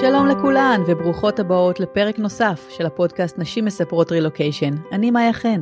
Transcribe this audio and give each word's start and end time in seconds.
שלום 0.00 0.26
לכולן 0.26 0.82
וברוכות 0.86 1.38
הבאות 1.38 1.80
לפרק 1.80 2.18
נוסף 2.18 2.68
של 2.70 2.86
הפודקאסט 2.86 3.38
נשים 3.38 3.64
מספרות 3.64 4.12
רילוקיישן. 4.12 4.74
אני 4.92 5.10
מאיה 5.10 5.32
חן. 5.32 5.60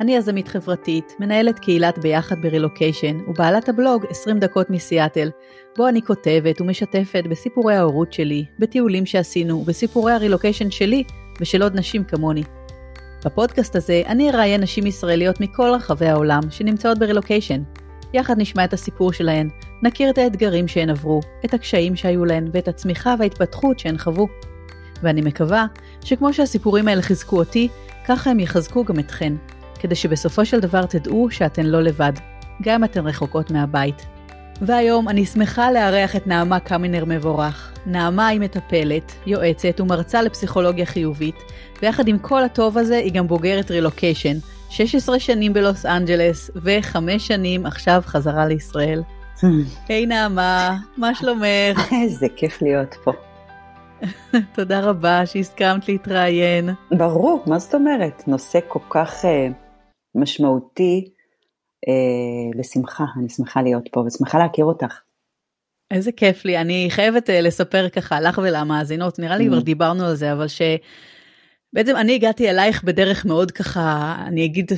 אני 0.00 0.16
יזמית 0.16 0.48
חברתית, 0.48 1.16
מנהלת 1.20 1.58
קהילת 1.58 1.98
ביחד 1.98 2.36
ברילוקיישן 2.42 3.18
ובעלת 3.28 3.68
הבלוג 3.68 4.06
20 4.10 4.38
דקות 4.38 4.70
מסיאטל, 4.70 5.30
בו 5.76 5.88
אני 5.88 6.02
כותבת 6.02 6.60
ומשתפת 6.60 7.24
בסיפורי 7.30 7.74
ההורות 7.74 8.12
שלי, 8.12 8.44
בטיולים 8.58 9.06
שעשינו 9.06 9.58
ובסיפורי 9.58 10.12
הרילוקיישן 10.12 10.70
שלי 10.70 11.04
ושל 11.40 11.62
עוד 11.62 11.76
נשים 11.76 12.04
כמוני. 12.04 12.42
בפודקאסט 13.24 13.76
הזה 13.76 14.02
אני 14.06 14.30
אראיין 14.30 14.60
נשים 14.60 14.86
ישראליות 14.86 15.40
מכל 15.40 15.70
רחבי 15.74 16.06
העולם 16.06 16.40
שנמצאות 16.50 16.98
ברילוקיישן. 16.98 17.62
יחד 18.12 18.34
נשמע 18.38 18.64
את 18.64 18.72
הסיפור 18.72 19.12
שלהן, 19.12 19.48
נכיר 19.82 20.10
את 20.10 20.18
האתגרים 20.18 20.68
שהן 20.68 20.90
עברו, 20.90 21.20
את 21.44 21.54
הקשיים 21.54 21.96
שהיו 21.96 22.24
להן 22.24 22.48
ואת 22.52 22.68
הצמיחה 22.68 23.14
וההתפתחות 23.18 23.78
שהן 23.78 23.98
חוו. 23.98 24.28
ואני 25.02 25.20
מקווה 25.20 25.66
שכמו 26.04 26.32
שהסיפורים 26.32 26.88
האלה 26.88 27.02
חיזקו 27.02 27.38
אותי, 27.38 27.68
ככה 28.06 28.30
הם 28.30 28.40
יחזקו 28.40 28.84
גם 28.84 28.98
אתכן, 28.98 29.32
כדי 29.80 29.94
שבסופו 29.94 30.44
של 30.44 30.60
דבר 30.60 30.86
תדעו 30.86 31.30
שאתן 31.30 31.66
לא 31.66 31.82
לבד, 31.82 32.12
גם 32.62 32.74
אם 32.74 32.84
אתן 32.84 33.06
רחוקות 33.06 33.50
מהבית. 33.50 34.06
והיום 34.60 35.08
אני 35.08 35.26
שמחה 35.26 35.72
לארח 35.72 36.16
את 36.16 36.26
נעמה 36.26 36.60
קמינר 36.60 37.04
מבורך. 37.04 37.72
נעמה 37.86 38.26
היא 38.26 38.40
מטפלת, 38.40 39.12
יועצת 39.26 39.80
ומרצה 39.80 40.22
לפסיכולוגיה 40.22 40.86
חיובית, 40.86 41.34
ויחד 41.82 42.08
עם 42.08 42.18
כל 42.18 42.44
הטוב 42.44 42.78
הזה 42.78 42.96
היא 42.96 43.12
גם 43.12 43.28
בוגרת 43.28 43.70
רילוקיישן, 43.70 44.36
16 44.72 45.18
שנים 45.18 45.52
בלוס 45.52 45.86
אנג'לס 45.86 46.50
וחמש 46.56 47.26
שנים 47.26 47.66
עכשיו 47.66 48.02
חזרה 48.04 48.46
לישראל. 48.46 49.02
היי 49.88 50.06
נעמה, 50.06 50.76
מה 50.96 51.14
שלומך? 51.14 51.92
איזה 52.02 52.26
כיף 52.36 52.62
להיות 52.62 52.94
פה. 53.04 53.12
תודה 54.56 54.80
רבה 54.80 55.26
שהסכמת 55.26 55.88
להתראיין. 55.88 56.68
ברור, 56.90 57.42
מה 57.46 57.58
זאת 57.58 57.74
אומרת? 57.74 58.28
נושא 58.28 58.58
כל 58.68 58.78
כך 58.90 59.24
uh, 59.24 59.52
משמעותי, 60.14 61.04
uh, 61.86 62.58
בשמחה, 62.58 63.04
אני 63.20 63.28
שמחה 63.28 63.62
להיות 63.62 63.88
פה 63.92 64.00
ושמחה 64.00 64.38
להכיר 64.38 64.64
אותך. 64.64 65.00
איזה 65.90 66.12
כיף 66.12 66.44
לי, 66.44 66.58
אני 66.58 66.86
חייבת 66.90 67.28
uh, 67.28 67.32
לספר 67.32 67.88
ככה 67.88 68.20
לך 68.20 68.40
ולמאזינות, 68.42 69.18
נראה 69.18 69.36
לי 69.36 69.46
כבר 69.46 69.58
mm. 69.58 69.64
דיברנו 69.64 70.04
על 70.04 70.14
זה, 70.14 70.32
אבל 70.32 70.48
שבעצם 71.72 71.96
אני 71.96 72.14
הגעתי 72.14 72.50
אלייך 72.50 72.84
בדרך 72.84 73.24
מאוד 73.24 73.50
ככה, 73.50 74.16
אני 74.26 74.44
אגיד, 74.44 74.72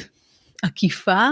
עקיפה, 0.62 1.28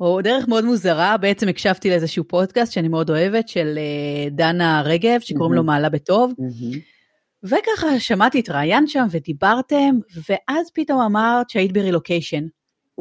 או 0.00 0.22
דרך 0.22 0.48
מאוד 0.48 0.64
מוזרה, 0.64 1.16
בעצם 1.16 1.48
הקשבתי 1.48 1.90
לאיזשהו 1.90 2.24
פודקאסט 2.28 2.72
שאני 2.72 2.88
מאוד 2.88 3.10
אוהבת, 3.10 3.48
של 3.48 3.78
uh, 3.78 4.30
דנה 4.30 4.82
רגב, 4.84 5.20
שקוראים 5.20 5.52
mm-hmm. 5.52 5.56
לו 5.56 5.64
מעלה 5.64 5.88
בטוב. 5.88 6.32
Mm-hmm. 6.32 6.78
וככה 7.44 8.00
שמעתי, 8.00 8.38
התראיינת 8.38 8.88
שם 8.88 9.06
ודיברתם, 9.10 9.98
ואז 10.28 10.70
פתאום 10.74 11.00
אמרת 11.00 11.50
שהיית 11.50 11.72
ברילוקיישן. 11.72 12.46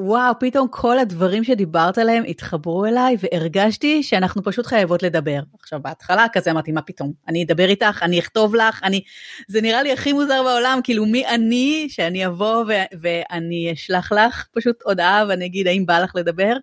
וואו, 0.02 0.33
פתאום 0.39 0.67
כל 0.72 1.00
הדברים 1.00 1.44
שדיברת 1.44 1.97
עליהם 1.97 2.23
התחברו 2.28 2.86
אליי, 2.86 3.17
והרגשתי 3.19 4.03
שאנחנו 4.03 4.44
פשוט 4.44 4.66
חייבות 4.66 5.03
לדבר. 5.03 5.39
עכשיו, 5.59 5.80
בהתחלה 5.81 6.25
כזה 6.33 6.52
אמרתי, 6.52 6.72
מה 6.72 6.81
פתאום? 6.81 7.14
אני 7.28 7.44
אדבר 7.44 7.69
איתך, 7.69 8.00
אני 8.02 8.20
אכתוב 8.20 8.55
לך, 8.55 8.83
אני... 8.83 9.02
זה 9.47 9.61
נראה 9.61 9.83
לי 9.83 9.92
הכי 9.92 10.14
מוזר 10.14 10.44
בעולם, 10.44 10.80
כאילו, 10.83 11.05
מי 11.05 11.27
אני 11.27 11.88
שאני 11.89 12.25
אבוא 12.27 12.64
ו- 12.67 12.97
ואני 13.02 13.73
אשלח 13.73 14.11
לך 14.11 14.47
פשוט 14.52 14.75
הודעה 14.83 15.25
ואני 15.30 15.45
אגיד, 15.45 15.67
האם 15.67 15.86
בא 15.86 16.00
לך 16.00 16.11
לדבר? 16.16 16.53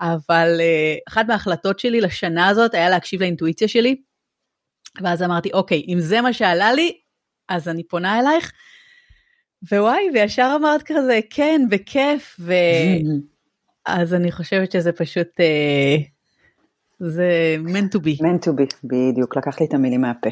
אבל 0.00 0.60
uh, 0.60 1.12
אחת 1.12 1.26
מההחלטות 1.28 1.78
שלי 1.78 2.00
לשנה 2.00 2.48
הזאת 2.48 2.74
היה 2.74 2.90
להקשיב 2.90 3.20
לאינטואיציה 3.20 3.68
שלי, 3.68 3.96
ואז 5.00 5.22
אמרתי, 5.22 5.50
אוקיי, 5.52 5.84
אם 5.88 6.00
זה 6.00 6.20
מה 6.20 6.32
שעלה 6.32 6.72
לי, 6.72 6.92
אז 7.48 7.68
אני 7.68 7.84
פונה 7.84 8.20
אלייך. 8.20 8.52
ווואי, 9.72 10.10
וישר 10.14 10.52
אמרת 10.60 10.82
כזה, 10.82 11.20
כן, 11.30 11.60
בכיף, 11.70 12.36
ו... 12.40 12.52
אז 13.86 14.14
אני 14.14 14.32
חושבת 14.32 14.72
שזה 14.72 14.92
פשוט, 14.92 15.28
uh, 15.40 16.02
זה 16.98 17.56
meant 17.64 17.96
to 17.96 17.98
be. 17.98 18.22
meant 18.22 18.48
to 18.48 18.50
be, 18.50 18.76
בדיוק, 18.84 19.36
לקח 19.36 19.60
לי 19.60 19.66
את 19.66 19.74
המילים 19.74 20.00
מהפה, 20.00 20.30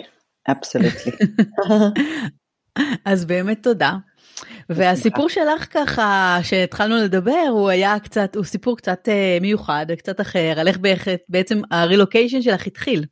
אבסולוטלי. 0.50 1.12
אז 3.04 3.24
באמת 3.24 3.62
תודה. 3.62 3.92
והסיפור 4.70 5.28
שלך 5.28 5.66
ככה 5.70 6.38
שהתחלנו 6.42 6.96
לדבר 6.96 7.46
הוא 7.50 7.68
היה 7.68 7.98
קצת 7.98 8.36
הוא 8.36 8.44
סיפור 8.44 8.76
קצת 8.76 9.08
uh, 9.08 9.42
מיוחד 9.42 9.86
קצת 9.98 10.20
אחר 10.20 10.54
על 10.56 10.68
איך 10.68 10.78
בעצם 11.28 11.60
הרילוקיישן 11.70 12.42
שלך 12.42 12.66
התחיל. 12.66 13.04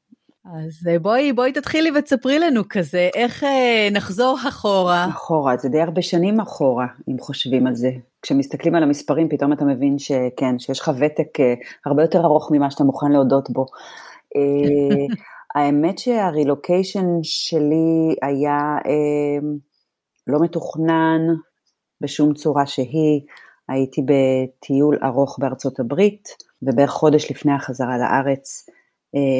אז 0.44 0.88
uh, 0.88 0.99
בואי 0.99 1.32
בואי 1.32 1.53
תתחילי 1.53 1.91
ותספרי 1.99 2.38
לנו 2.38 2.62
כזה 2.69 3.09
איך 3.15 3.43
uh, 3.43 3.47
נחזור 3.93 4.38
אחורה. 4.49 5.09
אחורה 5.09 5.56
זה 5.56 5.69
די 5.69 5.81
הרבה 5.81 6.03
שנים 6.03 6.41
אחורה 6.41 6.87
אם 7.09 7.19
חושבים 7.19 7.66
על 7.66 7.75
זה. 7.75 7.91
כשמסתכלים 8.22 8.75
על 8.75 8.83
המספרים 8.83 9.28
פתאום 9.28 9.53
אתה 9.53 9.65
מבין 9.65 9.99
שכן 9.99 10.59
שיש 10.59 10.81
לך 10.81 10.91
ותק 10.99 11.41
uh, 11.41 11.43
הרבה 11.87 12.03
יותר 12.03 12.21
ארוך 12.21 12.50
ממה 12.53 12.71
שאתה 12.71 12.84
מוכן 12.84 13.12
להודות 13.12 13.50
בו. 13.50 13.66
uh, 14.37 15.15
האמת 15.54 15.99
שהרילוקיישן 15.99 17.06
שלי 17.22 18.15
היה 18.22 18.77
uh, 18.78 19.44
לא 20.27 20.38
מתוכנן 20.41 21.21
בשום 22.00 22.34
צורה 22.34 22.66
שהיא. 22.66 23.21
הייתי 23.69 24.03
בטיול 24.03 24.99
ארוך 25.04 25.38
בארצות 25.38 25.81
הברית, 25.81 26.28
ובערך 26.62 26.91
חודש 26.91 27.31
לפני 27.31 27.53
החזרה 27.53 27.99
לארץ 27.99 28.66
אה, 28.69 28.75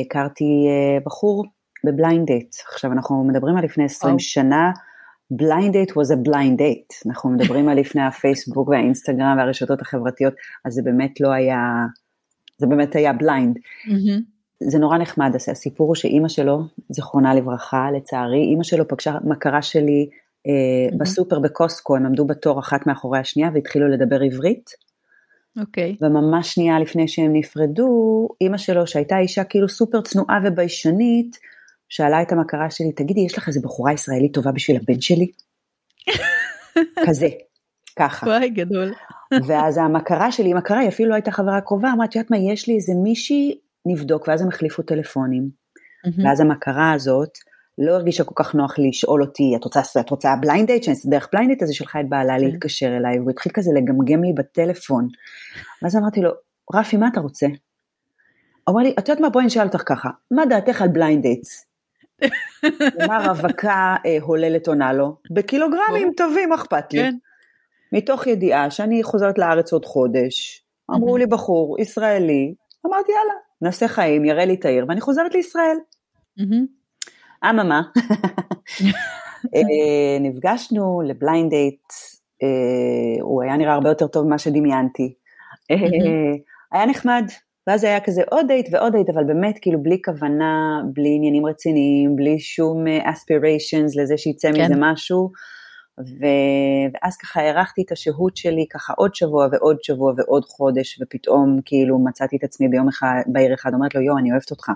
הכרתי 0.01 0.45
אה, 0.45 0.99
בחור 1.07 1.45
ב 1.84 1.91
blind 1.91 2.27
date. 2.27 2.55
עכשיו 2.73 2.93
אנחנו 2.93 3.25
מדברים 3.25 3.57
על 3.57 3.65
לפני 3.65 3.85
20 3.85 4.17
oh. 4.17 4.19
שנה, 4.19 4.71
blind 5.31 5.72
date 5.72 5.91
was 5.91 6.11
a 6.12 6.29
blind 6.29 6.61
date. 6.61 7.03
אנחנו 7.07 7.31
מדברים 7.31 7.69
על 7.69 7.81
לפני 7.81 8.03
הפייסבוק 8.03 8.69
והאינסטגרם 8.69 9.35
והרשתות 9.39 9.83
החברתיות, 9.83 10.35
אז 10.65 10.73
זה 10.73 10.83
באמת 10.83 11.21
לא 11.21 11.33
היה, 11.33 11.59
זה 12.59 12.67
באמת 12.67 12.97
היה 12.97 13.12
בליינד. 13.12 13.57
Mm-hmm. 13.57 14.21
זה 14.71 14.79
נורא 14.79 14.99
נחמד, 14.99 15.35
הסיפור 15.51 15.87
הוא 15.87 15.95
שאימא 15.95 16.29
שלו, 16.29 16.62
זיכרונה 16.89 17.35
לברכה, 17.35 17.89
לצערי, 17.97 18.43
אימא 18.43 18.62
שלו 18.62 18.89
פגשה 18.89 19.17
מכרה 19.25 19.62
שלי 19.62 20.09
mm-hmm. 20.11 20.97
בסופר 20.99 21.39
בקוסטקו, 21.39 21.97
הם 21.97 22.06
עמדו 22.06 22.25
בתור 22.25 22.61
אחת 22.61 22.87
מאחורי 22.87 23.19
השנייה 23.19 23.51
והתחילו 23.55 23.89
לדבר 23.89 24.21
עברית. 24.21 24.71
אוקיי. 25.60 25.97
Okay. 26.00 26.06
וממש 26.06 26.54
שנייה 26.54 26.78
לפני 26.78 27.09
שהם 27.09 27.32
נפרדו, 27.32 28.28
אימא 28.41 28.56
שלו 28.56 28.87
שהייתה 28.87 29.19
אישה 29.19 29.44
כאילו 29.44 29.69
סופר 29.69 30.00
צנועה 30.00 30.38
וביישנית, 30.44 31.38
שאלה 31.88 32.22
את 32.22 32.32
המכרה 32.32 32.70
שלי, 32.70 32.92
תגידי, 32.92 33.20
יש 33.20 33.38
לך 33.38 33.48
איזה 33.48 33.60
בחורה 33.62 33.93
ישראלית 33.93 34.34
טובה 34.34 34.53
בשביל 34.53 34.76
הבן 34.76 35.00
שלי? 35.00 35.31
כזה, 37.06 37.28
ככה. 37.98 38.26
וואי, 38.26 38.50
גדול. 38.50 38.93
ואז 39.47 39.78
המכרה 39.78 40.32
שלי, 40.32 40.53
המכרה 40.53 40.78
היא 40.78 40.88
אפילו 40.88 41.09
לא 41.09 41.14
הייתה 41.14 41.31
חברה 41.31 41.60
קרובה, 41.60 41.93
אמרה, 41.93 42.04
את 42.04 42.14
יודעת 42.14 42.31
מה, 42.31 42.37
יש 42.38 42.69
לי 42.69 42.75
איזה 42.75 42.93
מישהי, 43.03 43.59
נבדוק, 43.87 44.28
ואז 44.28 44.43
הם 44.43 44.48
החליפו 44.48 44.82
טלפונים. 44.82 45.48
Mm-hmm. 46.06 46.25
ואז 46.25 46.41
המכרה 46.41 46.93
הזאת, 46.93 47.31
לא 47.79 47.93
הרגישה 47.93 48.25
כל 48.25 48.35
כך 48.37 48.55
נוח 48.55 48.79
לשאול 48.79 49.23
אותי, 49.23 49.53
את 49.57 49.65
רוצה, 49.65 49.81
את 50.01 50.11
רוצה 50.11 50.35
blind 50.41 50.66
date, 50.66 50.82
שאני 50.83 50.97
דרך 51.05 51.29
blind 51.32 51.50
date, 51.50 51.62
אז 51.62 51.69
היא 51.69 51.77
שלחה 51.77 52.01
את 52.01 52.09
בעלה 52.09 52.35
כן. 52.39 52.45
להתקשר 52.45 52.97
אליי, 52.97 53.19
והוא 53.19 53.31
התחיל 53.31 53.53
כזה 53.53 53.71
לגמגם 53.75 54.25
לי 54.25 54.33
בטלפון. 54.33 55.09
ואז 55.83 55.97
אמרתי 55.97 56.21
לו, 56.21 56.31
רפי, 56.75 56.97
מה 56.97 57.09
אתה 57.09 57.21
רוצה? 57.21 57.47
אמר 58.69 58.83
לי, 58.83 58.95
את 58.99 59.09
יודעת 59.09 59.21
מה, 59.21 59.29
בואי 59.29 59.45
נשאל 59.45 59.67
אותך 59.67 59.83
ככה, 59.87 60.11
מה 60.31 60.47
דעתך 60.47 60.83
על 60.83 60.89
blind 60.88 61.22
dates? 61.22 61.66
מה 63.09 63.27
רווקה 63.29 63.97
הוללת 64.21 64.69
עונה 64.69 64.93
לו? 64.93 65.17
בקילוגרמים 65.31 66.12
טובים, 66.17 66.53
אכפת 66.53 66.93
לי. 66.93 67.01
כן. 67.01 67.15
מתוך 67.93 68.27
ידיעה 68.27 68.71
שאני 68.71 69.03
חוזרת 69.03 69.39
לארץ 69.39 69.73
עוד 69.73 69.85
חודש, 69.85 70.65
אמרו 70.91 71.17
לי 71.17 71.27
בחור 71.27 71.77
ישראלי, 71.81 72.55
אמרתי 72.87 73.12
יאללה, 73.12 73.35
נעשה 73.62 73.89
חיים, 73.89 74.25
יראה 74.25 74.45
לי 74.45 74.55
את 74.55 74.65
העיר, 74.65 74.87
ואני 74.89 75.01
חוזרת 75.01 75.35
לישראל. 75.35 75.77
אממה, 77.50 77.82
אה, 79.55 80.19
נפגשנו 80.20 81.02
ל 81.06 81.14
blind 81.14 81.50
date, 81.50 81.82
אה, 82.43 83.23
הוא 83.23 83.43
היה 83.43 83.56
נראה 83.56 83.75
הרבה 83.75 83.88
יותר 83.88 84.06
טוב 84.06 84.26
ממה 84.26 84.38
שדמיינתי. 84.38 85.14
אה, 85.70 85.76
היה 86.73 86.87
נחמד, 86.87 87.25
ואז 87.67 87.85
היה 87.85 88.00
כזה 88.00 88.23
עוד 88.31 88.46
דייט 88.46 88.69
ועוד 88.73 88.93
דייט, 88.93 89.11
אבל 89.11 89.25
באמת 89.25 89.58
כאילו 89.62 89.82
בלי 89.82 90.02
כוונה, 90.05 90.81
בלי 90.93 91.14
עניינים 91.17 91.46
רציניים, 91.46 92.17
בלי 92.17 92.38
שום 92.38 92.85
aspirations 93.05 93.96
לזה 93.96 94.19
שיצא 94.19 94.52
כן. 94.52 94.64
מזה 94.64 94.75
משהו. 94.76 95.31
ו... 96.00 96.26
ואז 96.94 97.17
ככה 97.17 97.41
הארכתי 97.41 97.82
את 97.87 97.93
השהות 97.93 98.37
שלי 98.37 98.67
ככה 98.73 98.93
עוד 98.96 99.14
שבוע 99.14 99.49
ועוד 99.52 99.76
שבוע 99.82 100.12
ועוד 100.17 100.44
חודש, 100.44 101.00
ופתאום 101.02 101.61
כאילו 101.64 101.99
מצאתי 102.05 102.37
את 102.37 102.44
עצמי 102.44 102.69
ביום 102.69 102.88
אחד, 102.88 103.20
בעיר 103.26 103.55
אחד, 103.55 103.75
אומרת 103.75 103.94
לו, 103.94 104.00
יואו, 104.00 104.19
אני 104.19 104.31
אוהבת 104.32 104.50
אותך. 104.50 104.69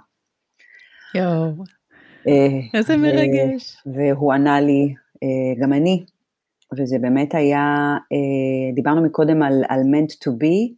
יואו. 1.15 1.78
אה, 2.27 2.79
איזה 2.79 2.97
מרגש. 2.97 3.77
והוא 3.87 4.33
ענה 4.33 4.61
לי, 4.61 4.95
אה, 5.23 5.63
גם 5.63 5.73
אני, 5.73 6.05
וזה 6.79 6.99
באמת 6.99 7.35
היה, 7.35 7.97
אה, 8.13 8.75
דיברנו 8.75 9.03
מקודם 9.03 9.43
על, 9.43 9.63
על 9.69 9.81
meant 9.81 10.13
to 10.13 10.31
be, 10.31 10.75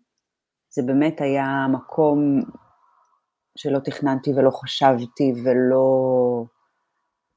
זה 0.71 0.83
באמת 0.83 1.21
היה 1.21 1.67
מקום 1.73 2.41
שלא 3.59 3.79
תכננתי 3.79 4.31
ולא 4.31 4.51
חשבתי 4.51 5.33
ולא 5.45 6.45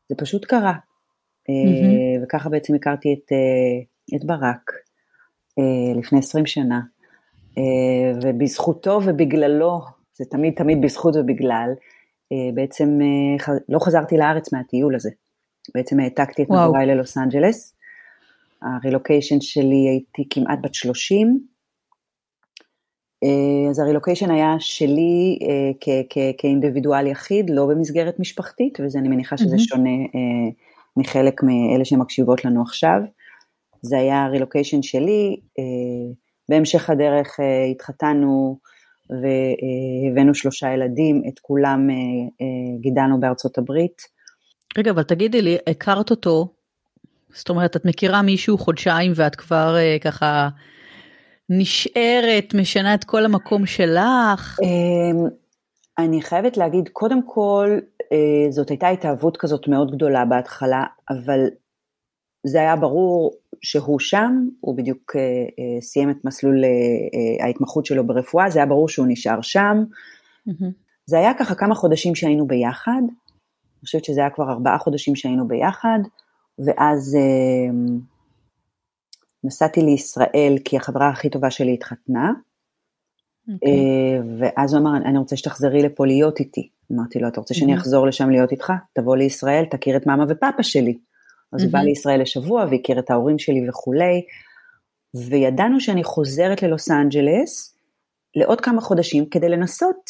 זה 0.09 0.15
פשוט 0.17 0.45
קרה. 0.45 0.73
Mm-hmm. 0.73 2.23
וככה 2.23 2.50
בעצם 2.50 2.75
הכרתי 2.75 3.13
את, 3.13 3.31
את 4.15 4.25
ברק 4.25 4.71
לפני 5.95 6.19
20 6.19 6.45
שנה, 6.45 6.81
ובזכותו 8.23 9.00
ובגללו, 9.05 9.81
זה 10.13 10.25
תמיד 10.31 10.53
תמיד 10.53 10.81
בזכות 10.81 11.15
ובגלל, 11.15 11.69
בעצם 12.53 13.00
לא 13.69 13.80
חזרתי 13.80 14.18
לארץ 14.18 14.53
מהטיול 14.53 14.95
הזה. 14.95 15.09
בעצם 15.75 16.00
העתקתי 16.00 16.44
את 16.44 16.50
מגוריי 16.50 16.85
ללוס 16.85 17.18
אנג'לס. 17.18 17.75
הרילוקיישן 18.62 19.41
שלי 19.41 19.88
הייתי 19.89 20.24
כמעט 20.30 20.59
בת 20.62 20.74
30, 20.74 21.39
אה, 23.24 23.69
אז 23.69 23.80
הרילוקיישן 23.80 24.31
היה 24.31 24.56
שלי 24.59 25.39
אה, 25.41 26.01
כאינדיבידואל 26.38 27.07
יחיד, 27.07 27.50
לא 27.50 27.65
במסגרת 27.65 28.19
משפחתית, 28.19 28.79
וזה 28.79 29.00
אני 29.00 29.09
מניחה 29.09 29.38
שזה 29.38 29.56
mm-hmm. 29.56 29.59
שונה 29.59 29.89
אה, 29.89 30.51
מחלק 30.97 31.44
מאלה 31.44 31.86
שמקשיבות 31.86 32.45
לנו 32.45 32.62
עכשיו. 32.62 33.00
זה 33.81 33.97
היה 33.97 34.27
רילוקיישן 34.27 34.81
שלי, 34.81 35.38
בהמשך 36.50 36.89
הדרך 36.89 37.39
התחתנו 37.71 38.59
והבאנו 39.21 40.36
שלושה 40.36 40.74
ילדים, 40.74 41.21
את 41.27 41.39
כולם 41.42 41.88
גידלנו 42.80 43.19
בארצות 43.19 43.57
הברית. 43.57 44.01
רגע, 44.77 44.92
אבל 44.92 45.04
תגידי 45.04 45.42
לי, 45.42 45.57
הכרת 45.68 46.12
אותו, 46.12 46.54
זאת 47.33 47.50
אומרת, 47.50 47.75
את 47.75 47.86
מכירה 47.86 48.21
מישהו 48.21 48.57
חודשיים 48.57 49.12
ואת 49.15 49.36
כבר 49.36 49.75
ככה 50.04 50.50
נשארת, 51.50 52.54
משנה 52.54 52.94
את 52.94 53.04
כל 53.04 53.25
המקום 53.25 53.65
שלך? 53.65 54.60
אמ, 54.63 55.27
אני 55.98 56.21
חייבת 56.21 56.57
להגיד, 56.57 56.89
קודם 56.89 57.27
כל, 57.27 57.80
אה, 58.12 58.51
זאת 58.51 58.69
הייתה 58.69 58.88
התאהבות 58.88 59.38
כזאת 59.38 59.68
מאוד 59.68 59.92
גדולה 59.92 60.25
בהתחלה, 60.25 60.83
אבל 61.10 61.39
זה 62.48 62.60
היה 62.60 62.75
ברור 62.75 63.31
שהוא 63.63 64.00
שם, 64.00 64.48
הוא 64.60 64.77
בדיוק 64.77 65.15
אה, 65.15 65.21
אה, 65.21 65.81
סיים 65.81 66.10
את 66.10 66.25
מסלול 66.25 66.63
ההתמחות 67.39 67.86
שלו 67.86 68.07
ברפואה, 68.07 68.50
זה 68.50 68.60
היה 68.60 68.65
ברור 68.65 68.89
שהוא 68.89 69.06
נשאר 69.10 69.42
שם. 69.42 69.83
Mm-hmm. 70.50 70.71
זה 71.06 71.18
היה 71.18 71.33
ככה 71.39 71.56
כמה 71.56 71.75
חודשים 71.75 72.15
שהיינו 72.15 72.48
ביחד, 72.48 73.01
אני 73.01 73.86
חושבת 73.86 74.06
שזה 74.06 74.21
היה 74.21 74.30
כבר 74.30 74.51
ארבעה 74.51 74.77
חודשים 74.77 75.15
שהיינו 75.15 75.48
ביחד, 75.48 76.00
ואז 76.65 77.18
נסעתי 79.44 79.81
לישראל 79.81 80.56
כי 80.65 80.77
החברה 80.77 81.10
הכי 81.10 81.30
טובה 81.30 81.51
שלי 81.51 81.74
התחתנה, 81.74 82.31
okay. 83.50 83.54
אוקיי. 83.54 83.69
אה, 83.69 84.19
ואז 84.39 84.74
הוא 84.74 84.81
אמר, 84.81 84.98
אני 84.98 85.18
רוצה 85.18 85.38
שתחזרי 85.38 85.81
לפה 85.81 86.06
להיות 86.06 86.39
איתי. 86.39 86.69
אמרתי 86.92 87.19
לו, 87.19 87.27
אתה 87.27 87.39
רוצה 87.39 87.54
שאני 87.54 87.75
אחזור 87.75 88.07
לשם 88.07 88.30
להיות 88.30 88.51
איתך? 88.51 88.74
תבוא 88.94 89.15
לישראל, 89.18 89.65
תכיר 89.65 89.98
את 89.98 90.07
מאמה 90.07 90.25
ופאפה 90.30 90.63
שלי. 90.63 90.98
אז 91.55 91.63
הוא 91.63 91.71
בא 91.71 91.79
לישראל 91.79 92.21
לשבוע 92.21 92.65
והכיר 92.71 93.00
את 93.00 93.11
ההורים 93.11 93.39
שלי 93.39 93.69
וכולי, 93.69 94.21
וידענו 95.29 95.79
שאני 95.79 96.03
חוזרת 96.03 96.63
ללוס 96.63 96.91
אנג'לס 96.91 97.75
לעוד 98.35 98.61
כמה 98.61 98.81
חודשים 98.81 99.25
כדי 99.25 99.50
לנסות 99.50 100.09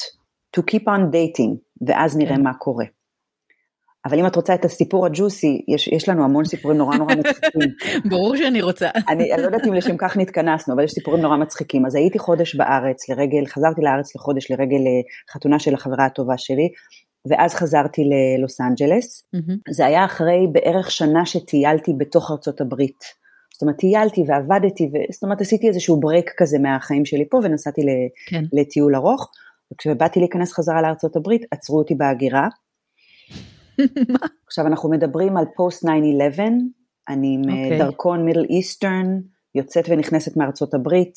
to 0.57 0.61
keep 0.61 0.83
on 0.83 1.13
dating, 1.13 1.57
ואז 1.87 2.17
נראה 2.17 2.35
כן. 2.35 2.43
מה 2.43 2.53
קורה. 2.53 2.85
אבל 4.05 4.19
אם 4.19 4.27
את 4.27 4.35
רוצה 4.35 4.55
את 4.55 4.65
הסיפור 4.65 5.05
הג'וסי, 5.05 5.65
יש, 5.67 5.87
יש 5.87 6.09
לנו 6.09 6.23
המון 6.23 6.45
סיפורים 6.45 6.77
נורא 6.77 6.97
נורא 6.97 7.15
מצחיקים. 7.15 7.69
ברור 8.09 8.35
שאני 8.37 8.61
רוצה. 8.61 8.89
אני, 9.09 9.33
אני 9.33 9.41
לא 9.41 9.47
יודעת 9.47 9.65
אם 9.67 9.73
לשם 9.73 9.97
כך 9.97 10.17
נתכנסנו, 10.17 10.73
אבל 10.73 10.83
יש 10.83 10.91
סיפורים 10.91 11.21
נורא 11.21 11.37
מצחיקים. 11.37 11.85
אז 11.85 11.95
הייתי 11.95 12.19
חודש 12.19 12.55
בארץ 12.55 13.09
לרגל, 13.09 13.45
חזרתי 13.45 13.81
לארץ 13.81 14.15
לחודש 14.15 14.51
לרגל 14.51 14.77
אה, 14.77 15.33
חתונה 15.33 15.59
של 15.59 15.73
החברה 15.73 16.05
הטובה 16.05 16.37
שלי, 16.37 16.69
ואז 17.29 17.53
חזרתי 17.53 18.01
ללוס 18.03 18.61
אנג'לס. 18.61 19.29
Mm-hmm. 19.35 19.73
זה 19.73 19.85
היה 19.85 20.05
אחרי 20.05 20.47
בערך 20.51 20.91
שנה 20.91 21.25
שטיילתי 21.25 21.91
בתוך 21.97 22.31
ארצות 22.31 22.61
הברית. 22.61 23.03
זאת 23.53 23.61
אומרת, 23.61 23.77
טיילתי 23.77 24.23
ועבדתי, 24.27 24.83
ו... 24.83 24.95
זאת 25.13 25.23
אומרת, 25.23 25.41
עשיתי 25.41 25.67
איזשהו 25.67 25.99
break 25.99 26.31
כזה 26.37 26.59
מהחיים 26.59 27.05
שלי 27.05 27.25
פה, 27.29 27.39
ונסעתי 27.43 27.81
כן. 28.29 28.43
לטיול 28.53 28.95
ארוך. 28.95 29.31
וכשבאתי 29.73 30.19
להיכנס 30.19 30.53
חזרה 30.53 30.81
לארצות 30.81 31.15
הברית, 31.15 31.41
עצרו 31.51 31.77
אותי 31.77 31.95
בהגירה. 31.95 32.47
עכשיו 34.47 34.67
אנחנו 34.67 34.89
מדברים 34.89 35.37
על 35.37 35.45
פוסט 35.55 35.85
9-11, 35.85 35.87
אני 37.09 37.33
עם 37.33 37.41
okay. 37.43 37.53
אה, 37.53 37.63
אוקיי. 37.63 37.79
דרכון 37.79 38.25
Middle 38.25 38.45
Eastern, 38.49 39.19
יוצאת 39.55 39.85
ונכנסת 39.89 40.37
מארצות 40.37 40.73
הברית, 40.73 41.15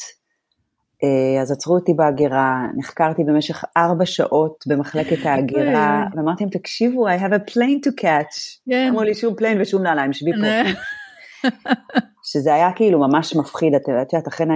אז 1.43 1.53
עצרו 1.53 1.75
אותי 1.75 1.95
בהגירה, 1.95 2.67
נחקרתי 2.77 3.25
במשך 3.25 3.65
ארבע 3.77 4.07
שעות 4.07 4.65
במחלקת 4.67 5.27
ההגירה, 5.27 6.07
ואמרתי 6.17 6.45
להם, 6.45 6.51
תקשיבו, 6.51 7.09
I 7.09 7.21
have 7.21 7.33
a 7.33 7.51
plane 7.51 7.89
to 7.89 8.03
catch. 8.03 8.61
כן. 8.71 8.87
אמרו 8.91 9.03
לי, 9.03 9.15
שום 9.15 9.35
plane 9.35 9.61
ושום 9.61 9.83
נעליים, 9.83 10.13
שבי 10.13 10.31
פה. 10.33 10.71
שזה 12.33 12.55
היה 12.55 12.73
כאילו 12.73 12.99
ממש 12.99 13.37
מפחיד, 13.37 13.75
את 13.75 13.89
יודעת, 13.89 14.29
אחרי 14.29 14.47
9-11 14.47 14.49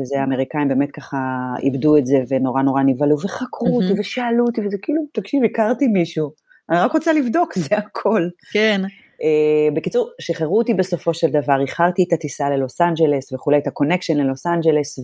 וזה, 0.00 0.20
האמריקאים 0.20 0.68
באמת 0.68 0.90
ככה 0.90 1.18
איבדו 1.62 1.96
את 1.96 2.06
זה 2.06 2.16
ונורא 2.28 2.62
נורא 2.62 2.82
נבהלו 2.82 3.16
וחקרו 3.24 3.76
אותי 3.76 4.00
ושאלו 4.00 4.44
אותי, 4.46 4.60
וזה 4.66 4.76
כאילו, 4.82 5.02
תקשיב, 5.12 5.44
הכרתי 5.44 5.86
מישהו. 5.86 6.30
אני 6.70 6.78
רק 6.78 6.92
רוצה 6.92 7.12
לבדוק, 7.12 7.54
זה 7.68 7.76
הכל. 7.76 8.28
כן. 8.52 8.80
אה, 9.20 9.74
בקיצור, 9.74 10.10
שחררו 10.20 10.58
אותי 10.58 10.74
בסופו 10.74 11.14
של 11.14 11.26
דבר, 11.26 11.60
איחרתי 11.60 12.04
את 12.08 12.12
הטיסה 12.12 12.50
ללוס 12.50 12.80
אנג'לס 12.80 13.32
וכולי, 13.32 13.58
את 13.58 13.66
ה 13.66 13.70
connection 13.70 14.16
ללוס 14.16 14.46
אנג'לס, 14.46 14.98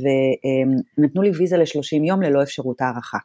ונתנו 0.99 1.23
לי 1.23 1.31
ויזה 1.31 1.57
ל-30 1.57 2.07
יום 2.07 2.23
ללא 2.23 2.43
אפשרות 2.43 2.81
הארכה. 2.81 3.19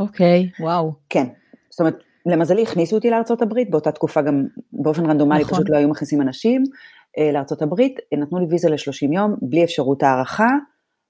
אוקיי, 0.00 0.50
okay, 0.58 0.62
וואו. 0.62 0.92
כן, 1.08 1.26
זאת 1.70 1.80
אומרת, 1.80 2.02
למזלי 2.26 2.62
הכניסו 2.62 2.96
אותי 2.96 3.10
לארצות 3.10 3.42
הברית, 3.42 3.70
באותה 3.70 3.92
תקופה 3.92 4.22
גם 4.22 4.44
באופן 4.72 5.06
רנדומלי 5.06 5.42
נכון. 5.42 5.54
פשוט 5.54 5.70
לא 5.70 5.76
היו 5.76 5.88
מכניסים 5.88 6.22
אנשים 6.22 6.62
uh, 6.62 7.32
לארצות 7.32 7.62
הברית, 7.62 7.98
נתנו 8.18 8.38
לי 8.38 8.46
ויזה 8.50 8.70
ל-30 8.70 9.14
יום, 9.14 9.34
בלי 9.42 9.64
אפשרות 9.64 10.02
הערכה, 10.02 10.48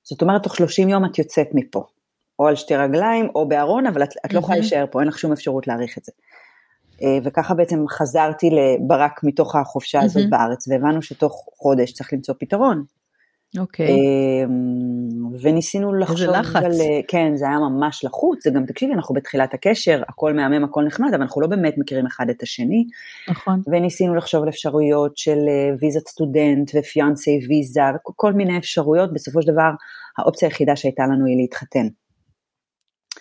זאת 0.03 0.23
אומרת, 0.23 0.43
תוך 0.43 0.57
30 0.57 0.89
יום 0.89 1.05
את 1.05 1.19
יוצאת 1.19 1.49
מפה. 1.55 1.85
או 2.39 2.47
על 2.47 2.57
שתי 2.57 2.77
רגליים 2.77 3.29
או 3.35 3.49
בארון, 3.49 3.87
אבל 3.87 4.03
את, 4.03 4.09
את 4.27 4.33
לא 4.33 4.39
יכולה 4.39 4.59
להישאר 4.59 4.85
פה, 4.91 5.01
אין 5.01 5.09
לך 5.09 5.19
שום 5.19 5.33
אפשרות 5.33 5.67
להעריך 5.67 5.99
את 5.99 6.05
זה. 6.05 6.13
אה, 7.03 7.19
וככה 7.25 7.55
בעצם 7.55 7.85
חזרתי 7.89 8.51
לברק 8.51 9.21
מתוך 9.25 9.57
החופשה 9.57 10.01
הזאת 10.03 10.23
mm-hmm. 10.23 10.31
בארץ, 10.31 10.69
והבנו 10.69 11.03
שתוך 11.03 11.49
חודש 11.57 11.93
צריך 11.93 12.13
למצוא 12.13 12.35
פתרון. 12.39 12.85
אוקיי. 13.59 13.87
Okay. 13.87 13.91
אמ, 13.91 15.35
וניסינו 15.41 15.95
לחשוב 15.95 16.21
איזה 16.21 16.39
לחץ. 16.41 16.65
על, 16.65 16.73
כן, 17.09 17.37
זה 17.37 17.49
היה 17.49 17.59
ממש 17.59 18.05
לחוץ, 18.05 18.45
זה 18.45 18.51
גם, 18.51 18.67
תקשיבי, 18.67 18.93
אנחנו 18.93 19.15
בתחילת 19.15 19.55
הקשר, 19.55 20.03
הכל 20.09 20.33
מהמם, 20.33 20.65
הכל 20.65 20.85
נחמד, 20.85 21.09
אבל 21.15 21.23
אנחנו 21.23 21.41
לא 21.41 21.47
באמת 21.47 21.75
מכירים 21.79 22.07
אחד 22.07 22.31
את 22.31 22.43
השני. 22.43 22.85
נכון. 23.29 23.63
וניסינו 23.67 24.15
לחשוב 24.15 24.43
על 24.43 24.49
אפשרויות 24.49 25.17
של 25.17 25.39
אה, 25.49 25.75
ויזת 25.81 26.09
סטודנט 26.09 26.71
ופיאנסי 26.79 27.41
ויזה, 27.49 27.81
וכל 27.95 28.33
מיני 28.33 28.59
אפשרויות, 28.59 29.13
בסופו 29.13 29.43
של 29.43 29.53
דבר, 29.53 29.71
האופציה 30.19 30.49
היחידה 30.49 30.77
שהייתה 30.77 31.03
לנו 31.03 31.27
היא 31.27 31.37
להתחתן. 31.37 31.87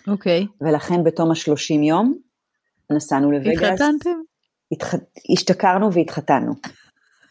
אוקיי. 0.08 0.42
Okay. 0.42 0.66
ולכן 0.66 1.04
בתום 1.04 1.30
השלושים 1.30 1.82
יום 1.82 2.14
נסענו 2.96 3.30
לווגאס. 3.30 3.62
התחתנתם? 3.62 4.20
התח... 4.72 4.94
השתכרנו 5.32 5.92
והתחתנו. 5.92 6.52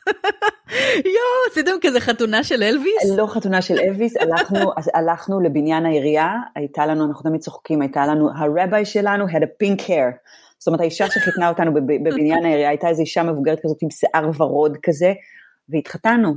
יואו, 1.15 1.51
עשיתם 1.51 1.71
כזה 1.81 1.99
חתונה 1.99 2.43
של 2.43 2.63
אלוויס? 2.63 3.17
לא 3.17 3.27
חתונה 3.27 3.61
של 3.61 3.79
אלוויס, 3.79 4.17
הלכנו, 4.17 4.71
הלכנו 4.95 5.39
לבניין 5.39 5.85
העירייה, 5.85 6.33
הייתה 6.55 6.85
לנו, 6.85 7.05
אנחנו 7.05 7.29
תמיד 7.29 7.41
צוחקים, 7.41 7.81
הייתה 7.81 8.05
לנו, 8.05 8.29
הרבי 8.35 8.85
שלנו 8.85 9.27
had 9.27 9.41
a 9.41 9.63
pink 9.63 9.81
hair. 9.81 10.17
זאת 10.59 10.67
אומרת, 10.67 10.81
האישה 10.81 11.07
שחיתנה 11.07 11.49
אותנו 11.49 11.73
בבניין 11.73 12.45
העירייה, 12.45 12.69
הייתה 12.69 12.87
איזו 12.89 13.01
אישה 13.01 13.23
מבוגרת 13.23 13.59
כזאת 13.63 13.77
עם 13.81 13.89
שיער 13.89 14.29
ורוד 14.37 14.77
כזה, 14.83 15.13
והתחתנו, 15.69 16.33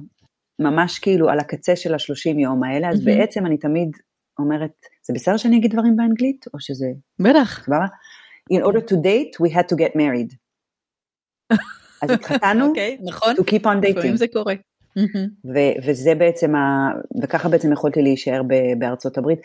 ממש 0.59 0.99
כאילו 0.99 1.29
על 1.29 1.39
הקצה 1.39 1.77
של 1.77 1.95
השלושים 1.95 2.39
יום 2.39 2.65
האלה, 2.65 2.89
אז 2.89 3.05
בעצם 3.05 3.47
אני 3.47 3.59
תמיד 3.59 3.91
אומרת, 4.39 4.87
זה 5.07 5.15
בסדר 5.15 5.37
שאני 5.37 5.57
אגיד 5.57 5.73
דברים 5.73 5.97
באנגלית, 5.97 6.45
או 6.55 6.61
שזה... 6.61 6.87
בטח. 7.19 7.65
סבבה? 7.65 7.87
In 8.53 8.63
order 8.63 8.81
to 8.81 8.97
date, 8.97 9.41
we 9.41 9.51
had 9.55 9.67
to 9.73 9.77
get 9.77 9.95
married. 9.97 10.35
אז 12.03 12.11
התחתנו, 12.11 12.65
okay, 12.65 12.69
אוקיי, 12.69 12.99
נכון, 13.03 13.35
to 13.37 13.41
keep 13.41 13.65
on 13.65 13.85
dating. 13.87 14.17
זה 14.17 14.27
קורה. 14.33 14.55
ו- 15.55 15.87
וזה 15.87 16.15
בעצם, 16.15 16.55
ה- 16.55 16.93
וככה 17.23 17.49
בעצם 17.49 17.73
יכולתי 17.73 18.03
להישאר 18.03 18.43
ב- 18.43 18.79
בארצות 18.79 19.19
הברית. 19.19 19.39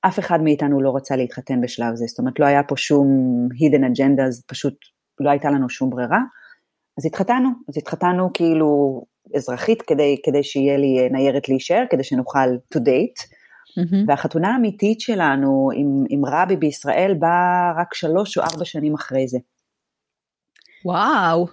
אף 0.00 0.18
אחד 0.18 0.42
מאיתנו 0.42 0.82
לא 0.82 0.96
רצה 0.96 1.16
להתחתן 1.16 1.60
בשלב 1.60 1.94
זה, 1.94 2.04
זאת 2.08 2.18
אומרת 2.18 2.40
לא 2.40 2.46
היה 2.46 2.62
פה 2.62 2.76
שום 2.76 3.08
hidden 3.52 3.82
agenda, 3.96 4.22
אז 4.22 4.42
פשוט 4.46 4.74
לא 5.20 5.30
הייתה 5.30 5.50
לנו 5.50 5.70
שום 5.70 5.90
ברירה. 5.90 6.20
אז 6.98 7.06
התחתנו, 7.06 7.48
אז 7.68 7.78
התחתנו 7.78 8.30
כאילו 8.34 9.02
אזרחית 9.36 9.82
כדי, 9.82 10.20
כדי 10.24 10.42
שיהיה 10.42 10.76
לי 10.76 11.08
ניירת 11.08 11.48
להישאר, 11.48 11.84
כדי 11.90 12.04
שנוכל 12.04 12.48
to 12.74 12.78
date. 12.78 13.32
Mm-hmm. 13.78 13.96
והחתונה 14.08 14.52
האמיתית 14.54 15.00
שלנו 15.00 15.70
עם, 15.74 16.04
עם 16.08 16.24
רבי 16.24 16.56
בישראל 16.56 17.14
באה 17.18 17.72
רק 17.76 17.94
שלוש 17.94 18.38
או 18.38 18.42
ארבע 18.42 18.64
שנים 18.64 18.94
אחרי 18.94 19.28
זה. 19.28 19.38
וואו. 20.84 21.46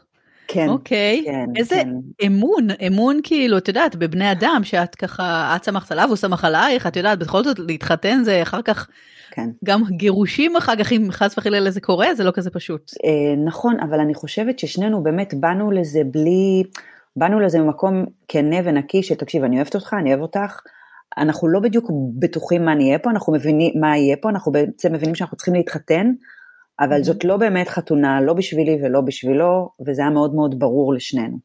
כן. 0.52 0.70
אוקיי. 0.70 1.22
כן, 1.26 1.46
איזה 1.56 1.76
כן. 1.76 1.90
אמון, 2.26 2.68
אמון 2.88 3.20
כאילו, 3.24 3.58
את 3.58 3.68
יודעת, 3.68 3.96
בבני 3.96 4.32
אדם, 4.32 4.62
שאת 4.64 4.96
ככה, 4.96 5.54
את 5.56 5.64
שמחת 5.64 5.92
עליו, 5.92 6.08
הוא 6.08 6.16
שמח 6.16 6.46
עלייך, 6.46 6.88
את 6.88 6.96
יודעת, 6.96 7.20
בכל 7.20 7.44
זאת 7.44 7.60
להתחתן 7.60 8.22
זה 8.24 8.42
אחר 8.42 8.62
כך, 8.62 8.88
כן. 9.32 9.50
גם 9.66 9.84
גירושים 9.90 10.56
אחר 10.56 10.76
כך, 10.76 10.92
אם 10.92 11.08
חס 11.12 11.38
וחלילה 11.38 11.72
זה 11.72 11.82
קורה, 11.82 12.16
זה 12.16 12.24
לא 12.24 12.32
כזה 12.32 12.50
פשוט. 12.50 12.92
אה, 13.06 13.36
נכון, 13.46 13.80
אבל 13.80 14.00
אני 14.00 14.14
חושבת 14.14 14.60
ששנינו 14.60 15.04
באמת 15.04 15.34
באנו 15.34 15.72
לזה 15.72 16.02
בלי, 16.12 16.64
באנו 17.16 17.40
לזה 17.40 17.60
ממקום 17.60 18.06
כנה 18.28 18.58
ונקי, 18.64 19.04
שתקשיב, 19.04 19.44
אני 19.44 19.56
אוהבת 19.56 19.76
אותך, 19.76 19.96
אני 20.00 20.10
אוהב 20.10 20.22
אותך. 20.22 20.60
אנחנו 21.18 21.48
לא 21.48 21.60
בדיוק 21.60 21.92
בטוחים 22.20 22.66
מה 22.66 22.76
נהיה 22.76 23.00
פה, 23.00 23.10
אנחנו 23.10 23.34
מבינים 23.34 23.74
מה 23.80 23.98
יהיה 23.98 24.18
פה, 24.18 24.30
אנחנו 24.30 24.52
בעצם 24.52 24.94
מבינים 24.94 25.16
שאנחנו 25.16 25.38
צריכים 25.38 25.54
להתחתן, 25.54 26.12
אבל 26.80 27.04
זאת 27.04 27.24
לא 27.24 27.38
באמת 27.38 27.70
חתונה, 27.70 28.22
לא 28.22 28.34
בשבילי 28.34 28.78
ולא 28.84 29.02
בשבילו, 29.02 29.70
וזה 29.88 30.02
היה 30.02 30.12
מאוד 30.12 30.36
מאוד 30.36 30.60
ברור 30.60 30.94
לשנינו. 30.94 31.38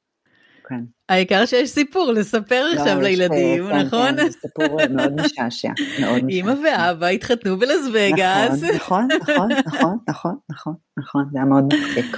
כן. 0.69 0.81
העיקר 1.09 1.47
שיש 1.47 1.71
סיפור 1.71 2.13
לספר 2.13 2.65
לא, 2.65 2.81
עכשיו 2.81 3.01
לילדים, 3.01 3.69
כן, 3.69 3.79
נכון? 3.79 4.09
כן, 4.09 4.17
זה 4.17 4.39
סיפור 4.41 4.79
מאוד 4.91 5.13
משעשע, 5.21 5.69
מאוד 6.01 6.25
משעשע. 6.25 6.29
אמא 6.29 6.55
ואבא 6.65 7.07
התחתנו 7.07 7.59
בלס 7.59 7.87
וגאס. 7.93 8.63
נכון, 8.63 9.09
נכון, 9.21 9.49
נכון, 9.67 9.99
נכון, 10.09 10.37
נכון, 10.51 10.75
נכון, 10.99 11.25
זה 11.33 11.39
היה 11.39 11.45
מאוד 11.45 11.65
מצחיק. 11.65 12.17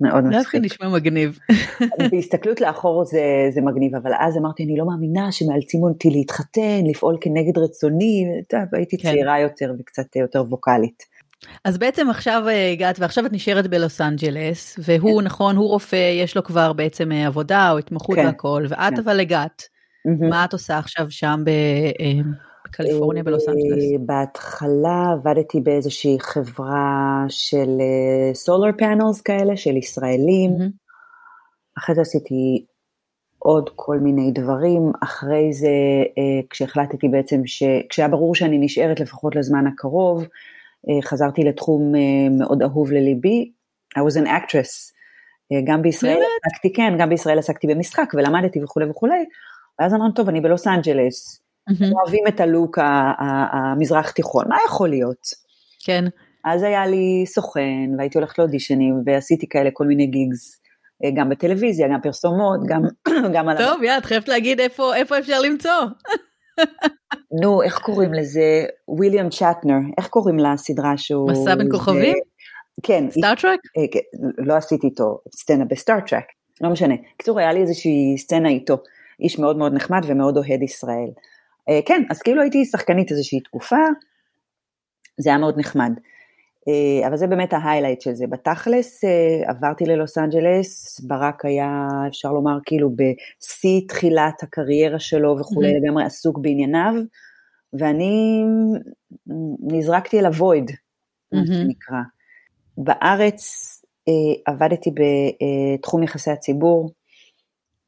מאוד 0.00 0.24
מצחיק. 0.24 0.38
דווקא 0.38 0.56
נשמע 0.56 0.88
מגניב. 0.88 1.38
בהסתכלות 2.10 2.60
לאחור 2.60 3.04
זה, 3.04 3.22
זה 3.54 3.60
מגניב, 3.60 3.94
אבל 3.94 4.10
אז 4.18 4.36
אמרתי, 4.36 4.64
אני 4.64 4.76
לא 4.76 4.86
מאמינה 4.86 5.32
שמאלצים 5.32 5.82
אותי 5.82 6.10
להתחתן, 6.10 6.84
לפעול 6.90 7.16
כנגד 7.20 7.58
רצוני, 7.58 8.24
הייתי 8.72 8.98
כן. 8.98 9.08
צעירה 9.10 9.40
יותר 9.40 9.72
וקצת 9.78 10.16
יותר 10.16 10.42
ווקאלית. 10.42 11.18
אז 11.64 11.78
בעצם 11.78 12.10
עכשיו 12.10 12.42
אה, 12.48 12.72
הגעת 12.72 12.98
ועכשיו 12.98 13.26
את 13.26 13.32
נשארת 13.32 13.66
בלוס 13.66 14.00
אנג'לס 14.00 14.78
והוא 14.82 15.20
כן. 15.20 15.26
נכון 15.26 15.56
הוא 15.56 15.68
רופא 15.68 16.12
יש 16.22 16.36
לו 16.36 16.44
כבר 16.44 16.72
בעצם 16.72 17.12
אה, 17.12 17.26
עבודה 17.26 17.70
או 17.72 17.78
התמחות 17.78 18.16
כן. 18.16 18.26
והכל 18.26 18.64
ואת 18.68 18.94
כן. 18.94 19.00
אבל 19.00 19.20
הגעת. 19.20 19.62
Mm-hmm. 19.62 20.30
מה 20.30 20.44
את 20.44 20.52
עושה 20.52 20.78
עכשיו 20.78 21.06
שם 21.10 21.44
אה, 21.48 22.20
בקליפורניה 22.68 23.22
בלוס 23.22 23.48
אנג'לס? 23.48 23.84
בהתחלה 24.00 25.12
עבדתי 25.12 25.60
באיזושהי 25.60 26.16
חברה 26.20 27.24
של 27.28 27.68
סולר 28.34 28.70
פאנלס 28.78 29.20
כאלה 29.20 29.56
של 29.56 29.76
ישראלים. 29.76 30.50
Mm-hmm. 30.50 31.78
אחרי 31.78 31.94
זה 31.94 32.00
עשיתי 32.00 32.64
עוד 33.38 33.70
כל 33.74 33.98
מיני 33.98 34.30
דברים, 34.30 34.92
אחרי 35.02 35.52
זה 35.52 35.70
כשהחלטתי 36.50 37.08
בעצם, 37.08 37.40
ש... 37.46 37.62
כשהיה 37.88 38.08
ברור 38.08 38.34
שאני 38.34 38.58
נשארת 38.58 39.00
לפחות 39.00 39.36
לזמן 39.36 39.66
הקרוב, 39.66 40.24
אה, 40.88 41.02
חזרתי 41.02 41.44
לתחום 41.44 41.94
אה, 41.94 42.00
מאוד 42.38 42.62
אהוב 42.62 42.92
לליבי, 42.92 43.52
I 43.98 44.00
was 44.00 44.16
an 44.16 44.26
actress. 44.26 44.92
אה, 45.52 45.60
גם 45.66 45.82
בישראל 45.82 46.18
עסקתי, 46.46 46.72
כן, 46.72 46.92
גם 46.98 47.08
בישראל 47.08 47.38
עסקתי 47.38 47.66
במשחק 47.66 48.12
ולמדתי 48.14 48.62
וכולי 48.62 48.90
וכולי, 48.90 49.24
ואז 49.78 49.94
אמרנו, 49.94 50.12
טוב, 50.12 50.28
אני 50.28 50.40
בלוס 50.40 50.66
אנג'לס, 50.66 51.42
mm-hmm. 51.68 51.92
אוהבים 51.92 52.24
את 52.28 52.40
הלוק 52.40 52.78
המזרח 53.52 54.10
תיכון, 54.10 54.44
מה 54.48 54.56
יכול 54.66 54.88
להיות? 54.88 55.26
כן. 55.84 56.04
אז 56.44 56.62
היה 56.62 56.86
לי 56.86 57.24
סוכן, 57.26 57.90
והייתי 57.98 58.18
הולכת 58.18 58.38
לאודישנים, 58.38 58.94
ועשיתי 59.06 59.48
כאלה 59.48 59.70
כל 59.72 59.84
מיני 59.84 60.06
גיגס, 60.06 60.60
גם 61.16 61.28
בטלוויזיה, 61.28 61.88
גם 61.88 62.00
פרסומות, 62.00 62.60
גם, 62.68 62.82
גם 63.34 63.48
על... 63.48 63.58
טוב, 63.58 63.82
יאללה, 63.82 63.98
את 63.98 64.04
חייבת 64.04 64.28
להגיד 64.28 64.60
איפה, 64.60 64.96
איפה 64.96 65.18
אפשר 65.18 65.40
למצוא. 65.40 65.70
נו, 67.42 67.62
איך 67.62 67.78
קוראים 67.78 68.14
לזה? 68.14 68.64
וויליאם 68.88 69.28
צ'טנר, 69.30 69.78
איך 69.98 70.08
קוראים 70.08 70.38
לסדרה 70.38 70.98
שהוא... 70.98 71.30
מסע 71.30 71.54
בין 71.54 71.68
כוכבים? 71.70 72.16
כן. 72.82 73.10
Star 73.10 73.32
Trek? 73.32 73.60
אה, 73.78 73.82
כן, 73.92 74.44
לא 74.46 74.54
עשיתי 74.54 74.86
איתו 74.86 75.18
סצנה 75.34 75.64
ב 75.64 75.70
Star 75.70 75.94
Trek, 75.94 76.24
לא 76.60 76.70
משנה. 76.70 76.94
בקיצור, 77.14 77.38
היה 77.38 77.52
לי 77.52 77.60
איזושהי 77.60 78.14
סצנה 78.18 78.48
איתו, 78.48 78.76
איש 79.20 79.38
מאוד 79.38 79.58
מאוד 79.58 79.74
נחמד 79.74 80.00
ומאוד 80.06 80.36
אוהד 80.36 80.62
ישראל. 80.62 81.10
אה, 81.68 81.80
כן, 81.86 82.02
אז 82.10 82.22
כאילו 82.22 82.42
הייתי 82.42 82.64
שחקנית 82.64 83.10
איזושהי 83.10 83.40
תקופה, 83.40 83.76
זה 85.20 85.30
היה 85.30 85.38
מאוד 85.38 85.58
נחמד. 85.58 85.92
אה, 86.68 87.08
אבל 87.08 87.16
זה 87.16 87.26
באמת 87.26 87.52
ה 87.52 87.57
highlight 87.57 88.00
של 88.00 88.14
זה. 88.14 88.26
בתכלס 88.26 89.04
אה, 89.04 89.50
עברתי 89.50 89.84
ללוס 89.84 90.18
אנג'לס, 90.18 91.00
ברק 91.00 91.44
היה 91.44 91.88
אפשר 92.08 92.32
לומר 92.32 92.58
כאילו 92.66 92.90
בשיא 92.90 93.80
תחילת 93.88 94.42
הקריירה 94.42 94.98
שלו 94.98 95.36
וכולי, 95.40 95.72
mm-hmm. 95.72 95.84
לגמרי 95.84 96.04
עסוק 96.04 96.38
בענייניו, 96.38 96.94
ואני 97.72 98.44
נזרקתי 99.60 100.18
אל 100.18 100.26
הוויד, 100.26 100.70
מה 101.32 101.40
שנקרא. 101.46 101.98
בארץ 102.78 103.42
עבדתי 104.46 104.90
בתחום 104.90 106.02
יחסי 106.02 106.30
הציבור, 106.30 106.90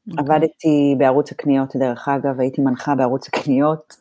Okay. 0.09 0.11
אוקיי. 0.19 0.35
עבדתי 0.35 0.95
בערוץ 0.97 1.31
הקניות, 1.31 1.75
דרך 1.75 2.07
אגב, 2.07 2.39
הייתי 2.39 2.61
מנחה 2.61 2.95
בערוץ 2.95 3.27
הקניות, 3.27 3.95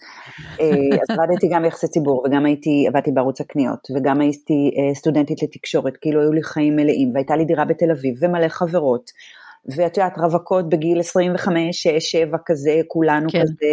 אה, 0.61 0.67
אז 1.03 1.19
עבדתי 1.19 1.49
גם 1.53 1.63
ביחסי 1.63 1.89
ציבור 1.89 2.25
וגם 2.27 2.47
הייתי, 2.47 2.85
עבדתי 2.89 3.13
בערוץ 3.13 3.41
הקניות 3.41 3.89
וגם 3.97 4.21
הייתי 4.21 4.71
אה, 4.79 4.95
סטודנטית 4.95 5.43
לתקשורת, 5.43 5.97
כאילו 5.97 6.21
היו 6.21 6.33
לי 6.33 6.43
חיים 6.43 6.77
מלאים 6.77 7.11
והייתה 7.15 7.37
לי 7.37 7.45
דירה 7.45 7.65
בתל 7.65 7.91
אביב 7.91 8.15
ומלא 8.21 8.49
חברות, 8.49 9.11
ואת 9.77 9.97
יודעת, 9.97 10.19
רווקות 10.19 10.69
בגיל 10.69 11.01
25, 11.01 11.83
6, 11.83 12.11
7 12.11 12.39
כזה, 12.47 12.81
כולנו 12.89 13.31
כן. 13.31 13.43
כזה, 13.43 13.67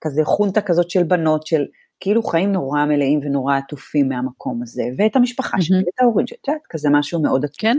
כזה 0.00 0.24
חונטה 0.24 0.60
כזאת 0.60 0.90
של 0.90 1.02
בנות, 1.02 1.46
של 1.46 1.66
כאילו 2.00 2.22
חיים 2.22 2.52
נורא 2.52 2.84
מלאים 2.84 3.20
ונורא 3.22 3.56
עטופים 3.56 4.08
מהמקום 4.08 4.62
הזה, 4.62 4.82
ואת 4.98 5.16
המשפחה. 5.16 5.60
שלי 5.60 5.78
ואת 5.78 6.00
ההורים 6.00 6.26
שלי, 6.26 6.36
את 6.42 6.48
יודעת, 6.48 6.62
כזה 6.70 6.88
משהו 6.92 7.22
מאוד 7.22 7.44
עטוף. 7.44 7.60
כן. 7.60 7.78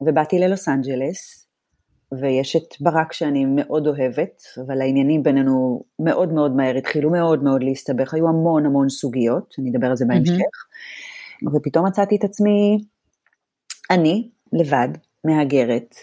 ובאתי 0.00 0.38
ללוס 0.38 0.68
אנג'לס, 0.68 1.43
ויש 2.20 2.56
את 2.56 2.74
ברק 2.80 3.12
שאני 3.12 3.44
מאוד 3.44 3.86
אוהבת, 3.86 4.42
אבל 4.66 4.80
העניינים 4.80 5.22
בינינו 5.22 5.82
מאוד 5.98 6.32
מאוד 6.32 6.56
מהר 6.56 6.76
התחילו 6.76 7.10
מאוד 7.10 7.42
מאוד 7.42 7.62
להסתבך, 7.62 8.14
היו 8.14 8.28
המון 8.28 8.66
המון 8.66 8.88
סוגיות, 8.88 9.54
אני 9.58 9.70
אדבר 9.70 9.86
על 9.86 9.96
זה 9.96 10.04
בהמשך, 10.08 10.32
mm-hmm. 10.32 11.56
ופתאום 11.56 11.86
מצאתי 11.86 12.16
את 12.16 12.24
עצמי, 12.24 12.84
אני 13.90 14.28
לבד, 14.52 14.88
מהגרת, 15.24 15.94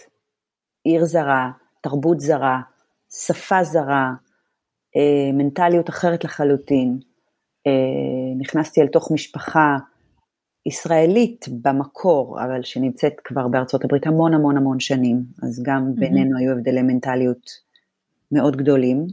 עיר 0.83 1.05
זרה, 1.05 1.51
תרבות 1.81 2.19
זרה, 2.19 2.59
שפה 3.25 3.63
זרה, 3.63 4.11
אה, 4.97 5.31
מנטליות 5.33 5.89
אחרת 5.89 6.23
לחלוטין, 6.23 6.99
אה, 7.67 8.39
נכנסתי 8.39 8.81
אל 8.81 8.87
תוך 8.87 9.11
משפחה 9.11 9.77
ישראלית 10.65 11.45
במקור, 11.61 12.43
אבל 12.43 12.63
שנמצאת 12.63 13.13
כבר 13.23 13.47
בארצות 13.47 13.85
הברית 13.85 14.07
המון 14.07 14.33
המון 14.33 14.57
המון 14.57 14.79
שנים, 14.79 15.23
אז 15.43 15.63
גם 15.65 15.87
mm-hmm. 15.87 15.99
בינינו 15.99 16.37
היו 16.37 16.51
הבדלי 16.51 16.81
מנטליות 16.81 17.51
מאוד 18.31 18.55
גדולים, 18.55 19.07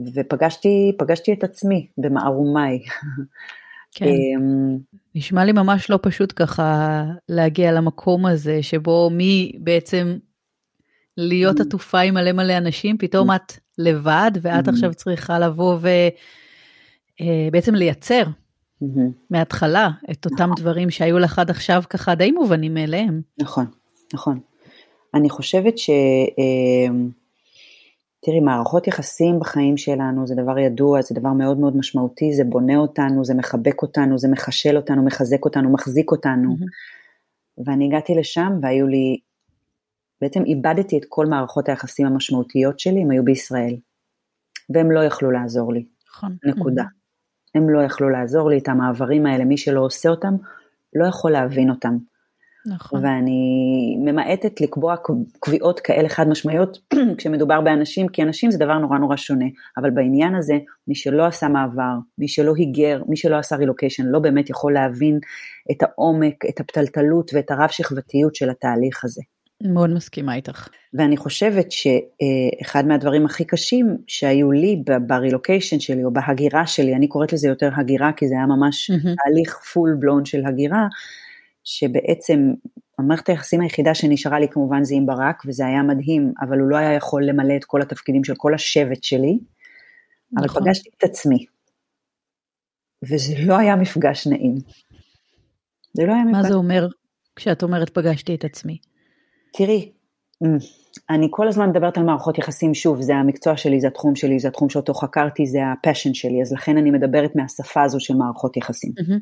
ופגשתי 0.00 1.32
את 1.32 1.44
עצמי 1.44 1.86
במערומיי. 1.98 2.78
כן. 3.96 4.04
אמ, 4.06 4.78
נשמע 5.14 5.44
לי 5.44 5.52
ממש 5.52 5.90
לא 5.90 5.98
פשוט 6.02 6.32
ככה 6.36 7.02
להגיע 7.28 7.72
למקום 7.72 8.26
הזה, 8.26 8.62
שבו 8.62 9.10
מי 9.10 9.52
בעצם 9.58 10.18
להיות 11.16 11.60
mm-hmm. 11.60 11.62
עטופה 11.66 12.00
עם 12.00 12.14
מלא 12.14 12.32
מלא 12.32 12.56
אנשים, 12.56 12.98
פתאום 12.98 13.30
mm-hmm. 13.30 13.36
את 13.36 13.52
לבד, 13.78 14.30
ואת 14.42 14.68
עכשיו 14.68 14.94
צריכה 14.94 15.38
לבוא 15.38 15.78
ובעצם 17.20 17.74
אה, 17.74 17.78
לייצר. 17.78 18.24
Mm-hmm. 18.84 19.26
מההתחלה 19.30 19.90
את 20.10 20.24
אותם 20.24 20.44
נכון. 20.44 20.54
דברים 20.56 20.90
שהיו 20.90 21.18
לך 21.18 21.38
עד 21.38 21.50
עכשיו 21.50 21.82
ככה 21.90 22.14
די 22.14 22.30
מובנים 22.30 22.74
מאליהם. 22.74 23.22
נכון, 23.38 23.66
נכון. 24.14 24.40
אני 25.14 25.30
חושבת 25.30 25.78
ש... 25.78 25.90
אמ, 26.38 27.10
תראי, 28.24 28.40
מערכות 28.40 28.86
יחסים 28.86 29.40
בחיים 29.40 29.76
שלנו 29.76 30.26
זה 30.26 30.34
דבר 30.34 30.58
ידוע, 30.58 31.02
זה 31.02 31.14
דבר 31.14 31.32
מאוד 31.32 31.58
מאוד 31.58 31.76
משמעותי, 31.76 32.32
זה 32.32 32.44
בונה 32.44 32.76
אותנו, 32.76 33.24
זה 33.24 33.34
מחבק 33.34 33.82
אותנו, 33.82 34.18
זה 34.18 34.28
מחשל 34.28 34.76
אותנו, 34.76 35.04
מחזק 35.04 35.44
אותנו, 35.44 35.72
מחזיק 35.72 36.10
אותנו. 36.10 36.50
Mm-hmm. 36.54 37.64
ואני 37.66 37.86
הגעתי 37.86 38.14
לשם 38.14 38.52
והיו 38.62 38.86
לי, 38.86 39.16
בעצם 40.20 40.44
איבדתי 40.44 40.98
את 40.98 41.04
כל 41.08 41.26
מערכות 41.26 41.68
היחסים 41.68 42.06
המשמעותיות 42.06 42.80
שלי, 42.80 43.02
הם 43.02 43.10
היו 43.10 43.24
בישראל. 43.24 43.76
והם 44.70 44.90
לא 44.90 45.00
יכלו 45.00 45.30
לעזור 45.30 45.72
לי. 45.72 45.84
נכון. 46.08 46.36
נקודה. 46.44 46.82
Mm-hmm. 46.82 47.03
הם 47.54 47.70
לא 47.70 47.82
יכלו 47.82 48.08
לעזור 48.08 48.50
לי, 48.50 48.58
את 48.58 48.68
המעברים 48.68 49.26
האלה, 49.26 49.44
מי 49.44 49.56
שלא 49.56 49.80
עושה 49.80 50.08
אותם, 50.08 50.34
לא 50.94 51.06
יכול 51.06 51.30
להבין 51.30 51.70
אותם. 51.70 51.96
נכון. 52.66 53.04
ואני 53.04 53.96
ממעטת 54.04 54.60
לקבוע 54.60 54.94
קביעות 55.40 55.80
כאלה 55.80 56.08
חד 56.08 56.28
משמעיות 56.28 56.78
כשמדובר 57.18 57.60
באנשים, 57.60 58.08
כי 58.08 58.22
אנשים 58.22 58.50
זה 58.50 58.58
דבר 58.58 58.78
נורא 58.78 58.98
נורא 58.98 59.16
שונה, 59.16 59.44
אבל 59.76 59.90
בעניין 59.90 60.34
הזה, 60.34 60.54
מי 60.88 60.94
שלא 60.94 61.26
עשה 61.26 61.48
מעבר, 61.48 61.94
מי 62.18 62.28
שלא 62.28 62.52
היגר, 62.56 63.02
מי 63.08 63.16
שלא 63.16 63.36
עשה 63.36 63.56
רילוקיישן, 63.56 64.06
לא 64.06 64.18
באמת 64.18 64.50
יכול 64.50 64.72
להבין 64.72 65.18
את 65.70 65.82
העומק, 65.82 66.44
את 66.48 66.60
הפתלתלות 66.60 67.30
ואת 67.34 67.50
הרב 67.50 67.68
שכבתיות 67.68 68.34
של 68.34 68.50
התהליך 68.50 69.04
הזה. 69.04 69.22
מאוד 69.62 69.90
מסכימה 69.90 70.34
איתך. 70.34 70.68
ואני 70.94 71.16
חושבת 71.16 71.66
שאחד 71.72 72.86
מהדברים 72.86 73.26
הכי 73.26 73.44
קשים 73.44 73.96
שהיו 74.06 74.52
לי 74.52 74.82
ברילוקיישן 75.06 75.80
שלי 75.80 76.04
או 76.04 76.12
בהגירה 76.12 76.66
שלי, 76.66 76.94
אני 76.94 77.08
קוראת 77.08 77.32
לזה 77.32 77.48
יותר 77.48 77.70
הגירה 77.76 78.12
כי 78.16 78.28
זה 78.28 78.34
היה 78.34 78.46
ממש 78.46 78.90
mm-hmm. 78.90 79.14
תהליך 79.24 79.58
פול 79.72 79.96
בלון 80.00 80.24
של 80.24 80.46
הגירה, 80.46 80.86
שבעצם 81.64 82.52
המערכת 82.98 83.28
היחסים 83.28 83.60
היחידה 83.60 83.94
שנשארה 83.94 84.40
לי 84.40 84.48
כמובן 84.50 84.84
זה 84.84 84.94
עם 84.94 85.06
ברק, 85.06 85.42
וזה 85.46 85.66
היה 85.66 85.82
מדהים, 85.82 86.32
אבל 86.40 86.60
הוא 86.60 86.68
לא 86.68 86.76
היה 86.76 86.92
יכול 86.92 87.24
למלא 87.24 87.56
את 87.56 87.64
כל 87.64 87.82
התפקידים 87.82 88.24
של 88.24 88.34
כל 88.36 88.54
השבט 88.54 89.04
שלי, 89.04 89.38
אבל 90.36 90.44
נכון. 90.44 90.62
פגשתי 90.62 90.90
את 90.98 91.04
עצמי. 91.04 91.46
וזה 93.02 93.34
לא 93.46 93.58
היה 93.58 93.76
מפגש 93.76 94.26
נעים. 94.26 94.54
זה 95.92 96.06
לא 96.06 96.12
היה 96.12 96.24
מפגש... 96.24 96.36
מה 96.36 96.48
זה 96.48 96.54
אומר 96.54 96.88
כשאת 97.36 97.62
אומרת 97.62 97.90
פגשתי 97.90 98.34
את 98.34 98.44
עצמי? 98.44 98.78
תראי, 99.56 99.92
אני 101.10 101.26
כל 101.30 101.48
הזמן 101.48 101.70
מדברת 101.70 101.96
על 101.98 102.04
מערכות 102.04 102.38
יחסים, 102.38 102.74
שוב, 102.74 103.02
זה 103.02 103.14
המקצוע 103.14 103.56
שלי, 103.56 103.80
זה 103.80 103.86
התחום 103.88 104.16
שלי, 104.16 104.38
זה 104.38 104.48
התחום 104.48 104.68
שאותו 104.68 104.94
חקרתי, 104.94 105.46
זה 105.46 105.58
הפשן 105.72 106.14
שלי, 106.14 106.42
אז 106.42 106.52
לכן 106.52 106.76
אני 106.78 106.90
מדברת 106.90 107.36
מהשפה 107.36 107.82
הזו 107.82 108.00
של 108.00 108.14
מערכות 108.14 108.56
יחסים. 108.56 108.92
Mm-hmm. 108.92 109.20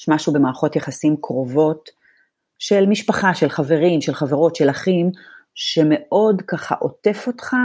יש 0.00 0.08
משהו 0.08 0.32
במערכות 0.32 0.76
יחסים 0.76 1.16
קרובות 1.20 1.88
של 2.58 2.86
משפחה, 2.86 3.34
של 3.34 3.48
חברים, 3.48 4.00
של 4.00 4.14
חברות, 4.14 4.56
של 4.56 4.70
אחים, 4.70 5.10
שמאוד 5.54 6.42
ככה 6.42 6.74
עוטף 6.74 7.24
אותך 7.26 7.56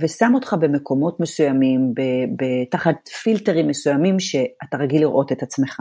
ושם 0.00 0.32
אותך 0.34 0.56
במקומות 0.60 1.20
מסוימים, 1.20 1.94
תחת 2.70 3.08
פילטרים 3.08 3.68
מסוימים 3.68 4.20
שאתה 4.20 4.76
רגיל 4.76 5.00
לראות 5.00 5.32
את 5.32 5.42
עצמך. 5.42 5.80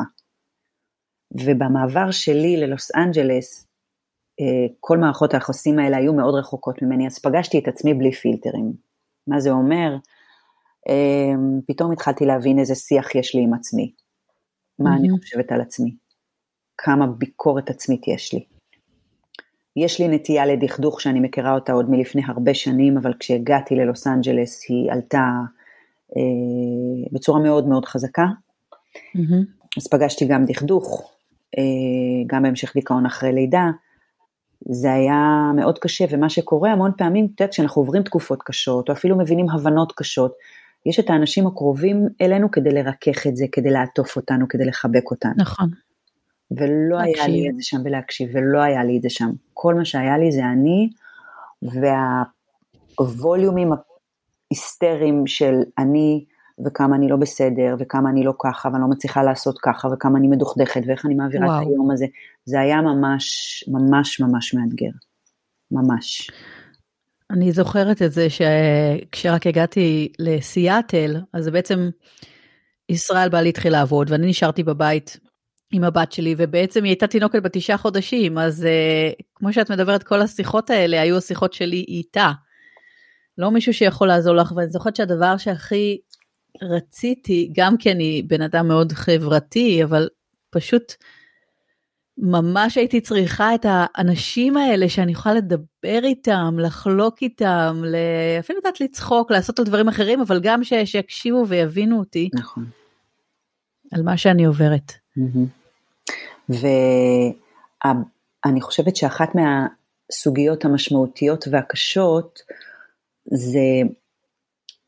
ובמעבר 1.31 2.11
שלי 2.11 2.57
ללוס 2.57 2.95
אנג'לס, 2.95 3.70
כל 4.79 4.97
מערכות 4.97 5.33
היחסים 5.33 5.79
האלה 5.79 5.97
היו 5.97 6.13
מאוד 6.13 6.35
רחוקות 6.35 6.81
ממני, 6.81 7.07
אז 7.07 7.19
פגשתי 7.19 7.59
את 7.59 7.67
עצמי 7.67 7.93
בלי 7.93 8.11
פילטרים. 8.11 8.73
מה 9.27 9.39
זה 9.39 9.51
אומר? 9.51 9.95
אה, 10.89 11.33
פתאום 11.67 11.91
התחלתי 11.91 12.25
להבין 12.25 12.59
איזה 12.59 12.75
שיח 12.75 13.15
יש 13.15 13.35
לי 13.35 13.41
עם 13.41 13.53
עצמי. 13.53 13.91
מה 14.79 14.95
אני 14.95 15.09
חושבת 15.09 15.51
על 15.51 15.61
עצמי? 15.61 15.95
כמה 16.77 17.07
ביקורת 17.07 17.69
עצמית 17.69 18.07
יש 18.07 18.33
לי. 18.33 18.45
יש 19.75 20.01
לי 20.01 20.07
נטייה 20.07 20.45
לדכדוך 20.45 21.01
שאני 21.01 21.19
מכירה 21.19 21.53
אותה 21.53 21.73
עוד 21.73 21.89
מלפני 21.89 22.21
הרבה 22.27 22.53
שנים, 22.53 22.97
אבל 22.97 23.13
כשהגעתי 23.19 23.75
ללוס 23.75 24.07
אנג'לס 24.07 24.65
היא 24.69 24.91
עלתה 24.91 25.29
אה, 26.17 27.09
בצורה 27.11 27.39
מאוד 27.39 27.67
מאוד 27.67 27.85
חזקה. 27.85 28.25
Mm-hmm. 28.25 29.77
אז 29.77 29.87
פגשתי 29.87 30.25
גם 30.25 30.45
דכדוך, 30.45 31.11
אה, 31.57 31.63
גם 32.27 32.43
בהמשך 32.43 32.73
דיכאון 32.73 33.05
אחרי 33.05 33.33
לידה. 33.33 33.69
זה 34.69 34.93
היה 34.93 35.51
מאוד 35.55 35.79
קשה, 35.79 36.05
ומה 36.09 36.29
שקורה 36.29 36.71
המון 36.71 36.91
פעמים, 36.97 37.25
את 37.25 37.29
יודעת, 37.29 37.51
כשאנחנו 37.51 37.81
עוברים 37.81 38.03
תקופות 38.03 38.43
קשות, 38.43 38.89
או 38.89 38.93
אפילו 38.93 39.17
מבינים 39.17 39.49
הבנות 39.49 39.93
קשות, 39.95 40.33
יש 40.85 40.99
את 40.99 41.09
האנשים 41.09 41.47
הקרובים 41.47 42.07
אלינו 42.21 42.51
כדי 42.51 42.71
לרכך 42.71 43.27
את 43.27 43.35
זה, 43.35 43.45
כדי 43.51 43.69
לעטוף 43.71 44.15
אותנו, 44.15 44.47
כדי 44.47 44.65
לחבק 44.65 45.11
אותנו. 45.11 45.33
נכון. 45.37 45.69
ולא 46.51 46.97
להקשיב. 46.97 47.25
היה 47.25 47.27
לי 47.27 47.49
את 47.49 47.55
זה 47.55 47.63
שם 47.63 47.77
ולהקשיב, 47.85 48.29
ולא 48.33 48.59
היה 48.59 48.83
לי 48.83 48.97
את 48.97 49.01
זה 49.01 49.09
שם. 49.09 49.29
כל 49.53 49.75
מה 49.75 49.85
שהיה 49.85 50.17
לי 50.17 50.31
זה 50.31 50.45
אני, 50.45 50.89
והווליומים 52.99 53.71
ההיסטריים 54.51 55.27
של 55.27 55.55
אני, 55.77 56.25
וכמה 56.65 56.95
אני 56.95 57.09
לא 57.09 57.15
בסדר, 57.15 57.75
וכמה 57.79 58.09
אני 58.09 58.23
לא 58.23 58.33
ככה, 58.43 58.69
ואני 58.69 58.81
לא 58.81 58.87
מצליחה 58.87 59.23
לעשות 59.23 59.57
ככה, 59.61 59.87
וכמה 59.87 60.17
אני 60.19 60.27
מדוכדכת, 60.27 60.81
ואיך 60.87 61.05
אני 61.05 61.13
מעבירה 61.13 61.47
וואו. 61.47 61.61
את 61.61 61.67
היום 61.67 61.91
הזה. 61.91 62.05
זה 62.45 62.59
היה 62.59 62.81
ממש, 62.81 63.63
ממש 63.67 64.19
ממש 64.19 64.53
מאתגר. 64.53 64.91
ממש. 65.71 66.31
אני 67.31 67.51
זוכרת 67.51 68.01
את 68.01 68.11
זה 68.11 68.27
שכשרק 68.29 69.47
הגעתי 69.47 70.11
לסיאטל, 70.19 71.15
אז 71.33 71.49
בעצם 71.49 71.89
ישראל 72.89 73.29
בא 73.29 73.41
להתחיל 73.41 73.71
לעבוד, 73.71 74.11
ואני 74.11 74.27
נשארתי 74.27 74.63
בבית 74.63 75.17
עם 75.71 75.83
הבת 75.83 76.11
שלי, 76.11 76.35
ובעצם 76.37 76.83
היא 76.83 76.91
הייתה 76.91 77.07
תינוקת 77.07 77.43
בתשעה 77.43 77.77
חודשים, 77.77 78.37
אז 78.37 78.63
uh, 78.63 79.23
כמו 79.35 79.53
שאת 79.53 79.71
מדברת, 79.71 80.03
כל 80.03 80.21
השיחות 80.21 80.69
האלה 80.69 81.01
היו 81.01 81.17
השיחות 81.17 81.53
שלי 81.53 81.85
איתה. 81.87 82.31
לא 83.37 83.51
מישהו 83.51 83.73
שיכול 83.73 84.07
לעזור 84.07 84.35
לך, 84.35 84.53
ואני 84.55 84.69
זוכרת 84.69 84.95
שהדבר 84.95 85.37
שהכי 85.37 85.97
רציתי, 86.61 87.49
גם 87.55 87.77
כי 87.77 87.91
אני 87.91 88.23
בן 88.27 88.41
אדם 88.41 88.67
מאוד 88.67 88.91
חברתי, 88.91 89.83
אבל 89.83 90.09
פשוט 90.49 90.93
ממש 92.17 92.77
הייתי 92.77 93.01
צריכה 93.01 93.55
את 93.55 93.65
האנשים 93.69 94.57
האלה 94.57 94.89
שאני 94.89 95.11
יכולה 95.11 95.35
לדבר 95.35 95.99
איתם, 96.03 96.55
לחלוק 96.59 97.21
איתם, 97.21 97.83
אפילו 98.39 98.59
לדעת 98.59 98.81
לצחוק, 98.81 99.31
לעשות 99.31 99.59
על 99.59 99.65
דברים 99.65 99.87
אחרים, 99.87 100.21
אבל 100.21 100.39
גם 100.43 100.63
ש... 100.63 100.73
שיקשיבו 100.85 101.45
ויבינו 101.47 101.99
אותי. 101.99 102.29
נכון. 102.33 102.65
על 103.91 104.03
מה 104.03 104.17
שאני 104.17 104.45
עוברת. 104.45 104.91
ואני 106.49 107.31
חושבת 108.61 108.95
שאחת 108.95 109.29
מהסוגיות 109.35 110.65
המשמעותיות 110.65 111.47
והקשות 111.51 112.39
זה 113.25 113.59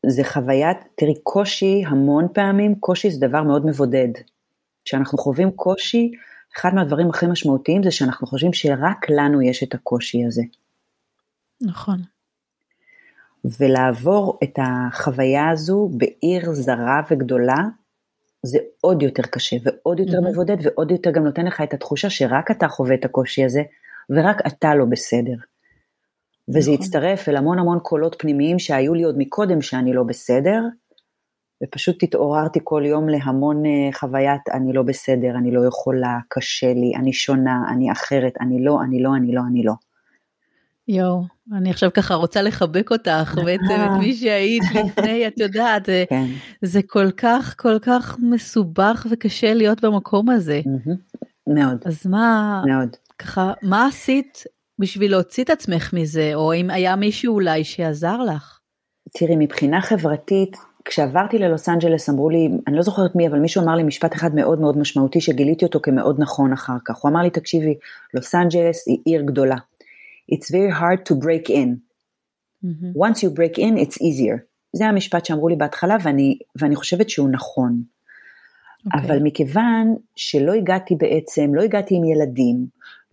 זה 0.08 0.24
חוויית, 0.24 0.76
תראי, 0.94 1.14
קושי 1.22 1.82
המון 1.86 2.26
פעמים, 2.34 2.74
קושי 2.74 3.10
זה 3.10 3.26
דבר 3.26 3.42
מאוד 3.42 3.66
מבודד. 3.66 4.08
כשאנחנו 4.84 5.18
חווים 5.18 5.50
קושי, 5.50 6.12
אחד 6.56 6.74
מהדברים 6.74 7.10
הכי 7.10 7.26
משמעותיים 7.26 7.82
זה 7.82 7.90
שאנחנו 7.90 8.26
חושבים 8.26 8.52
שרק 8.52 9.10
לנו 9.10 9.42
יש 9.42 9.62
את 9.62 9.74
הקושי 9.74 10.24
הזה. 10.24 10.42
נכון. 11.60 11.98
ולעבור 13.60 14.38
את 14.42 14.58
החוויה 14.58 15.48
הזו 15.48 15.90
בעיר 15.92 16.52
זרה 16.52 17.02
וגדולה, 17.10 17.58
זה 18.42 18.58
עוד 18.80 19.02
יותר 19.02 19.22
קשה 19.22 19.56
ועוד 19.62 20.00
יותר 20.00 20.18
mm-hmm. 20.18 20.30
מבודד 20.30 20.56
ועוד 20.62 20.90
יותר 20.90 21.10
גם 21.10 21.24
נותן 21.24 21.46
לך 21.46 21.60
את 21.60 21.74
התחושה 21.74 22.10
שרק 22.10 22.50
אתה 22.50 22.68
חווה 22.68 22.94
את 22.94 23.04
הקושי 23.04 23.44
הזה 23.44 23.62
ורק 24.10 24.46
אתה 24.46 24.74
לא 24.74 24.84
בסדר. 24.84 25.36
וזה 26.48 26.70
נכון. 26.70 26.74
הצטרף 26.74 27.28
אל 27.28 27.36
המון 27.36 27.58
המון 27.58 27.78
קולות 27.82 28.16
פנימיים 28.18 28.58
שהיו 28.58 28.94
לי 28.94 29.02
עוד 29.02 29.14
מקודם 29.18 29.62
שאני 29.62 29.92
לא 29.92 30.02
בסדר, 30.02 30.62
ופשוט 31.62 32.02
התעוררתי 32.02 32.60
כל 32.64 32.82
יום 32.86 33.08
להמון 33.08 33.66
אה, 33.66 33.90
חוויית 33.94 34.48
אני 34.52 34.72
לא 34.72 34.82
בסדר, 34.82 35.30
אני 35.38 35.50
לא 35.50 35.66
יכולה, 35.66 36.18
קשה 36.28 36.72
לי, 36.72 36.92
אני 36.96 37.12
שונה, 37.12 37.62
אני 37.70 37.92
אחרת, 37.92 38.32
אני 38.40 38.64
לא, 38.64 38.82
אני 38.82 39.02
לא, 39.02 39.16
אני 39.16 39.34
לא, 39.34 39.40
אני 39.50 39.62
לא. 39.62 39.72
יואו, 40.88 41.22
אני 41.52 41.70
עכשיו 41.70 41.90
ככה 41.92 42.14
רוצה 42.14 42.42
לחבק 42.42 42.90
אותך, 42.90 43.38
בעצם 43.44 43.74
את 43.84 43.98
מי 43.98 44.14
שהיית 44.14 44.62
לפני, 44.74 45.26
את 45.26 45.40
יודעת, 45.40 45.86
זה, 45.86 46.04
כן. 46.08 46.26
זה 46.62 46.80
כל 46.86 47.10
כך 47.10 47.54
כל 47.58 47.78
כך 47.82 48.18
מסובך 48.18 49.06
וקשה 49.10 49.54
להיות 49.54 49.84
במקום 49.84 50.30
הזה. 50.30 50.60
מאוד. 51.46 51.82
אז 51.84 52.06
מה, 52.06 52.62
מאוד. 52.66 52.96
ככה, 53.18 53.52
מה 53.62 53.86
עשית 53.86 54.44
בשביל 54.78 55.10
להוציא 55.10 55.44
את 55.44 55.50
עצמך 55.50 55.92
מזה, 55.92 56.30
או 56.34 56.54
אם 56.54 56.70
היה 56.70 56.96
מישהו 56.96 57.34
אולי 57.34 57.64
שעזר 57.64 58.22
לך? 58.22 58.58
תראי, 59.18 59.36
מבחינה 59.38 59.80
חברתית, 59.80 60.56
כשעברתי 60.84 61.38
ללוס 61.38 61.68
אנג'לס 61.68 62.08
אמרו 62.08 62.30
לי, 62.30 62.48
אני 62.66 62.76
לא 62.76 62.82
זוכרת 62.82 63.16
מי, 63.16 63.28
אבל 63.28 63.38
מישהו 63.38 63.62
אמר 63.62 63.74
לי 63.74 63.82
משפט 63.82 64.14
אחד 64.14 64.34
מאוד 64.34 64.60
מאוד 64.60 64.78
משמעותי 64.78 65.20
שגיליתי 65.20 65.64
אותו 65.64 65.80
כמאוד 65.82 66.16
נכון 66.18 66.52
אחר 66.52 66.76
כך. 66.84 66.96
הוא 66.96 67.10
אמר 67.10 67.22
לי, 67.22 67.30
תקשיבי, 67.30 67.74
לוס 68.14 68.34
אנג'לס 68.34 68.88
היא 68.88 68.98
עיר 69.04 69.22
גדולה. 69.22 69.56
It's 70.32 70.50
very 70.50 70.72
hard 70.80 71.12
to 71.12 71.14
break 71.14 71.50
in. 71.50 71.68
Mm-hmm. 72.64 72.98
Once 72.98 73.18
you 73.18 73.30
break 73.30 73.58
in, 73.58 73.78
it's 73.78 73.96
easier. 73.96 74.38
זה 74.72 74.86
המשפט 74.86 75.24
שאמרו 75.24 75.48
לי 75.48 75.56
בהתחלה, 75.56 75.96
ואני, 76.02 76.38
ואני 76.56 76.76
חושבת 76.76 77.10
שהוא 77.10 77.28
נכון. 77.28 77.82
Okay. 77.82 78.96
אוקיי. 78.98 79.10
אבל 79.10 79.18
מכיוון 79.22 79.94
שלא 80.16 80.52
הגעתי 80.52 80.94
בעצם, 80.94 81.54
לא 81.54 81.62
הגעתי 81.62 81.94
עם 81.94 82.04
ילדים, 82.04 82.66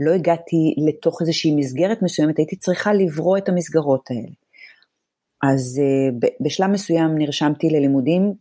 לא 0.05 0.11
הגעתי 0.11 0.75
לתוך 0.87 1.21
איזושהי 1.21 1.55
מסגרת 1.55 2.01
מסוימת, 2.01 2.37
הייתי 2.37 2.55
צריכה 2.55 2.93
לברוא 2.93 3.37
את 3.37 3.49
המסגרות 3.49 4.11
האלה. 4.11 4.33
אז 5.43 5.81
uh, 5.81 6.27
בשלב 6.45 6.69
מסוים 6.69 7.17
נרשמתי 7.17 7.69
ללימודים, 7.69 8.33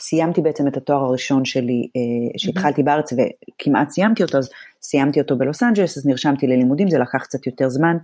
סיימתי 0.00 0.40
בעצם 0.40 0.68
את 0.68 0.76
התואר 0.76 0.98
הראשון 0.98 1.44
שלי, 1.44 1.82
uh, 1.82 2.38
שהתחלתי 2.38 2.82
בארץ 2.82 3.12
וכמעט 3.12 3.90
סיימתי 3.90 4.22
אותו, 4.22 4.38
אז 4.38 4.50
סיימתי 4.82 5.20
אותו 5.20 5.38
בלוס 5.38 5.62
אנג'לס, 5.62 5.96
אז 5.96 6.06
נרשמתי 6.06 6.46
ללימודים, 6.46 6.90
זה 6.90 6.98
לקח 6.98 7.22
קצת 7.22 7.46
יותר 7.46 7.68
זמן, 7.68 7.96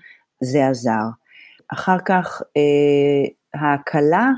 זה 0.43 0.67
עזר. 0.67 1.05
אחר 1.73 1.97
כך 2.05 2.43
uh, 2.43 3.61
ההקלה, 3.61 4.31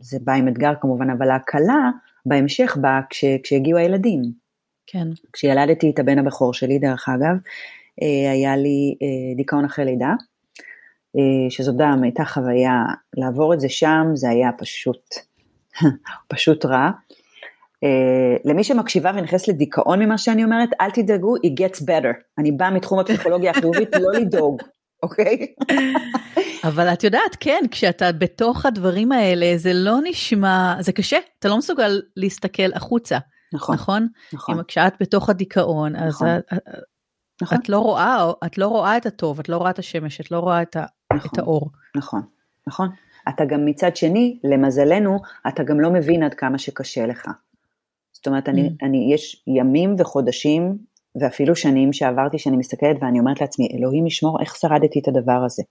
זה 0.00 0.18
בא 0.24 0.32
עם 0.32 0.48
אתגר 0.48 0.72
כמובן, 0.80 1.10
אבל 1.10 1.30
ההקלה 1.30 1.90
בהמשך 2.26 2.76
באה 2.80 3.00
כש, 3.10 3.24
כשהגיעו 3.42 3.78
הילדים. 3.78 4.41
כן. 4.86 5.08
כשילדתי 5.32 5.90
את 5.90 5.98
הבן 5.98 6.18
הבכור 6.18 6.54
שלי, 6.54 6.78
דרך 6.78 7.08
אגב, 7.08 7.36
אה, 8.02 8.32
היה 8.32 8.56
לי 8.56 8.94
אה, 9.02 9.36
דיכאון 9.36 9.64
אחרי 9.64 9.84
לידה, 9.84 10.12
אה, 11.16 11.50
שזו 11.50 11.72
גם 11.76 12.02
הייתה 12.02 12.24
חוויה, 12.24 12.82
לעבור 13.16 13.54
את 13.54 13.60
זה 13.60 13.68
שם, 13.68 14.06
זה 14.14 14.28
היה 14.30 14.50
פשוט, 14.58 15.14
פשוט 16.32 16.64
רע. 16.64 16.90
למי 18.44 18.64
שמקשיבה 18.64 19.12
ונכנס 19.14 19.48
לדיכאון 19.48 20.02
ממה 20.02 20.18
שאני 20.18 20.44
אומרת, 20.44 20.68
אל 20.80 20.90
תדאגו, 20.90 21.36
it 21.36 21.60
gets 21.60 21.80
better. 21.80 22.14
אני 22.38 22.52
באה 22.52 22.70
מתחום 22.70 22.98
הפסיכולוגיה 22.98 23.50
החיובית, 23.50 23.88
לא 24.00 24.12
לדאוג, 24.12 24.62
אוקיי? 25.02 25.46
אבל 26.68 26.88
את 26.92 27.04
יודעת, 27.04 27.36
כן, 27.40 27.64
כשאתה 27.70 28.12
בתוך 28.12 28.66
הדברים 28.66 29.12
האלה, 29.12 29.52
זה 29.56 29.72
לא 29.74 29.96
נשמע, 30.04 30.74
זה 30.80 30.92
קשה, 30.92 31.18
אתה 31.38 31.48
לא 31.48 31.58
מסוגל 31.58 32.00
להסתכל 32.16 32.72
החוצה. 32.74 33.18
נכון. 33.52 33.74
נכון? 33.74 34.08
נכון. 34.32 34.58
אם 34.58 34.64
כשאת 34.64 34.92
בתוך 35.00 35.30
הדיכאון, 35.30 35.96
אז... 35.96 36.14
נכון. 36.14 36.28
נכון. 37.42 37.58
את 37.58 37.68
לא 37.68 37.78
רואה, 37.78 38.30
את 38.46 38.58
לא 38.58 38.66
רואה 38.66 38.96
את 38.96 39.06
הטוב, 39.06 39.38
את 39.40 39.48
לא 39.48 39.56
רואה 39.56 39.70
את 39.70 39.78
השמש, 39.78 40.20
את 40.20 40.30
לא 40.30 40.38
רואה 40.38 40.62
את, 40.62 40.76
ה, 40.76 40.84
נכון, 41.14 41.30
את 41.32 41.38
האור. 41.38 41.70
נכון, 41.96 42.22
נכון. 42.66 42.88
אתה 43.28 43.44
גם 43.44 43.66
מצד 43.66 43.96
שני, 43.96 44.38
למזלנו, 44.44 45.18
אתה 45.48 45.62
גם 45.62 45.80
לא 45.80 45.90
מבין 45.90 46.22
עד 46.22 46.34
כמה 46.34 46.58
שקשה 46.58 47.06
לך. 47.06 47.26
זאת 48.12 48.26
אומרת, 48.26 48.48
אני, 48.48 48.68
mm. 48.68 48.86
אני, 48.86 49.14
יש 49.14 49.44
ימים 49.46 49.94
וחודשים, 49.98 50.78
ואפילו 51.20 51.56
שנים 51.56 51.92
שעברתי, 51.92 52.38
שאני 52.38 52.56
מסתכלת 52.56 52.96
ואני 53.00 53.20
אומרת 53.20 53.40
לעצמי, 53.40 53.68
אלוהים 53.78 54.06
ישמור, 54.06 54.40
איך 54.40 54.56
שרדתי 54.56 55.00
את 55.00 55.08
הדבר 55.08 55.42
הזה? 55.46 55.62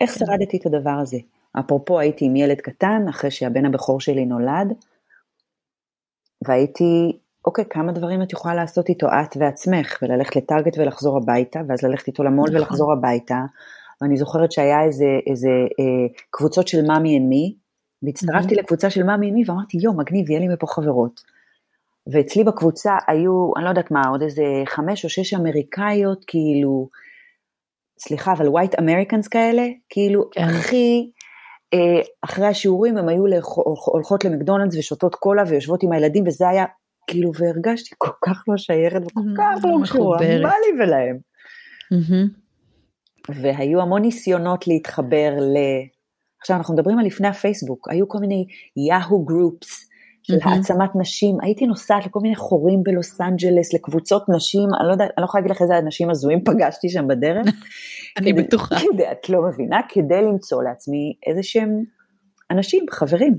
איך 0.00 0.10
כן. 0.10 0.18
שרדתי 0.18 0.56
את 0.56 0.66
הדבר 0.66 0.98
הזה? 1.02 1.18
אפרופו, 1.60 1.98
הייתי 1.98 2.24
עם 2.24 2.36
ילד 2.36 2.60
קטן, 2.60 3.02
אחרי 3.10 3.30
שהבן 3.30 3.66
הבכור 3.66 4.00
שלי 4.00 4.24
נולד, 4.24 4.72
והייתי, 6.46 7.18
אוקיי, 7.46 7.64
כמה 7.70 7.92
דברים 7.92 8.22
את 8.22 8.32
יכולה 8.32 8.54
לעשות 8.54 8.88
איתו 8.88 9.06
את 9.06 9.36
ועצמך, 9.40 9.98
וללכת 10.02 10.36
לטארגט 10.36 10.78
ולחזור 10.78 11.16
הביתה, 11.16 11.60
ואז 11.68 11.82
ללכת 11.82 12.06
איתו 12.06 12.22
למול 12.22 12.48
נכון. 12.48 12.56
ולחזור 12.56 12.92
הביתה, 12.92 13.38
ואני 14.00 14.16
זוכרת 14.16 14.52
שהיה 14.52 14.84
איזה, 14.84 15.18
איזה 15.26 15.48
אה, 15.48 16.14
קבוצות 16.30 16.68
של 16.68 16.86
Mommy 16.86 17.18
and 17.18 17.28
Me, 17.28 17.54
והצטרפתי 18.02 18.54
mm-hmm. 18.54 18.58
לקבוצה 18.58 18.90
של 18.90 19.02
Mommy 19.02 19.26
and 19.26 19.34
Me, 19.34 19.42
ואמרתי, 19.46 19.78
יואו, 19.82 19.96
מגניב, 19.96 20.30
יהיה 20.30 20.40
לי 20.40 20.48
מפה 20.48 20.66
חברות. 20.66 21.20
ואצלי 22.12 22.44
בקבוצה 22.44 22.96
היו, 23.06 23.50
אני 23.56 23.64
לא 23.64 23.68
יודעת 23.68 23.90
מה, 23.90 24.02
עוד 24.08 24.22
איזה 24.22 24.42
חמש 24.66 25.04
או 25.04 25.08
שש 25.08 25.34
אמריקאיות, 25.34 26.24
כאילו, 26.26 26.88
סליחה, 27.98 28.32
אבל 28.32 28.46
white 28.46 28.80
Americans 28.80 29.28
כאלה, 29.30 29.66
כאילו, 29.88 30.30
כן. 30.30 30.42
הכי, 30.42 31.10
אחרי 32.22 32.46
השיעורים 32.46 32.96
הם 32.96 33.08
היו 33.08 33.24
הולכות 33.84 34.24
למקדונלדס 34.24 34.76
ושותות 34.76 35.14
קולה 35.14 35.42
ויושבות 35.48 35.82
עם 35.82 35.92
הילדים, 35.92 36.26
וזה 36.26 36.48
היה, 36.48 36.64
כאילו, 37.06 37.30
והרגשתי 37.38 37.94
כל 37.98 38.10
כך 38.24 38.44
לא 38.48 38.56
שייכת 38.56 39.02
וכל 39.06 39.20
כך 39.36 39.64
לא 39.64 39.76
קשורה, 39.82 40.18
מה 40.42 40.52
לי 40.66 40.82
ולהם. 40.84 41.18
והיו 43.28 43.80
המון 43.80 44.02
ניסיונות 44.02 44.66
להתחבר 44.66 45.30
ל... 45.40 45.56
עכשיו 46.40 46.56
אנחנו 46.56 46.74
מדברים 46.74 46.98
על 46.98 47.06
לפני 47.06 47.28
הפייסבוק, 47.28 47.88
היו 47.90 48.08
כל 48.08 48.18
מיני 48.18 48.46
Yahoo 48.88 49.24
Groups 49.24 49.89
של. 50.30 50.48
העצמת 50.48 50.90
נשים, 50.94 51.36
הייתי 51.42 51.66
נוסעת 51.66 52.06
לכל 52.06 52.20
מיני 52.22 52.36
חורים 52.36 52.82
בלוס 52.82 53.20
אנג'לס, 53.20 53.74
לקבוצות 53.74 54.28
נשים, 54.28 54.68
אני 54.80 54.86
לא 54.88 54.92
יודעת, 54.92 55.10
אני 55.16 55.22
לא 55.22 55.24
יכולה 55.24 55.40
להגיד 55.40 55.56
לך 55.56 55.62
איזה 55.62 55.78
אנשים 55.78 56.10
הזויים 56.10 56.44
פגשתי 56.44 56.88
שם 56.88 57.08
בדרך. 57.08 57.46
אני 58.18 58.32
בטוחה. 58.32 58.76
כדי, 58.92 59.10
את 59.12 59.28
לא 59.28 59.42
מבינה, 59.42 59.80
כדי 59.88 60.22
למצוא 60.22 60.62
לעצמי 60.62 61.14
איזה 61.26 61.42
שהם 61.42 61.80
אנשים, 62.50 62.84
חברים. 62.90 63.34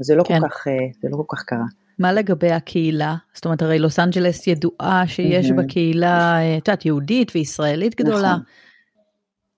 זה 0.00 0.14
לא, 0.14 0.24
כן. 0.24 0.40
כל 0.40 0.48
כך, 0.48 0.68
אה, 0.68 0.72
זה 1.02 1.08
לא 1.10 1.16
כל 1.26 1.36
כך 1.36 1.44
קרה. 1.44 1.64
מה 1.98 2.12
לגבי 2.12 2.50
הקהילה? 2.50 3.14
זאת 3.34 3.44
אומרת, 3.44 3.62
הרי 3.62 3.78
לוס 3.78 3.98
אנג'לס 3.98 4.46
ידועה 4.46 5.04
שיש. 5.06 5.50
בה 5.50 5.64
קהילה, 5.64 6.38
אה, 6.38 6.58
את 6.58 6.68
יודעת, 6.68 6.86
יהודית 6.86 7.32
וישראלית 7.34 7.94
גדולה. 7.94 8.32
נכון. 8.32 8.42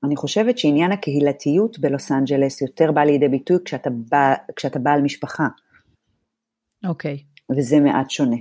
אני 0.04 0.16
חושבת 0.16 0.58
שעניין 0.58 0.92
הקהילתיות 0.92 1.78
בלוס 1.78 2.12
אנג'לס 2.12 2.62
יותר 2.62 2.92
בא 2.92 3.00
לידי 3.00 3.28
ביטוי 3.28 3.56
כשאתה, 3.64 3.90
בא, 4.10 4.34
כשאתה 4.56 4.78
בעל 4.78 5.00
משפחה. 5.00 5.46
אוקיי. 6.88 7.18
Okay. 7.18 7.54
וזה 7.58 7.80
מעט 7.80 8.10
שונה. 8.10 8.36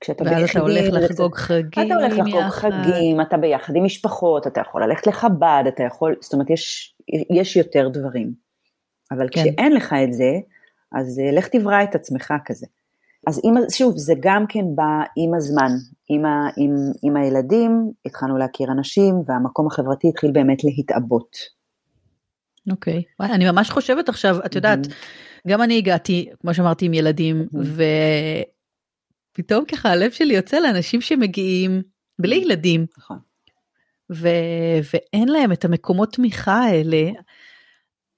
כשאתה 0.00 0.24
ואז 0.24 0.50
אתה 0.50 0.60
הולך 0.60 0.84
לחגוג 0.92 1.34
חגים 1.34 1.86
אתה 1.86 1.94
הולך 1.94 2.12
לחגוג 2.18 2.50
חגים, 2.50 3.20
אתה 3.20 3.36
ביחד 3.36 3.76
עם 3.76 3.84
משפחות, 3.84 4.46
אתה 4.46 4.60
יכול 4.60 4.84
ללכת 4.84 5.06
לחב"ד, 5.06 5.64
אתה 5.68 5.82
יכול, 5.82 6.16
זאת 6.20 6.32
אומרת, 6.32 6.50
יש, 6.50 6.94
יש 7.30 7.56
יותר 7.56 7.88
דברים. 7.88 8.32
אבל 9.10 9.26
כן. 9.30 9.40
כשאין 9.40 9.72
לך 9.72 9.94
את 10.04 10.12
זה, 10.12 10.30
אז 10.92 11.18
אה, 11.18 11.32
לך 11.32 11.48
תברא 11.48 11.82
את 11.82 11.94
עצמך 11.94 12.34
כזה. 12.44 12.66
אז 13.26 13.40
עם, 13.44 13.54
שוב, 13.70 13.96
זה 13.96 14.14
גם 14.20 14.44
כן 14.48 14.64
בא 14.74 15.02
עם 15.16 15.34
הזמן, 15.34 15.70
עם, 16.08 16.24
ה, 16.24 16.48
עם, 16.56 16.74
עם 17.02 17.16
הילדים, 17.16 17.90
התחלנו 18.06 18.38
להכיר 18.38 18.72
אנשים, 18.72 19.14
והמקום 19.26 19.66
החברתי 19.66 20.08
התחיל 20.08 20.30
באמת 20.32 20.64
להתעבות. 20.64 21.36
אוקיי, 22.70 23.02
okay. 23.22 23.24
אני 23.24 23.50
ממש 23.50 23.70
חושבת 23.70 24.08
עכשיו, 24.08 24.36
את 24.46 24.54
יודעת, 24.54 24.86
mm-hmm. 24.86 25.29
גם 25.48 25.62
אני 25.62 25.78
הגעתי, 25.78 26.28
כמו 26.40 26.54
שאמרתי, 26.54 26.86
עם 26.86 26.94
ילדים. 26.94 27.46
ופתאום 29.32 29.64
ככה 29.64 29.90
הלב 29.90 30.10
שלי 30.10 30.34
יוצא 30.34 30.58
לאנשים 30.58 31.00
שמגיעים 31.00 31.82
בלי 32.18 32.36
ילדים. 32.36 32.86
נכון. 32.98 33.18
ו... 34.12 34.28
ואין 34.92 35.28
להם 35.28 35.52
את 35.52 35.64
המקומות 35.64 36.12
תמיכה 36.12 36.64
האלה. 36.64 37.10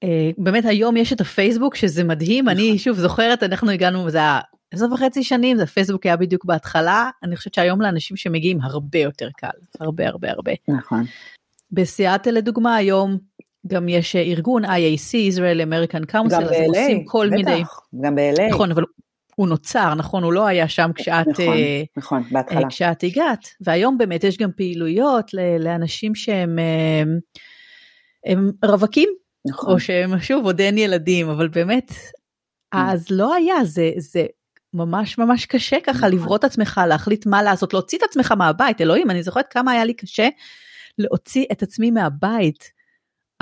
אה, 0.02 0.30
באמת 0.38 0.64
היום 0.64 0.96
יש 0.96 1.12
את 1.12 1.20
הפייסבוק 1.20 1.74
שזה 1.74 2.04
מדהים, 2.04 2.48
אני 2.48 2.66
נכון. 2.66 2.78
שוב 2.78 2.98
זוכרת, 2.98 3.42
אנחנו 3.42 3.70
הגענו, 3.70 4.10
זה 4.10 4.18
היה 4.18 4.40
עשר 4.72 4.86
וחצי 4.92 5.22
שנים, 5.22 5.56
זה 5.56 5.66
פייסבוק 5.66 6.06
היה 6.06 6.16
בדיוק 6.16 6.44
בהתחלה, 6.44 7.10
אני 7.22 7.36
חושבת 7.36 7.54
שהיום 7.54 7.80
לאנשים 7.80 8.16
שמגיעים 8.16 8.60
הרבה 8.62 8.98
יותר 8.98 9.28
קל, 9.36 9.48
הרבה 9.80 10.08
הרבה 10.08 10.30
הרבה. 10.30 10.52
נכון. 10.68 11.04
בסיאטל 11.72 12.30
לדוגמה 12.30 12.76
היום 12.76 13.18
גם 13.72 13.88
יש 13.88 14.16
ארגון 14.16 14.64
IAC, 14.64 15.34
Israel 15.34 15.66
American 15.66 16.12
Council, 16.12 16.30
גם 16.30 16.42
ב-LA, 16.44 17.02
כל 17.04 17.28
בטח, 17.28 17.36
מיני, 17.36 17.64
גם 18.00 18.14
ב-LA. 18.14 18.50
נכון, 18.50 18.70
אבל 18.70 18.84
הוא 19.36 19.48
נוצר, 19.48 19.94
נכון, 19.94 20.22
הוא 20.22 20.32
לא 20.32 20.46
היה 20.46 20.68
שם 20.68 20.90
כשאת, 20.94 21.28
נכון, 21.28 21.54
uh, 21.54 21.86
נכון, 21.96 22.22
בהתחלה. 22.30 22.68
כשאת 22.68 23.02
הגעת, 23.02 23.48
והיום 23.60 23.98
באמת 23.98 24.24
יש 24.24 24.38
גם 24.38 24.50
פעילויות 24.56 25.30
לאנשים 25.60 26.14
שהם 26.14 26.58
uh, 26.58 27.36
הם 28.26 28.50
רווקים, 28.64 29.08
נכון. 29.48 29.74
או 29.74 29.80
שהם 29.80 30.20
שוב 30.20 30.44
עוד 30.44 30.60
אין 30.60 30.78
ילדים, 30.78 31.28
אבל 31.28 31.48
באמת, 31.48 31.90
mm. 31.90 31.94
אז 32.72 33.06
לא 33.10 33.34
היה, 33.34 33.64
זה, 33.64 33.90
זה 33.96 34.26
ממש 34.74 35.18
ממש 35.18 35.46
קשה 35.46 35.76
ככה 35.84 35.98
נכון. 35.98 36.12
לברוא 36.12 36.36
את 36.36 36.44
עצמך, 36.44 36.80
להחליט 36.88 37.26
מה 37.26 37.42
לעשות, 37.42 37.72
להוציא 37.72 37.98
את 37.98 38.02
עצמך 38.02 38.32
מהבית, 38.32 38.80
אלוהים, 38.80 39.10
אני 39.10 39.22
זוכרת 39.22 39.46
כמה 39.50 39.72
היה 39.72 39.84
לי 39.84 39.94
קשה 39.94 40.28
להוציא 40.98 41.44
את 41.52 41.62
עצמי 41.62 41.90
מהבית. 41.90 42.81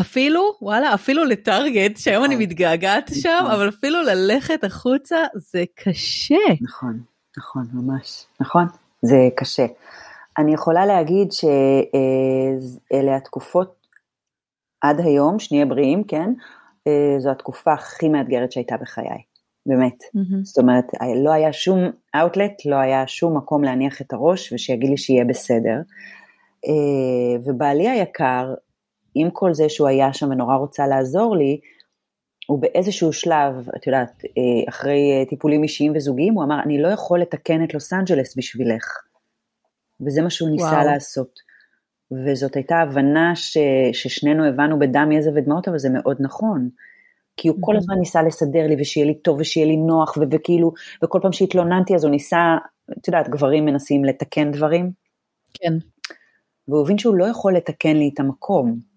אפילו, 0.01 0.53
וואלה, 0.63 0.95
אפילו 0.95 1.25
לטארגט, 1.25 1.97
שהיום 1.97 2.25
אני 2.25 2.35
נכון. 2.35 2.43
מתגעגעת 2.43 3.11
שם, 3.15 3.39
נכון. 3.41 3.51
אבל 3.51 3.69
אפילו 3.69 4.03
ללכת 4.03 4.65
החוצה 4.65 5.17
זה 5.35 5.65
קשה. 5.75 6.35
נכון, 6.61 7.01
נכון, 7.39 7.67
ממש, 7.73 8.27
נכון, 8.41 8.65
זה 9.03 9.29
קשה. 9.37 9.67
אני 10.39 10.55
יכולה 10.55 10.87
להגיד 10.87 11.33
שאלה 11.33 13.17
התקופות 13.17 13.87
עד 14.81 15.01
היום, 15.01 15.39
שנהיה 15.39 15.67
בריאים, 15.67 16.05
כן? 16.05 16.33
אה, 16.87 17.15
זו 17.19 17.31
התקופה 17.31 17.73
הכי 17.73 18.09
מאתגרת 18.09 18.53
שהייתה 18.53 18.77
בחיי. 18.77 19.23
באמת. 19.67 20.03
Mm-hmm. 20.03 20.45
זאת 20.45 20.59
אומרת, 20.59 20.85
לא 21.25 21.33
היה 21.33 21.53
שום 21.53 21.79
אאוטלט, 22.15 22.53
לא 22.67 22.77
היה 22.77 23.07
שום 23.07 23.37
מקום 23.37 23.65
להניח 23.65 24.01
את 24.01 24.13
הראש 24.13 24.53
ושיגיד 24.53 24.91
לי 24.91 24.97
שיהיה 24.97 25.25
בסדר. 25.25 25.81
אה, 26.67 27.41
ובעלי 27.45 27.89
היקר, 27.89 28.55
עם 29.15 29.31
כל 29.31 29.55
זה 29.55 29.69
שהוא 29.69 29.89
היה 29.89 30.13
שם 30.13 30.31
ונורא 30.31 30.57
רוצה 30.57 30.87
לעזור 30.87 31.37
לי, 31.37 31.61
הוא 32.47 32.63
באיזשהו 32.63 33.13
שלב, 33.13 33.69
את 33.77 33.87
יודעת, 33.87 34.25
אה, 34.25 34.69
אחרי 34.69 35.13
אה, 35.13 35.25
טיפולים 35.29 35.63
אישיים 35.63 35.93
וזוגיים, 35.97 36.35
הוא 36.35 36.45
אמר, 36.45 36.63
אני 36.63 36.83
לא 36.83 36.89
יכול 36.89 37.21
לתקן 37.21 37.65
את 37.65 37.75
לוס 37.75 37.93
אנג'לס 37.93 38.37
בשבילך. 38.37 38.97
וזה 40.07 40.23
מה 40.23 40.31
שהוא 40.31 40.51
ניסה 40.51 40.65
וואו. 40.65 40.87
לעשות. 40.87 41.51
וזאת 42.13 42.57
הייתה 42.57 42.77
הבנה 42.77 43.37
ש, 43.37 43.59
ששנינו 43.93 44.45
הבנו 44.45 44.79
בדם, 44.79 45.13
יזע 45.13 45.31
ודמעות, 45.35 45.69
אבל 45.69 45.79
זה 45.79 45.89
מאוד 45.91 46.17
נכון. 46.21 46.69
כי 47.37 47.49
הוא 47.49 47.57
כל 47.61 47.77
הזמן 47.77 47.95
ניסה 47.99 48.23
לסדר 48.23 48.67
לי 48.67 48.77
ושיהיה 48.79 49.07
לי 49.07 49.15
טוב 49.15 49.41
ושיהיה 49.41 49.67
לי 49.67 49.77
נוח 49.77 50.17
ו- 50.17 50.23
וכאילו, 50.31 50.73
וכל 51.05 51.19
פעם 51.23 51.33
שהתלוננתי 51.33 51.95
אז 51.95 52.05
הוא 52.05 52.11
ניסה, 52.11 52.57
את 52.99 53.09
יודעת, 53.09 53.29
גברים 53.29 53.65
מנסים 53.65 54.05
לתקן 54.05 54.53
דברים. 54.53 54.91
כן. 55.55 55.73
והוא 56.69 56.83
הבין 56.83 56.99
שהוא 56.99 57.15
לא 57.15 57.25
יכול 57.25 57.57
לתקן 57.57 57.97
לי 57.97 58.11
את 58.15 58.21
המקום. 58.21 58.90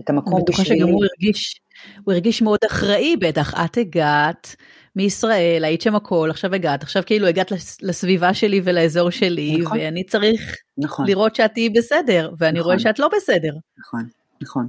את 0.00 0.10
המקום 0.10 0.32
בשבילי. 0.32 0.38
אני 0.38 0.44
בטוחה 0.44 0.64
שגם 0.64 0.88
הוא 0.88 1.04
הרגיש, 1.04 1.60
הוא 2.04 2.12
הרגיש 2.12 2.42
מאוד 2.42 2.58
אחראי 2.66 3.16
בטח, 3.16 3.54
את 3.64 3.78
הגעת 3.78 4.56
מישראל, 4.96 5.64
היית 5.64 5.82
שם 5.82 5.94
הכל, 5.94 6.28
עכשיו 6.30 6.54
הגעת, 6.54 6.82
עכשיו 6.82 7.02
כאילו 7.06 7.26
הגעת 7.26 7.52
לסביבה 7.82 8.34
שלי 8.34 8.60
ולאזור 8.64 9.10
שלי, 9.10 9.56
נכון. 9.56 9.78
ואני 9.78 10.04
צריך 10.04 10.56
נכון. 10.78 11.06
לראות 11.06 11.34
שאת 11.36 11.52
תהיי 11.52 11.70
בסדר, 11.70 12.32
ואני 12.38 12.58
נכון. 12.58 12.70
רואה 12.70 12.78
שאת 12.78 12.98
לא 12.98 13.08
בסדר. 13.16 13.52
נכון, 13.78 14.02
נכון. 14.42 14.66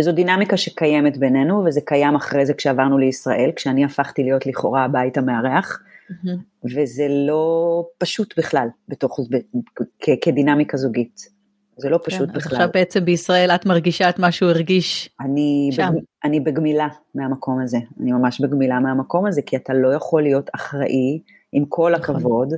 וזו 0.00 0.12
דינמיקה 0.12 0.56
שקיימת 0.56 1.16
בינינו, 1.16 1.64
וזה 1.66 1.80
קיים 1.84 2.14
אחרי 2.14 2.46
זה 2.46 2.54
כשעברנו 2.54 2.98
לישראל, 2.98 3.50
כשאני 3.56 3.84
הפכתי 3.84 4.22
להיות 4.22 4.46
לכאורה 4.46 4.84
הבית 4.84 5.18
המארח, 5.18 5.78
mm-hmm. 6.10 6.66
וזה 6.76 7.06
לא 7.08 7.84
פשוט 7.98 8.38
בכלל, 8.38 8.68
בתוך, 8.88 9.20
כ- 10.00 10.18
כדינמיקה 10.20 10.76
זוגית. 10.76 11.41
זה 11.82 11.90
לא 11.90 11.98
פשוט 12.04 12.28
כן, 12.28 12.34
בכלל. 12.34 12.40
אז 12.40 12.46
עכשיו 12.52 12.68
בעצם 12.74 13.04
בישראל 13.04 13.50
את 13.50 13.66
מרגישה 13.66 14.08
את 14.08 14.18
מה 14.18 14.32
שהוא 14.32 14.50
הרגיש 14.50 15.10
אני 15.20 15.70
שם. 15.72 15.92
בג, 15.92 16.00
אני 16.24 16.40
בגמילה 16.40 16.88
מהמקום 17.14 17.60
הזה, 17.60 17.78
אני 18.00 18.12
ממש 18.12 18.40
בגמילה 18.40 18.80
מהמקום 18.80 19.26
הזה, 19.26 19.42
כי 19.42 19.56
אתה 19.56 19.74
לא 19.74 19.94
יכול 19.94 20.22
להיות 20.22 20.50
אחראי, 20.54 21.20
עם 21.52 21.64
כל 21.64 21.92
נכון. 21.92 22.16
הכבוד, 22.16 22.48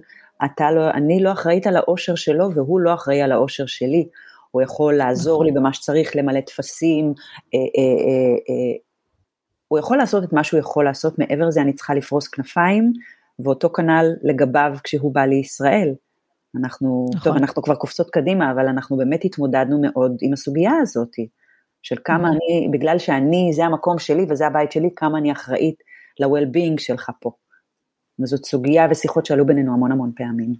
אתה 0.44 0.70
לא, 0.70 0.90
אני 0.90 1.22
לא 1.22 1.32
אחראית 1.32 1.66
על 1.66 1.76
האושר 1.76 2.14
שלו 2.14 2.54
והוא 2.54 2.80
לא 2.80 2.94
אחראי 2.94 3.22
על 3.22 3.32
האושר 3.32 3.66
שלי. 3.66 4.08
הוא 4.50 4.62
יכול 4.62 4.94
לעזור 4.94 5.34
נכון. 5.34 5.46
לי 5.46 5.52
במה 5.52 5.72
שצריך, 5.72 6.16
למלא 6.16 6.40
טפסים, 6.40 7.14
אה, 7.54 7.58
אה, 7.58 8.36
אה, 8.48 8.76
הוא 9.68 9.78
יכול 9.78 9.96
לעשות 9.96 10.24
את 10.24 10.32
מה 10.32 10.44
שהוא 10.44 10.60
יכול 10.60 10.84
לעשות, 10.84 11.18
מעבר 11.18 11.46
לזה 11.46 11.60
אני 11.60 11.72
צריכה 11.72 11.94
לפרוס 11.94 12.28
כנפיים, 12.28 12.92
ואותו 13.38 13.72
כנ"ל 13.72 14.06
לגביו 14.22 14.76
כשהוא 14.84 15.14
בא 15.14 15.24
לישראל. 15.24 15.94
אנחנו, 16.56 17.10
נכון. 17.14 17.32
טוב, 17.32 17.42
אנחנו 17.42 17.62
כבר 17.62 17.74
קופצות 17.74 18.10
קדימה, 18.10 18.52
אבל 18.52 18.68
אנחנו 18.68 18.96
באמת 18.96 19.24
התמודדנו 19.24 19.80
מאוד 19.82 20.16
עם 20.20 20.32
הסוגיה 20.32 20.72
הזאת, 20.82 21.10
של 21.82 21.96
כמה 22.04 22.18
נכון. 22.18 22.30
אני, 22.30 22.68
בגלל 22.72 22.98
שאני, 22.98 23.50
זה 23.54 23.64
המקום 23.64 23.98
שלי 23.98 24.26
וזה 24.28 24.46
הבית 24.46 24.72
שלי, 24.72 24.88
כמה 24.96 25.18
אני 25.18 25.32
אחראית 25.32 25.76
ל-well-being 26.20 26.78
שלך 26.78 27.10
פה. 27.20 27.30
וזאת 28.22 28.44
סוגיה 28.44 28.86
ושיחות 28.90 29.26
שעלו 29.26 29.46
בינינו 29.46 29.74
המון 29.74 29.92
המון 29.92 30.10
פעמים. 30.16 30.54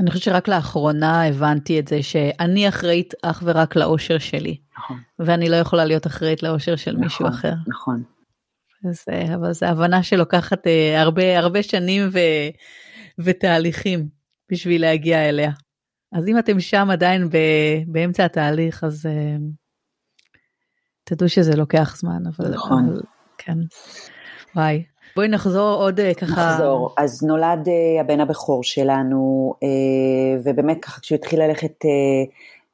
אני 0.00 0.10
חושבת 0.10 0.22
שרק 0.22 0.48
לאחרונה 0.48 1.28
הבנתי 1.28 1.80
את 1.80 1.88
זה 1.88 2.02
שאני 2.02 2.68
אחראית 2.68 3.14
אך 3.22 3.42
ורק 3.46 3.76
לאושר 3.76 4.18
שלי. 4.18 4.56
נכון. 4.78 4.96
ואני 5.18 5.48
לא 5.48 5.56
יכולה 5.56 5.84
להיות 5.84 6.06
אחראית 6.06 6.42
לאושר 6.42 6.76
של 6.76 6.90
נכון, 6.90 7.04
מישהו 7.04 7.28
אחר. 7.28 7.52
נכון. 7.66 8.02
אז, 8.88 9.04
אבל 9.34 9.52
זו 9.52 9.66
הבנה 9.66 10.02
שלוקחת 10.02 10.66
אה, 10.66 11.00
הרבה 11.00 11.38
הרבה 11.38 11.62
שנים 11.62 12.08
ו, 12.12 12.18
ותהליכים 13.18 14.08
בשביל 14.52 14.82
להגיע 14.82 15.28
אליה. 15.28 15.50
אז 16.12 16.28
אם 16.28 16.38
אתם 16.38 16.60
שם 16.60 16.88
עדיין 16.92 17.28
ב, 17.28 17.36
באמצע 17.86 18.24
התהליך 18.24 18.84
אז 18.84 19.06
אה, 19.06 19.36
תדעו 21.04 21.28
שזה 21.28 21.56
לוקח 21.56 21.96
זמן. 21.96 22.22
אבל, 22.26 22.50
נכון. 22.54 22.88
אבל, 22.88 23.00
כן. 23.38 23.58
וואי. 24.56 24.82
בואי 25.16 25.28
נחזור 25.28 25.82
עוד 25.82 26.00
אה, 26.00 26.14
ככה. 26.14 26.32
נחזור. 26.32 26.94
אז 26.98 27.22
נולד 27.22 27.66
uh, 27.66 28.00
הבן 28.00 28.20
הבכור 28.20 28.64
שלנו, 28.64 29.52
uh, 29.54 30.40
ובאמת 30.44 30.78
ככה 30.82 31.00
כשהוא 31.00 31.16
התחיל 31.16 31.42
ללכת 31.42 31.72
uh, 31.84 32.30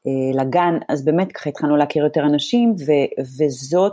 uh, 0.07 0.41
לגן, 0.41 0.75
אז 0.88 1.05
באמת 1.05 1.33
ככה 1.33 1.51
התחלנו 1.51 1.77
להכיר 1.77 2.05
יותר 2.05 2.21
אנשים, 2.21 2.71
ו, 2.71 2.93
וזו 3.21 3.88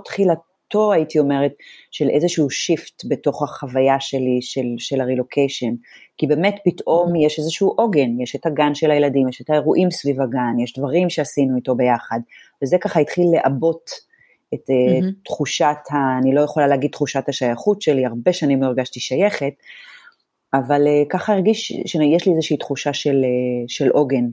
תחילתו, 0.75 0.91
הייתי 0.93 1.19
אומרת, 1.19 1.53
של 1.91 2.09
איזשהו 2.09 2.49
שיפט 2.49 3.03
בתוך 3.07 3.43
החוויה 3.43 3.99
שלי, 3.99 4.39
של, 4.41 4.65
של 4.77 5.01
הרילוקיישן. 5.01 5.73
כי 6.17 6.27
באמת 6.27 6.55
פתאום 6.65 7.13
mm-hmm. 7.13 7.25
יש 7.25 7.39
איזשהו 7.39 7.73
עוגן, 7.77 8.21
יש 8.21 8.35
את 8.35 8.45
הגן 8.45 8.75
של 8.75 8.91
הילדים, 8.91 9.29
יש 9.29 9.41
את 9.41 9.49
האירועים 9.49 9.91
סביב 9.91 10.21
הגן, 10.21 10.59
יש 10.63 10.77
דברים 10.77 11.09
שעשינו 11.09 11.55
איתו 11.55 11.75
ביחד, 11.75 12.19
וזה 12.63 12.77
ככה 12.81 12.99
התחיל 12.99 13.25
לעבות 13.33 13.89
את 14.53 14.69
mm-hmm. 14.69 15.05
תחושת, 15.25 15.77
ה, 15.89 16.17
אני 16.21 16.35
לא 16.35 16.41
יכולה 16.41 16.67
להגיד 16.67 16.91
תחושת 16.91 17.29
השייכות 17.29 17.81
שלי, 17.81 18.05
הרבה 18.05 18.33
שנים 18.33 18.61
לא 18.61 18.67
הרגשתי 18.67 18.99
שייכת, 18.99 19.53
אבל 20.53 20.81
uh, 20.81 21.09
ככה 21.09 21.33
הרגיש 21.33 21.73
שיש 21.85 22.27
לי 22.27 22.33
איזושהי 22.33 22.57
תחושה 22.57 22.93
של, 22.93 23.21
uh, 23.21 23.65
של 23.67 23.89
עוגן. 23.89 24.25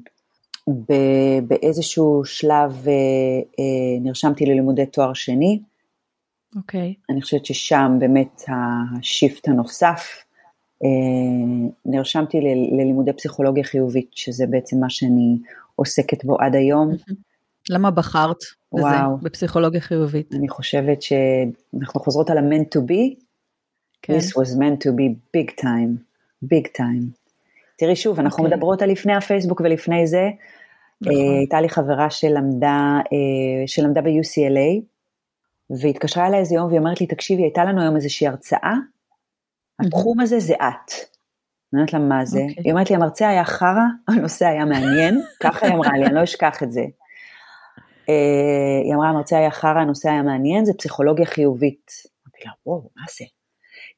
באיזשהו 1.47 2.25
שלב 2.25 2.87
נרשמתי 4.01 4.47
ללימודי 4.47 4.87
תואר 4.87 5.15
שני. 5.15 5.59
אוקיי. 6.57 6.95
Okay. 6.99 7.13
אני 7.13 7.23
חושבת 7.23 7.47
ששם 7.47 7.97
באמת 7.99 8.43
השיפט 8.49 9.49
הנוסף. 9.49 10.25
Uh, 10.85 10.87
נרשמתי 11.87 12.41
ללימודי 12.73 13.13
פסיכולוגיה 13.13 13.65
חיובית, 13.65 14.11
שזה 14.15 14.47
בעצם 14.47 14.81
מה 14.81 14.91
שאני 14.91 15.39
עוסקת 15.77 16.25
בו 16.25 16.37
עד 16.41 16.55
היום. 16.55 16.93
Mm-hmm. 16.93 17.15
למה 17.71 17.91
בחרת 17.91 18.37
בזה, 18.73 18.83
וואו. 18.83 19.17
בפסיכולוגיה 19.17 19.81
חיובית? 19.81 20.35
אני 20.35 20.49
חושבת 20.49 21.03
שאנחנו 21.03 22.01
חוזרות 22.01 22.31
על 22.31 22.39
ה-meant 22.39 22.79
to 22.79 22.81
be, 22.81 23.21
כן. 24.03 24.19
this 24.19 24.23
was 24.23 24.57
meant 24.57 24.85
to 24.85 24.89
be 24.89 25.37
big 25.37 25.51
time, 25.61 25.97
big 26.45 26.79
time. 26.79 27.23
תראי 27.79 27.97
שוב, 27.97 28.21
אנחנו 28.21 28.39
okay. 28.39 28.47
אוקיי. 28.47 28.57
מדברות 28.57 28.83
על 28.83 28.91
לפני 28.91 29.15
הפייסבוק 29.15 29.61
ולפני 29.61 30.07
זה, 30.07 30.31
נכון. 31.01 31.17
אה, 31.17 31.39
הייתה 31.39 31.61
לי 31.61 31.69
חברה 31.69 32.11
שלמדה, 32.11 32.99
אה, 33.13 33.67
שלמדה 33.67 34.01
ב-UCLA, 34.01 34.92
והתקשרה 35.71 36.27
אליי 36.27 36.41
איזה 36.41 36.55
יום 36.55 36.67
והיא 36.67 36.79
אומרת 36.79 37.01
לי, 37.01 37.07
תקשיבי, 37.07 37.43
הייתה 37.43 37.65
לנו 37.65 37.81
היום 37.81 37.97
איזושהי 37.97 38.27
הרצאה, 38.27 38.75
התחום 39.81 40.21
הזה 40.21 40.41
זה 40.41 40.55
את. 40.55 40.93
אני 41.73 41.81
אומרת 41.81 41.93
לה, 41.93 41.99
מה 41.99 42.25
זה? 42.25 42.39
Okay. 42.39 42.43
אוקיי. 42.43 42.63
היא 42.65 42.73
אומרת 42.73 42.91
לי, 42.91 42.97
המרצה 42.97 43.29
היה 43.29 43.45
חרא, 43.45 43.87
הנושא 44.09 44.47
היה 44.47 44.65
מעניין, 44.65 45.23
ככה 45.43 45.67
היא 45.67 45.75
אמרה 45.75 45.99
לי, 45.99 46.07
אני 46.07 46.15
לא 46.15 46.25
אשכח 46.25 46.63
את 46.63 46.73
זה. 46.73 46.85
אה, 48.09 48.81
היא 48.85 48.95
אמרה, 48.95 49.09
המרצה 49.09 49.39
היה 49.39 49.51
חרא, 49.51 49.79
הנושא 49.81 50.11
היה 50.11 50.23
מעניין, 50.23 50.65
זה 50.65 50.73
פסיכולוגיה 50.79 51.27
חיובית. 51.27 51.91
אמרתי 52.27 52.45
לה, 52.45 52.53
וואו, 52.67 52.91
מה 52.97 53.03
זה? 53.19 53.25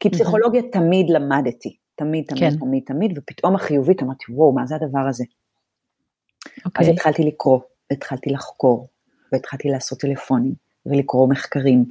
כי 0.01 0.11
פסיכולוגיה 0.11 0.63
תמיד 0.73 1.11
למדתי, 1.11 1.77
תמיד, 1.95 2.25
תמיד, 2.29 2.53
כן. 2.53 2.59
תמיד, 2.59 2.83
תמיד, 2.87 3.19
ופתאום 3.19 3.55
החיובית, 3.55 4.03
אמרתי, 4.03 4.25
וואו, 4.33 4.55
מה 4.55 4.67
זה 4.67 4.75
הדבר 4.75 5.09
הזה? 5.09 5.25
Okay. 5.25 6.61
אז 6.65 6.65
אוקיי. 6.67 6.91
התחלתי 6.91 7.23
לקרוא, 7.23 7.61
והתחלתי 7.91 8.31
לחקור, 8.31 8.89
והתחלתי 9.33 9.69
לעשות 9.69 10.01
טלפונים, 10.01 10.53
ולקרוא 10.87 11.29
מחקרים, 11.29 11.85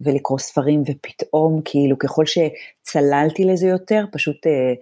ולקרוא 0.00 0.38
ספרים, 0.38 0.82
ופתאום, 0.82 1.60
כאילו, 1.64 1.98
ככל 1.98 2.24
שצללתי 2.26 3.44
לזה 3.44 3.66
יותר, 3.66 4.04
פשוט 4.12 4.46
אה, 4.46 4.74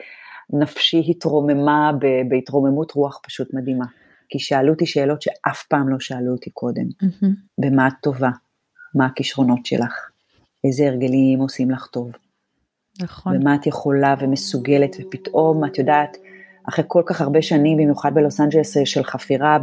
נפשי 0.61 1.03
התרוממה 1.09 1.91
בהתרוממות 2.29 2.93
רוח 2.93 3.21
פשוט 3.23 3.55
מדהימה. 3.55 3.87
כי 4.29 4.39
שאלו 4.39 4.73
אותי 4.73 4.87
שאלות 4.87 5.23
שאף 5.23 5.63
פעם 5.69 5.89
לא 5.89 6.01
שאלו 6.01 6.33
אותי 6.33 6.51
קודם. 6.51 6.87
Mm-hmm. 7.03 7.27
במה 7.59 7.89
את 7.89 7.93
טובה? 8.03 8.31
מה 8.95 9.07
הכישרונות 9.07 9.67
שלך? 9.67 10.11
איזה 10.65 10.87
הרגלים 10.87 11.39
עושים 11.39 11.71
לך 11.71 11.87
טוב? 11.87 12.11
נכון. 13.03 13.37
ומה 13.37 13.55
את 13.55 13.67
יכולה 13.67 14.15
ומסוגלת, 14.21 14.97
ופתאום, 15.01 15.65
את 15.65 15.79
יודעת, 15.79 16.17
אחרי 16.69 16.85
כל 16.89 17.03
כך 17.07 17.21
הרבה 17.21 17.43
שנים, 17.43 17.77
במיוחד 17.77 18.15
בלוס 18.15 18.41
אנג'לס, 18.41 18.77
של 18.85 19.05
חפירה 19.05 19.59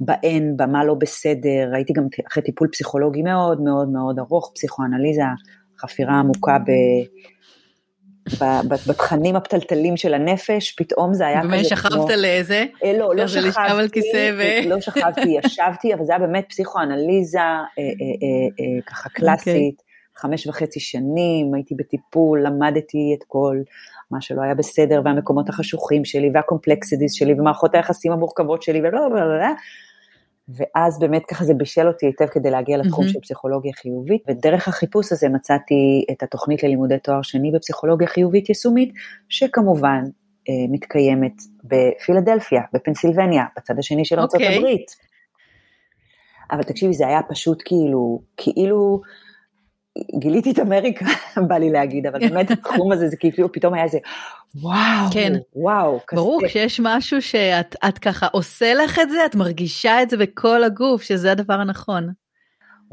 ב-N, 0.00 0.42
במה 0.56 0.84
לא 0.84 0.94
בסדר, 0.94 1.70
הייתי 1.72 1.92
גם 1.92 2.06
אחרי 2.28 2.42
טיפול 2.42 2.68
פסיכולוגי 2.72 3.22
מאוד 3.22 3.60
מאוד 3.60 3.88
מאוד 3.88 4.18
ארוך, 4.18 4.52
פסיכואנליזה, 4.54 5.22
חפירה 5.78 6.14
עמוקה 6.14 6.58
ב... 6.58 6.70
בתכנים 8.88 9.36
הפתלתלים 9.36 9.96
של 9.96 10.14
הנפש, 10.14 10.72
פתאום 10.72 11.14
זה 11.14 11.26
היה 11.26 11.38
כזה 11.38 11.48
כמו... 11.48 11.56
באמת 11.56 11.68
שכבת 11.68 12.10
לאיזה? 12.16 12.64
אה, 12.84 12.98
לא, 12.98 13.16
לא 13.16 13.26
שכבתי, 13.26 14.00
לא 14.66 14.80
שכבתי, 14.80 15.28
ישבתי, 15.44 15.94
אבל 15.94 16.04
זה 16.04 16.12
היה 16.12 16.18
באמת 16.18 16.44
פסיכואנליזה 16.48 17.38
אה, 17.38 17.54
אה, 17.78 18.82
ככה 18.86 19.08
אוקיי. 19.08 19.20
קלאסית, 19.20 19.82
חמש 20.16 20.46
וחצי 20.46 20.80
שנים, 20.80 21.54
הייתי 21.54 21.74
בטיפול, 21.74 22.46
למדתי 22.46 23.16
את 23.18 23.24
כל 23.26 23.56
מה 24.12 24.20
שלא 24.20 24.42
היה 24.42 24.54
בסדר, 24.54 25.00
והמקומות 25.04 25.48
החשוכים 25.48 26.04
שלי, 26.04 26.30
והקומפלקסידיס 26.34 27.12
שלי, 27.12 27.32
ומערכות 27.32 27.74
היחסים 27.74 28.12
המורכבות 28.12 28.62
שלי, 28.62 28.80
ולא, 28.80 29.00
ולא, 29.00 29.20
ולא, 29.20 29.46
ואז 30.48 30.98
באמת 30.98 31.22
ככה 31.26 31.44
זה 31.44 31.54
בישל 31.54 31.88
אותי 31.88 32.06
היטב 32.06 32.26
כדי 32.26 32.50
להגיע 32.50 32.78
לתחום 32.78 33.04
mm-hmm. 33.04 33.08
של 33.08 33.20
פסיכולוגיה 33.20 33.72
חיובית, 33.72 34.22
ודרך 34.28 34.68
החיפוש 34.68 35.12
הזה 35.12 35.28
מצאתי 35.28 36.04
את 36.10 36.22
התוכנית 36.22 36.62
ללימודי 36.62 36.98
תואר 36.98 37.22
שני 37.22 37.50
בפסיכולוגיה 37.50 38.08
חיובית 38.08 38.48
יישומית, 38.48 38.92
שכמובן 39.28 40.00
אה, 40.48 40.54
מתקיימת 40.70 41.32
בפילדלפיה, 41.64 42.62
בפנסילבניה, 42.72 43.44
בצד 43.56 43.78
השני 43.78 44.04
של 44.04 44.18
ארצות 44.18 44.40
okay. 44.40 44.44
אוקיי. 44.44 44.56
הברית. 44.56 44.96
אבל 46.50 46.62
תקשיבי, 46.62 46.92
זה 46.92 47.06
היה 47.06 47.20
פשוט 47.28 47.62
כאילו, 47.64 48.22
כאילו 48.36 49.00
גיליתי 50.18 50.50
את 50.50 50.58
אמריקה, 50.58 51.04
בא 51.48 51.54
לי 51.54 51.70
להגיד, 51.70 52.06
אבל 52.06 52.28
באמת 52.28 52.50
התחום 52.60 52.92
הזה, 52.92 53.08
זה 53.08 53.16
כאילו 53.16 53.52
פתאום 53.52 53.74
היה 53.74 53.84
איזה, 53.84 53.98
וואו, 54.54 55.10
כן. 55.12 55.32
וואו. 55.56 56.00
ברור, 56.12 56.40
כשיש 56.46 56.80
משהו 56.84 57.22
שאת 57.22 57.76
את 57.88 57.98
ככה 57.98 58.26
עושה 58.32 58.74
לך 58.74 58.98
את 59.02 59.10
זה, 59.10 59.26
את 59.26 59.34
מרגישה 59.34 60.02
את 60.02 60.10
זה 60.10 60.16
בכל 60.16 60.64
הגוף, 60.64 61.02
שזה 61.02 61.32
הדבר 61.32 61.54
הנכון. 61.54 62.12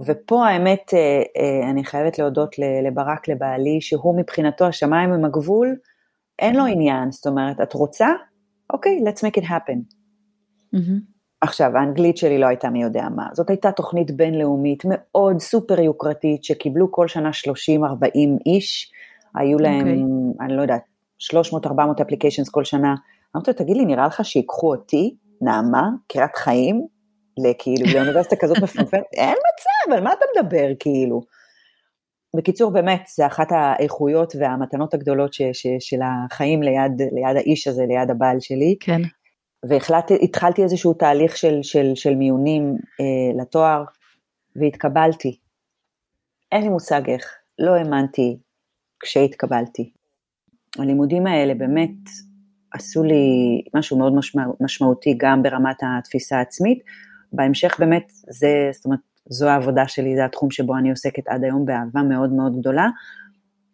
ופה 0.06 0.48
האמת, 0.48 0.94
אה, 0.94 1.00
אה, 1.38 1.70
אני 1.70 1.86
חייבת 1.86 2.20
להודות 2.20 2.56
לברק, 2.88 3.28
לבעלי, 3.28 3.82
שהוא 3.82 4.20
מבחינתו 4.20 4.66
השמיים 4.66 5.14
הם 5.14 5.26
הגבול, 5.26 5.76
אין 6.40 6.56
לו 6.56 6.66
עניין, 6.66 7.12
זאת 7.12 7.28
אומרת, 7.28 7.62
את 7.62 7.74
רוצה? 7.74 8.08
אוקיי, 8.74 9.00
okay, 9.00 9.10
let's 9.10 9.20
make 9.20 9.44
it 9.44 9.46
happen. 9.46 9.80
Mm-hmm. 10.76 11.19
עכשיו, 11.42 11.78
האנגלית 11.78 12.18
שלי 12.18 12.38
לא 12.38 12.48
הייתה 12.48 12.70
מי 12.70 12.84
יודע 12.84 13.08
מה, 13.16 13.28
זאת 13.34 13.50
הייתה 13.50 13.72
תוכנית 13.72 14.12
בינלאומית 14.12 14.84
מאוד 14.86 15.40
סופר 15.40 15.80
יוקרתית, 15.80 16.44
שקיבלו 16.44 16.92
כל 16.92 17.08
שנה 17.08 17.30
30-40 17.30 18.08
איש, 18.46 18.92
היו 19.36 19.60
להם, 19.60 19.88
okay. 19.88 20.44
אני 20.44 20.56
לא 20.56 20.62
יודעת, 20.62 20.82
300-400 21.34 22.02
אפליקיישנס 22.02 22.50
כל 22.50 22.64
שנה. 22.64 22.96
אמרתי 23.36 23.52
לו, 23.52 23.58
תגיד 23.58 23.78
לי, 23.78 23.86
נראה 23.86 24.08
לך 24.08 24.26
שיקחו 24.26 24.76
אותי, 24.76 25.16
נעמה, 25.42 25.90
קריית 26.08 26.36
חיים, 26.36 26.88
לכאילו, 27.38 27.86
לאוניברסיטה 27.94 28.36
כזאת 28.36 28.58
מפנפנת? 28.64 29.04
אין 29.14 29.30
מצב, 29.30 29.94
על 29.94 30.04
מה 30.04 30.14
אתה 30.14 30.26
מדבר, 30.36 30.68
כאילו? 30.80 31.22
בקיצור, 32.36 32.72
באמת, 32.72 33.02
זה 33.16 33.26
אחת 33.26 33.48
האיכויות 33.52 34.34
והמתנות 34.40 34.94
הגדולות 34.94 35.34
ש, 35.34 35.42
ש, 35.54 35.68
של 35.80 36.00
החיים 36.04 36.64
ליד, 36.64 37.02
ליד 37.12 37.36
האיש 37.36 37.68
הזה, 37.68 37.84
ליד 37.88 38.12
הבעל 38.12 38.40
שלי. 38.40 38.76
כן. 38.80 39.02
והתחלתי 39.66 40.64
איזשהו 40.64 40.94
תהליך 40.94 41.38
של, 41.38 41.60
של, 41.62 41.92
של 41.96 42.16
מיונים 42.16 42.78
אה, 43.00 43.42
לתואר, 43.42 43.84
והתקבלתי. 44.56 45.38
אין 46.52 46.62
לי 46.62 46.70
מושג 46.70 47.10
איך, 47.10 47.34
לא 47.60 47.76
האמנתי 47.76 48.38
כשהתקבלתי. 49.00 49.92
הלימודים 50.80 51.28
האלה 51.28 51.54
באמת 51.54 51.96
עשו 52.74 53.04
לי 53.04 53.24
משהו 53.76 53.98
מאוד 53.98 54.16
משמע, 54.16 54.44
משמעותי 54.62 55.14
גם 55.18 55.44
ברמת 55.44 55.78
התפיסה 55.82 56.38
העצמית. 56.38 56.84
בהמשך 57.34 57.76
באמת, 57.80 58.12
זה, 58.30 58.70
זאת 58.74 58.86
אומרת, 58.86 59.00
זו 59.30 59.50
העבודה 59.50 59.88
שלי, 59.88 60.16
זה 60.16 60.26
התחום 60.26 60.52
שבו 60.52 60.78
אני 60.78 60.90
עוסקת 60.90 61.28
עד 61.28 61.44
היום 61.44 61.66
באהבה 61.66 62.04
מאוד 62.04 62.34
מאוד 62.34 62.60
גדולה. 62.60 62.88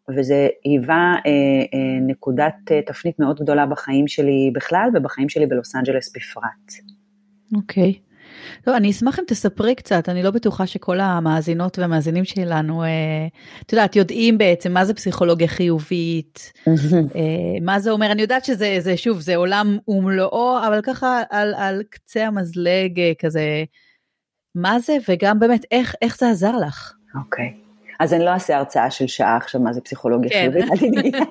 וזה 0.09 0.47
היווה 0.63 1.13
אה, 1.25 1.31
אה, 1.73 1.99
נקודת 2.07 2.55
אה, 2.71 2.81
תפנית 2.81 3.19
מאוד 3.19 3.39
גדולה 3.39 3.65
בחיים 3.65 4.07
שלי 4.07 4.51
בכלל 4.55 4.89
ובחיים 4.93 5.29
שלי 5.29 5.45
בלוס 5.45 5.75
אנג'לס 5.75 6.13
בפרט. 6.15 6.73
אוקיי. 7.55 7.93
Okay. 7.95 8.05
טוב, 8.65 8.75
אני 8.75 8.91
אשמח 8.91 9.19
אם 9.19 9.23
תספרי 9.27 9.75
קצת, 9.75 10.09
אני 10.09 10.23
לא 10.23 10.31
בטוחה 10.31 10.67
שכל 10.67 10.99
המאזינות 10.99 11.79
והמאזינים 11.79 12.25
שלנו, 12.25 12.83
את 13.61 13.73
יודעת, 13.73 13.95
יודעים 13.95 14.37
בעצם 14.37 14.73
מה 14.73 14.85
זה 14.85 14.93
פסיכולוגיה 14.93 15.47
חיובית, 15.47 16.53
מה 17.65 17.79
זה 17.79 17.91
אומר, 17.91 18.11
אני 18.11 18.21
יודעת 18.21 18.45
שזה, 18.45 18.77
זה, 18.79 18.97
שוב, 18.97 19.19
זה 19.19 19.35
עולם 19.35 19.77
ומלואו, 19.87 20.57
אבל 20.67 20.81
ככה 20.81 21.21
על, 21.29 21.53
על 21.57 21.83
קצה 21.89 22.27
המזלג 22.27 22.99
כזה, 23.19 23.63
מה 24.55 24.79
זה, 24.79 24.97
וגם 25.09 25.39
באמת, 25.39 25.65
איך, 25.71 25.95
איך 26.01 26.17
זה 26.17 26.29
עזר 26.29 26.57
לך? 26.57 26.93
אוקיי. 27.15 27.53
Okay. 27.55 27.64
אז 27.99 28.13
אני 28.13 28.25
לא 28.25 28.29
אעשה 28.29 28.57
הרצאה 28.57 28.91
של 28.91 29.07
שעה 29.07 29.37
עכשיו 29.37 29.61
מה 29.61 29.73
זה 29.73 29.81
פסיכולוגיה 29.81 30.29
כן. 30.29 30.51
חיובית, 30.51 30.71
אל 30.71 30.77
תדאגי. 30.77 31.11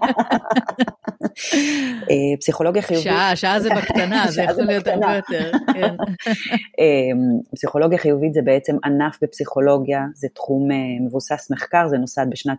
אה, 2.11 2.37
פסיכולוגיה 2.41 2.83
חיובית. 2.83 3.05
שעה, 3.05 3.37
שעה 3.37 3.61
זה 3.61 3.69
בקטנה, 3.77 4.27
זה 4.31 4.43
יכול 4.43 4.65
להיות 4.65 4.87
הרבה 4.87 5.17
יותר. 5.17 5.51
כן. 5.75 5.95
אמ, 6.81 7.41
פסיכולוגיה 7.55 7.99
חיובית 7.99 8.35
זה 8.35 8.43
בעצם 8.43 8.77
ענף 8.85 9.19
בפסיכולוגיה, 9.23 10.01
זה 10.15 10.29
תחום 10.35 10.71
אה, 10.71 10.77
מבוסס 11.07 11.51
מחקר, 11.51 11.89
זה 11.89 11.99
נוסד 11.99 12.27
בשנת 12.31 12.59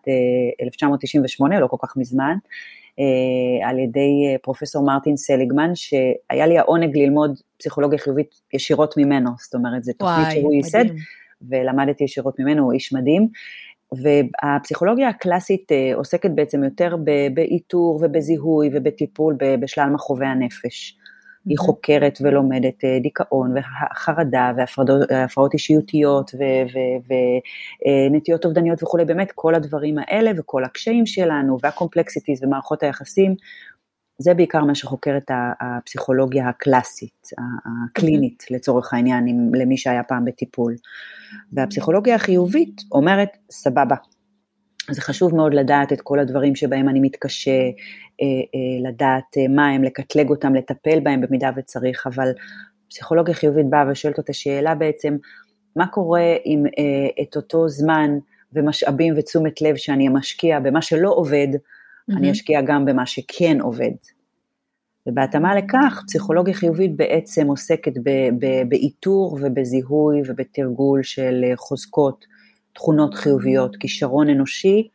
1998, 0.64 1.56
אה, 1.56 1.60
לא 1.60 1.68
כל 1.68 1.78
כך 1.82 1.98
מזמן. 1.98 2.36
על 3.64 3.80
ידי 3.80 4.38
פרופסור 4.42 4.86
מרטין 4.86 5.18
סליגמן, 5.18 5.72
שהיה 5.76 6.48
לי 6.48 6.58
העונג 6.58 6.98
ללמוד 6.98 7.40
פסיכולוגיה 7.58 8.00
חיובית 8.00 8.42
ישירות 8.54 8.98
ממנו, 8.98 9.30
זאת 9.40 9.56
אומרת, 9.56 9.84
זו 9.84 9.94
תוכנית 9.98 10.28
שהוא 10.32 10.54
ייסד, 10.54 10.86
ולמדתי 11.50 12.04
ישירות 12.04 12.40
ממנו, 12.40 12.64
הוא 12.64 12.74
איש 12.74 12.94
מדהים. 12.94 13.28
והפסיכולוגיה 13.92 15.10
הקלאסית 15.10 15.72
אה, 15.72 15.92
עוסקת 15.96 16.30
בעצם 16.36 16.64
יותר 16.64 16.96
באיתור 17.34 18.00
ובזיהוי 18.02 18.70
ובטיפול 18.74 19.36
בשלל 19.60 19.90
מכאובי 19.90 20.26
הנפש. 20.26 20.98
היא 21.46 21.58
חוקרת 21.58 22.18
ולומדת 22.22 22.84
אה, 22.84 23.00
דיכאון 23.02 23.54
וחרדה 23.58 24.52
והפרעות 24.58 25.54
אישיותיות 25.54 26.32
ונטיות 28.12 28.46
אובדניות 28.46 28.84
וכולי, 28.84 29.06
באמת 29.06 29.32
כל 29.36 29.56
הדברים 29.56 29.96
האלה 29.98 30.32
וכל 30.38 30.64
הקשיים 30.64 31.06
שלנו 31.06 31.58
והקומפלקסיטיז 31.64 32.44
ומערכות 32.44 32.84
היחסים, 32.84 33.36
זה 34.18 34.34
בעיקר 34.34 34.64
מה 34.64 34.76
שחוקר 34.76 35.18
את 35.18 35.32
הפסיכולוגיה 35.62 36.50
הקלאסית, 36.50 37.30
הקלינית 37.90 38.44
לצורך 38.52 38.94
העניין, 38.94 39.26
למי 39.54 39.78
שהיה 39.78 40.04
פעם 40.04 40.26
בטיפול. 40.26 40.76
והפסיכולוגיה 41.54 42.16
החיובית 42.16 42.82
אומרת, 42.92 43.30
סבבה, 43.52 43.96
זה 44.92 45.02
חשוב 45.02 45.36
מאוד 45.36 45.54
לדעת 45.54 45.94
את 45.94 46.02
כל 46.02 46.20
הדברים 46.20 46.56
שבהם 46.56 46.90
אני 46.90 47.00
מתקשה, 47.00 47.52
אה, 47.52 48.26
אה, 48.56 48.90
לדעת 48.90 49.38
אה, 49.38 49.48
מה 49.48 49.68
הם, 49.68 49.84
לקטלג 49.84 50.30
אותם, 50.30 50.56
לטפל 50.56 51.00
בהם 51.00 51.22
במידה 51.22 51.50
וצריך, 51.56 52.08
אבל 52.08 52.32
פסיכולוגיה 52.90 53.34
חיובית 53.34 53.70
באה 53.70 53.92
ושואלת 53.92 54.18
אותה 54.18 54.34
שאלה 54.34 54.76
בעצם, 54.76 55.18
מה 55.76 55.88
קורה 55.88 56.36
אם 56.46 56.64
את 57.22 57.36
אותו 57.36 57.70
זמן 57.70 58.18
ומשאבים 58.54 59.14
ותשומת 59.18 59.62
לב 59.62 59.76
שאני 59.76 60.10
משקיע 60.10 60.60
במה 60.60 60.82
שלא 60.82 61.10
עובד, 61.10 61.48
mm-hmm. 62.12 62.18
אני 62.18 62.32
אשקיע 62.32 62.62
גם 62.62 62.86
במה 62.86 63.06
שכן 63.06 63.62
עובד. 63.62 63.92
ובהתאמה 65.08 65.56
לכך, 65.56 66.04
פסיכולוגיה 66.08 66.54
חיובית 66.54 66.96
בעצם 66.96 67.48
עוסקת 67.48 67.94
באיתור 68.70 69.40
ובזיהוי 69.42 70.22
ובתרגול 70.26 71.04
של 71.04 71.42
אה, 71.44 71.52
חוזקות, 71.56 72.26
תכונות 72.74 73.14
חיוביות, 73.14 73.76
כישרון 73.76 74.30
אנושי, 74.30 74.88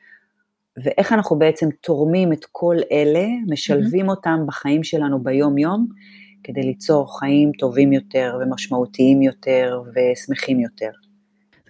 ואיך 0.85 1.13
אנחנו 1.13 1.39
בעצם 1.39 1.69
תורמים 1.81 2.33
את 2.33 2.45
כל 2.53 2.77
אלה, 2.93 3.27
משלבים 3.49 4.07
mm-hmm. 4.07 4.11
אותם 4.11 4.39
בחיים 4.47 4.85
שלנו 4.85 5.23
ביום-יום, 5.23 5.87
כדי 6.45 6.63
ליצור 6.63 7.19
חיים 7.19 7.53
טובים 7.59 7.93
יותר 7.93 8.39
ומשמעותיים 8.41 9.23
יותר 9.23 9.83
ושמחים 9.95 10.61
יותר. 10.61 10.91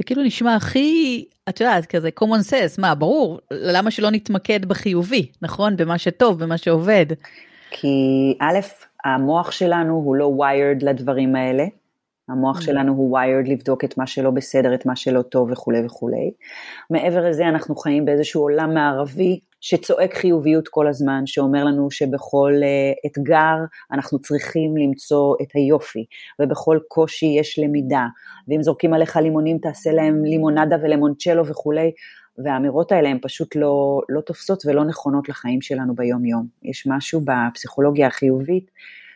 זה 0.00 0.04
כאילו 0.04 0.22
נשמע 0.22 0.54
הכי, 0.54 1.24
את 1.48 1.60
יודעת, 1.60 1.86
כזה 1.86 2.08
common 2.20 2.50
sense, 2.50 2.80
מה, 2.80 2.94
ברור, 2.94 3.38
למה 3.50 3.90
שלא 3.90 4.10
נתמקד 4.10 4.64
בחיובי, 4.64 5.26
נכון? 5.42 5.76
במה 5.76 5.98
שטוב, 5.98 6.38
במה 6.44 6.58
שעובד. 6.58 7.06
כי 7.70 7.88
א', 8.40 8.58
המוח 9.04 9.50
שלנו 9.50 9.94
הוא 9.94 10.16
לא 10.16 10.32
wired 10.38 10.84
לדברים 10.84 11.36
האלה, 11.36 11.64
המוח 12.30 12.58
mm. 12.58 12.62
שלנו 12.62 12.92
הוא 12.92 13.18
wired 13.18 13.50
לבדוק 13.50 13.84
את 13.84 13.98
מה 13.98 14.06
שלא 14.06 14.30
בסדר, 14.30 14.74
את 14.74 14.86
מה 14.86 14.96
שלא 14.96 15.22
טוב 15.22 15.50
וכולי 15.50 15.86
וכולי. 15.86 16.30
מעבר 16.90 17.28
לזה 17.28 17.48
אנחנו 17.48 17.76
חיים 17.76 18.04
באיזשהו 18.04 18.42
עולם 18.42 18.74
מערבי 18.74 19.40
שצועק 19.60 20.14
חיוביות 20.14 20.68
כל 20.68 20.88
הזמן, 20.88 21.22
שאומר 21.26 21.64
לנו 21.64 21.90
שבכל 21.90 22.52
uh, 22.52 23.10
אתגר 23.10 23.56
אנחנו 23.92 24.18
צריכים 24.18 24.76
למצוא 24.76 25.34
את 25.42 25.48
היופי, 25.54 26.04
ובכל 26.40 26.78
קושי 26.88 27.26
יש 27.26 27.58
למידה, 27.58 28.06
ואם 28.48 28.62
זורקים 28.62 28.94
עליך 28.94 29.16
לימונים 29.16 29.58
תעשה 29.58 29.92
להם 29.92 30.24
לימונדה 30.24 30.76
ולמונצ'לו 30.82 31.46
וכולי, 31.46 31.90
והאמירות 32.44 32.92
האלה 32.92 33.08
הן 33.08 33.18
פשוט 33.22 33.56
לא, 33.56 34.00
לא 34.08 34.20
תופסות 34.20 34.62
ולא 34.66 34.84
נכונות 34.84 35.28
לחיים 35.28 35.60
שלנו 35.60 35.94
ביום-יום. 35.94 36.46
יש 36.62 36.86
משהו 36.86 37.20
בפסיכולוגיה 37.24 38.06
החיובית 38.06 38.70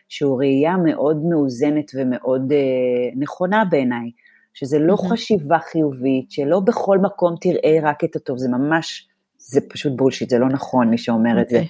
שהוא 0.09 0.39
ראייה 0.39 0.77
מאוד 0.77 1.17
מאוזנת 1.25 1.91
ומאוד 1.95 2.53
uh, 2.53 3.19
נכונה 3.19 3.65
בעיניי, 3.71 4.11
שזה 4.55 4.79
לא 4.79 4.95
mm-hmm. 4.95 5.09
חשיבה 5.09 5.59
חיובית, 5.59 6.31
שלא 6.31 6.61
בכל 6.61 6.99
מקום 6.99 7.35
תראה 7.41 7.79
רק 7.83 8.05
את 8.05 8.17
הטוב, 8.17 8.39
זה 8.39 8.49
ממש 8.49 9.09
זה 9.39 9.61
פשוט 9.69 9.93
בולשיט, 9.97 10.31
זה 10.31 10.39
לא 10.39 10.49
נכון 10.49 10.91
מי 10.91 10.99
שאומר 10.99 11.39
okay. 11.39 11.41
את 11.41 11.49
זה. 11.49 11.57
אוקיי. 11.57 11.69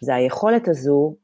זה 0.00 0.14
היכולת 0.14 0.68
הזו 0.68 1.14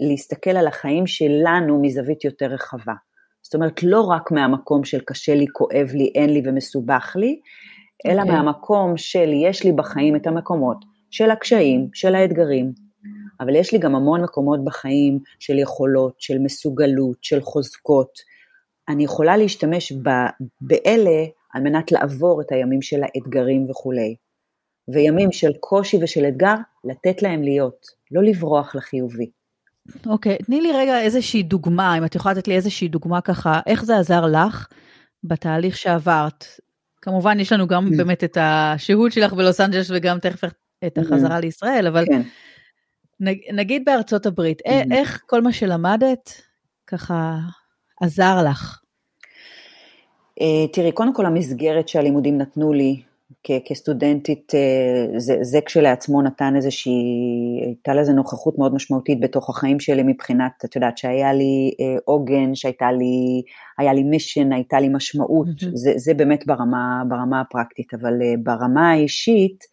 להסתכל 0.00 0.50
על 0.50 0.66
החיים 0.66 1.06
שלנו 1.06 1.82
מזווית 1.82 2.24
יותר 2.24 2.46
רחבה. 2.46 2.94
זאת 3.42 3.54
אומרת, 3.54 3.82
לא 3.82 4.00
רק 4.00 4.30
מהמקום 4.30 4.84
של 4.84 5.00
קשה 5.00 5.34
לי, 5.34 5.46
כואב 5.52 5.88
לי, 5.94 6.12
אין 6.14 6.30
לי 6.30 6.42
ומסובך 6.44 7.16
לי, 7.16 7.40
אלא 8.06 8.20
okay. 8.20 8.24
אוקיי. 8.24 8.36
מהמקום 8.36 8.96
של 8.96 9.30
יש 9.32 9.64
לי 9.64 9.72
בחיים 9.72 10.16
את 10.16 10.26
המקומות 10.26 10.84
של 11.10 11.30
הקשיים, 11.30 11.88
של 11.94 12.14
האתגרים, 12.14 12.72
אבל 13.40 13.56
יש 13.56 13.72
לי 13.72 13.78
גם 13.78 13.94
המון 13.94 14.22
מקומות 14.22 14.64
בחיים 14.64 15.18
של 15.38 15.58
יכולות, 15.58 16.14
של 16.18 16.38
מסוגלות, 16.38 17.16
של 17.22 17.40
חוזקות. 17.40 18.18
אני 18.88 19.04
יכולה 19.04 19.36
להשתמש 19.36 19.92
באלה 20.60 21.24
על 21.54 21.62
מנת 21.62 21.92
לעבור 21.92 22.40
את 22.40 22.52
הימים 22.52 22.82
של 22.82 23.00
האתגרים 23.02 23.70
וכולי. 23.70 24.14
וימים 24.88 25.32
של 25.32 25.50
קושי 25.60 25.98
ושל 26.02 26.26
אתגר, 26.28 26.54
לתת 26.84 27.22
להם 27.22 27.42
להיות, 27.42 27.86
לא 28.10 28.22
לברוח 28.22 28.74
לחיובי. 28.74 29.30
אוקיי, 30.06 30.36
okay, 30.40 30.44
תני 30.44 30.60
לי 30.60 30.72
רגע 30.72 31.00
איזושהי 31.00 31.42
דוגמה, 31.42 31.98
אם 31.98 32.04
את 32.04 32.14
יכולה 32.14 32.34
לתת 32.34 32.48
לי 32.48 32.56
איזושהי 32.56 32.88
דוגמה 32.88 33.20
ככה, 33.20 33.60
איך 33.66 33.84
זה 33.84 33.98
עזר 33.98 34.26
לך 34.26 34.68
בתהליך 35.24 35.76
שעברת? 35.76 36.44
כמובן, 37.02 37.40
יש 37.40 37.52
לנו 37.52 37.66
גם 37.66 37.86
mm. 37.86 37.96
באמת 37.96 38.24
את 38.24 38.38
השהות 38.40 39.12
שלך 39.12 39.32
בלוס 39.32 39.60
אנג'לס 39.60 39.90
וגם 39.90 40.18
תכף 40.18 40.50
את 40.86 40.98
החזרה 40.98 41.38
mm. 41.38 41.40
לישראל, 41.40 41.86
אבל 41.86 42.04
כן. 42.06 42.22
נגיד 43.52 43.84
בארצות 43.84 44.26
הברית, 44.26 44.60
mm. 44.60 44.94
איך 44.94 45.22
כל 45.26 45.42
מה 45.42 45.52
שלמדת 45.52 46.42
ככה 46.86 47.38
עזר 48.00 48.42
לך? 48.50 48.80
אה, 50.40 50.68
תראי, 50.72 50.92
קודם 50.92 51.14
כל 51.14 51.26
המסגרת 51.26 51.88
שהלימודים 51.88 52.38
נתנו 52.38 52.72
לי, 52.72 53.02
כסטודנטית, 53.64 54.52
אה, 54.54 55.18
זה, 55.18 55.36
זה 55.42 55.58
כשלעצמו 55.66 56.22
נתן 56.22 56.56
איזושהי, 56.56 56.92
הייתה 57.64 57.94
לזה 57.94 58.12
נוכחות 58.12 58.58
מאוד 58.58 58.74
משמעותית 58.74 59.20
בתוך 59.20 59.50
החיים 59.50 59.80
שלי 59.80 60.02
מבחינת, 60.02 60.52
את 60.64 60.76
יודעת, 60.76 60.98
שהיה 60.98 61.32
לי 61.32 61.74
אה, 61.80 61.96
עוגן, 62.04 62.54
שהייתה 62.54 62.92
לי, 62.92 63.42
היה 63.78 63.92
לי 63.92 64.02
מישן, 64.02 64.52
הייתה 64.52 64.80
לי 64.80 64.88
משמעות, 64.88 65.46
mm-hmm. 65.48 65.70
זה, 65.74 65.92
זה 65.96 66.14
באמת 66.14 66.46
ברמה, 66.46 67.02
ברמה 67.08 67.40
הפרקטית, 67.40 67.94
אבל 67.94 68.22
אה, 68.22 68.34
ברמה 68.42 68.90
האישית, 68.90 69.64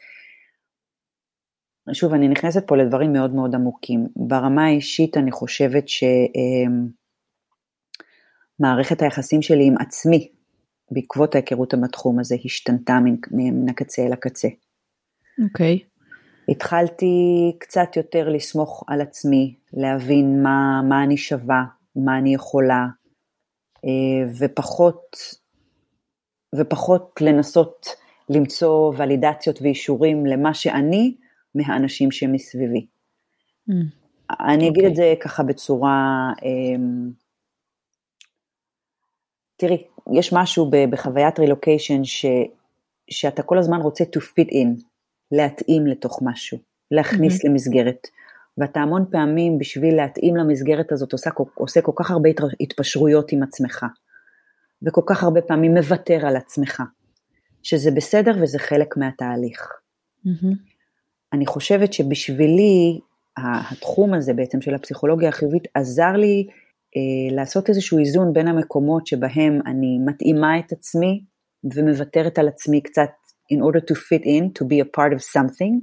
שוב, 1.93 2.13
אני 2.13 2.27
נכנסת 2.27 2.67
פה 2.67 2.77
לדברים 2.77 3.13
מאוד 3.13 3.33
מאוד 3.33 3.55
עמוקים. 3.55 4.07
ברמה 4.15 4.65
האישית 4.65 5.17
אני 5.17 5.31
חושבת 5.31 5.85
שמערכת 8.59 9.01
היחסים 9.01 9.41
שלי 9.41 9.65
עם 9.65 9.75
עצמי, 9.79 10.31
בעקבות 10.91 11.35
ההיכרות 11.35 11.73
עם 11.73 11.83
התחום 11.83 12.19
הזה, 12.19 12.35
השתנתה 12.45 12.99
מן, 13.03 13.15
מן 13.31 13.69
הקצה 13.69 14.01
אל 14.05 14.13
הקצה. 14.13 14.47
אוקיי. 15.43 15.79
Okay. 15.81 15.91
התחלתי 16.49 17.15
קצת 17.59 17.97
יותר 17.97 18.29
לסמוך 18.29 18.83
על 18.87 19.01
עצמי, 19.01 19.55
להבין 19.73 20.43
מה, 20.43 20.81
מה 20.89 21.03
אני 21.03 21.17
שווה, 21.17 21.63
מה 21.95 22.17
אני 22.17 22.33
יכולה, 22.33 22.85
אה, 23.85 24.31
ופחות, 24.39 25.15
ופחות 26.55 27.21
לנסות 27.21 27.87
למצוא 28.29 28.93
ולידציות 28.97 29.61
ואישורים 29.61 30.25
למה 30.25 30.53
שאני 30.53 31.15
מהאנשים 31.55 32.11
שמסביבי. 32.11 32.85
Mm, 33.69 33.73
אני 34.39 34.69
אגיד 34.69 34.83
okay. 34.83 34.87
את 34.87 34.91
אוקיי. 34.91 34.95
זה 34.95 35.13
ככה 35.21 35.43
בצורה, 35.43 36.31
אמ, 36.43 37.11
תראי, 39.57 39.83
יש 40.13 40.33
משהו 40.33 40.71
בחוויית 40.89 41.39
רילוקיישן 41.39 42.03
ש, 42.03 42.25
שאתה 43.09 43.43
כל 43.43 43.57
הזמן 43.57 43.81
רוצה 43.81 44.03
to 44.03 44.19
fit 44.19 44.51
in, 44.51 44.81
להתאים 45.31 45.87
לתוך 45.87 46.19
משהו, 46.23 46.57
להכניס 46.91 47.35
mm-hmm. 47.35 47.49
למסגרת. 47.49 48.07
ואתה 48.57 48.79
המון 48.79 49.05
פעמים 49.11 49.57
בשביל 49.57 49.95
להתאים 49.95 50.35
למסגרת 50.35 50.91
הזאת 50.91 51.13
עושה, 51.13 51.29
עושה 51.55 51.81
כל 51.81 51.91
כך 51.95 52.11
הרבה 52.11 52.29
התפשרויות 52.59 53.31
עם 53.31 53.43
עצמך, 53.43 53.85
וכל 54.83 55.01
כך 55.05 55.23
הרבה 55.23 55.41
פעמים 55.41 55.73
מוותר 55.73 56.25
על 56.25 56.35
עצמך, 56.35 56.83
שזה 57.63 57.91
בסדר 57.91 58.31
וזה 58.41 58.59
חלק 58.59 58.97
מהתהליך. 58.97 59.71
Mm-hmm. 60.25 60.70
אני 61.33 61.45
חושבת 61.45 61.93
שבשבילי 61.93 62.99
התחום 63.37 64.13
הזה 64.13 64.33
בעצם 64.33 64.61
של 64.61 64.75
הפסיכולוגיה 64.75 65.29
החיובית 65.29 65.63
עזר 65.73 66.11
לי 66.11 66.47
אה, 66.97 67.35
לעשות 67.35 67.69
איזשהו 67.69 67.99
איזון 67.99 68.33
בין 68.33 68.47
המקומות 68.47 69.07
שבהם 69.07 69.59
אני 69.65 69.99
מתאימה 70.05 70.59
את 70.59 70.71
עצמי 70.71 71.23
ומוותרת 71.75 72.39
על 72.39 72.47
עצמי 72.47 72.81
קצת 72.81 73.09
in 73.53 73.57
order 73.57 73.79
to 73.79 73.95
fit 73.95 74.25
in, 74.25 74.43
to 74.59 74.65
be 74.65 74.79
a 74.81 74.97
part 74.97 75.13
of 75.13 75.21
something, 75.37 75.73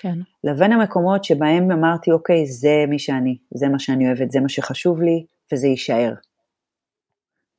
כן. 0.00 0.18
לבין 0.44 0.72
המקומות 0.72 1.24
שבהם 1.24 1.70
אמרתי, 1.70 2.10
אוקיי, 2.10 2.46
זה 2.46 2.84
מי 2.88 2.98
שאני, 2.98 3.36
זה 3.54 3.68
מה 3.68 3.78
שאני 3.78 4.06
אוהבת, 4.06 4.30
זה 4.30 4.40
מה 4.40 4.48
שחשוב 4.48 5.02
לי, 5.02 5.24
וזה 5.52 5.66
יישאר. 5.66 6.12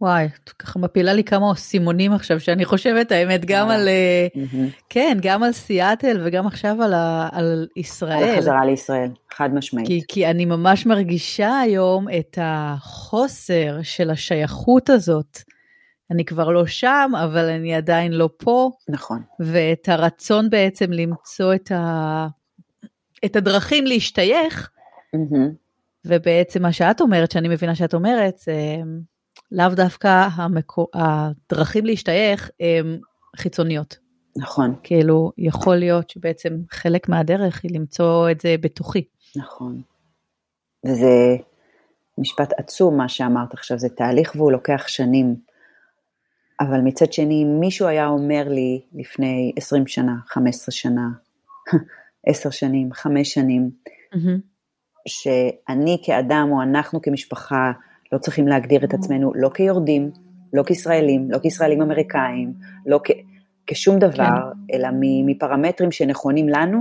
וואי, 0.02 0.26
את 0.44 0.50
ככה 0.50 0.80
מפילה 0.80 1.14
לי 1.14 1.24
כמה 1.24 1.56
סימונים 1.56 2.14
עכשיו 2.14 2.40
שאני 2.40 2.66
חושבת 2.66 3.12
האמת 3.12 3.46
גם 3.46 3.70
על, 3.70 3.88
mm-hmm. 3.88 4.58
כן, 4.90 5.18
גם 5.22 5.44
על 5.44 5.52
סיאטל 5.52 6.22
וגם 6.26 6.48
עכשיו 6.48 6.82
על, 6.84 6.94
ה, 6.94 7.30
על 7.32 7.68
ישראל. 7.76 8.24
על 8.24 8.34
החזרה 8.34 8.66
לישראל, 8.66 9.10
חד 9.34 9.54
משמעית. 9.54 9.88
כי, 9.88 10.02
כי 10.08 10.28
אני 10.28 10.46
ממש 10.46 10.86
מרגישה 10.86 11.60
היום 11.60 12.08
את 12.20 12.38
החוסר 12.42 13.80
של 13.84 14.10
השייכות 14.10 14.90
הזאת. 14.90 15.40
אני 16.12 16.26
כבר 16.26 16.50
לא 16.50 16.66
שם, 16.66 17.12
אבל 17.24 17.50
אני 17.50 17.76
עדיין 17.76 18.12
לא 18.12 18.30
פה. 18.38 18.72
נכון. 18.90 19.22
ואת 19.40 19.90
הרצון 19.90 20.50
בעצם 20.50 20.92
למצוא 20.92 21.56
את, 21.56 21.72
ה, 21.72 22.28
את 23.26 23.36
הדרכים 23.36 23.86
להשתייך. 23.86 24.70
ובעצם 26.06 26.62
מה 26.62 26.72
שאת 26.72 27.02
אומרת, 27.02 27.32
שאני 27.32 27.48
מבינה 27.48 27.76
שאת 27.76 27.94
אומרת, 27.94 28.38
זה... 28.38 28.54
לאו 29.52 29.70
דווקא 29.70 30.28
המקו... 30.32 30.88
הדרכים 30.94 31.86
להשתייך 31.86 32.50
הם 32.60 33.00
חיצוניות. 33.38 33.98
נכון. 34.38 34.76
כאילו, 34.84 35.32
יכול 35.38 35.76
להיות 35.76 36.10
שבעצם 36.10 36.54
חלק 36.72 37.10
מהדרך 37.10 37.64
היא 37.64 37.72
למצוא 37.74 38.32
את 38.32 38.42
זה 38.42 38.56
בתוכי. 38.62 39.06
נכון. 39.36 39.82
וזה 40.86 41.36
משפט 42.18 42.54
עצום 42.58 42.98
מה 42.98 43.10
שאמרת 43.10 43.54
עכשיו, 43.54 43.80
זה 43.80 43.90
תהליך 43.90 44.36
והוא 44.36 44.52
לוקח 44.52 44.88
שנים. 44.88 45.36
אבל 46.60 46.82
מצד 46.82 47.14
שני, 47.14 47.44
אם 47.44 47.60
מישהו 47.60 47.88
היה 47.88 48.08
אומר 48.08 48.44
לי 48.48 48.82
לפני 48.94 49.54
20 49.58 49.88
שנה, 49.88 50.14
15 50.28 50.72
שנה, 50.72 51.08
10 52.28 52.50
שנים, 52.50 52.94
5 52.94 53.34
שנים, 53.34 53.70
mm-hmm. 54.14 54.40
שאני 55.08 56.02
כאדם 56.06 56.50
או 56.52 56.62
אנחנו 56.62 57.02
כמשפחה 57.02 57.72
לא 58.16 58.20
צריכים 58.20 58.48
להגדיר 58.48 58.84
את 58.84 58.94
עצמנו 58.94 59.32
לא 59.36 59.50
כיורדים, 59.50 60.12
לא 60.54 60.64
כישראלים, 60.64 61.32
לא 61.32 61.40
כישראלים 61.40 61.82
אמריקאים, 61.82 62.54
לא 62.86 63.00
כ... 63.04 63.12
כשום 63.68 64.00
דבר, 64.00 64.14
כן. 64.18 64.76
אלא 64.76 64.90
מפרמטרים 65.26 65.92
שנכונים 65.92 66.50
לנו, 66.50 66.80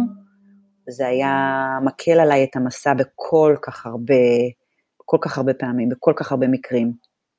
זה 0.88 1.06
היה 1.06 1.64
מקל 1.84 2.20
עליי 2.20 2.44
את 2.44 2.56
המסע 2.56 2.94
בכל 2.94 3.56
כך 3.62 3.86
הרבה, 3.86 4.14
כל 4.96 5.16
כך 5.20 5.38
הרבה 5.38 5.54
פעמים, 5.54 5.88
בכל 5.88 6.12
כך 6.16 6.32
הרבה 6.32 6.48
מקרים, 6.48 6.92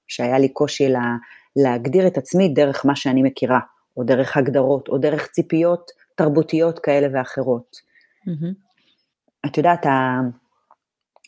שהיה 0.08 0.40
לי 0.40 0.50
קושי 0.50 0.90
לה, 0.90 1.16
להגדיר 1.56 2.08
את 2.08 2.18
עצמי 2.18 2.50
דרך 2.50 2.86
מה 2.86 2.96
שאני 2.96 3.24
מכירה, 3.24 3.60
או 3.98 4.04
דרך 4.04 4.38
הגדרות, 4.38 4.88
או 4.88 4.98
דרך 4.98 5.28
ציפיות 5.28 5.92
תרבותיות 6.16 6.80
כאלה 6.80 7.08
ואחרות. 7.14 7.76
Mm-hmm. 8.28 8.54
את 9.46 9.58
יודעת, 9.58 9.86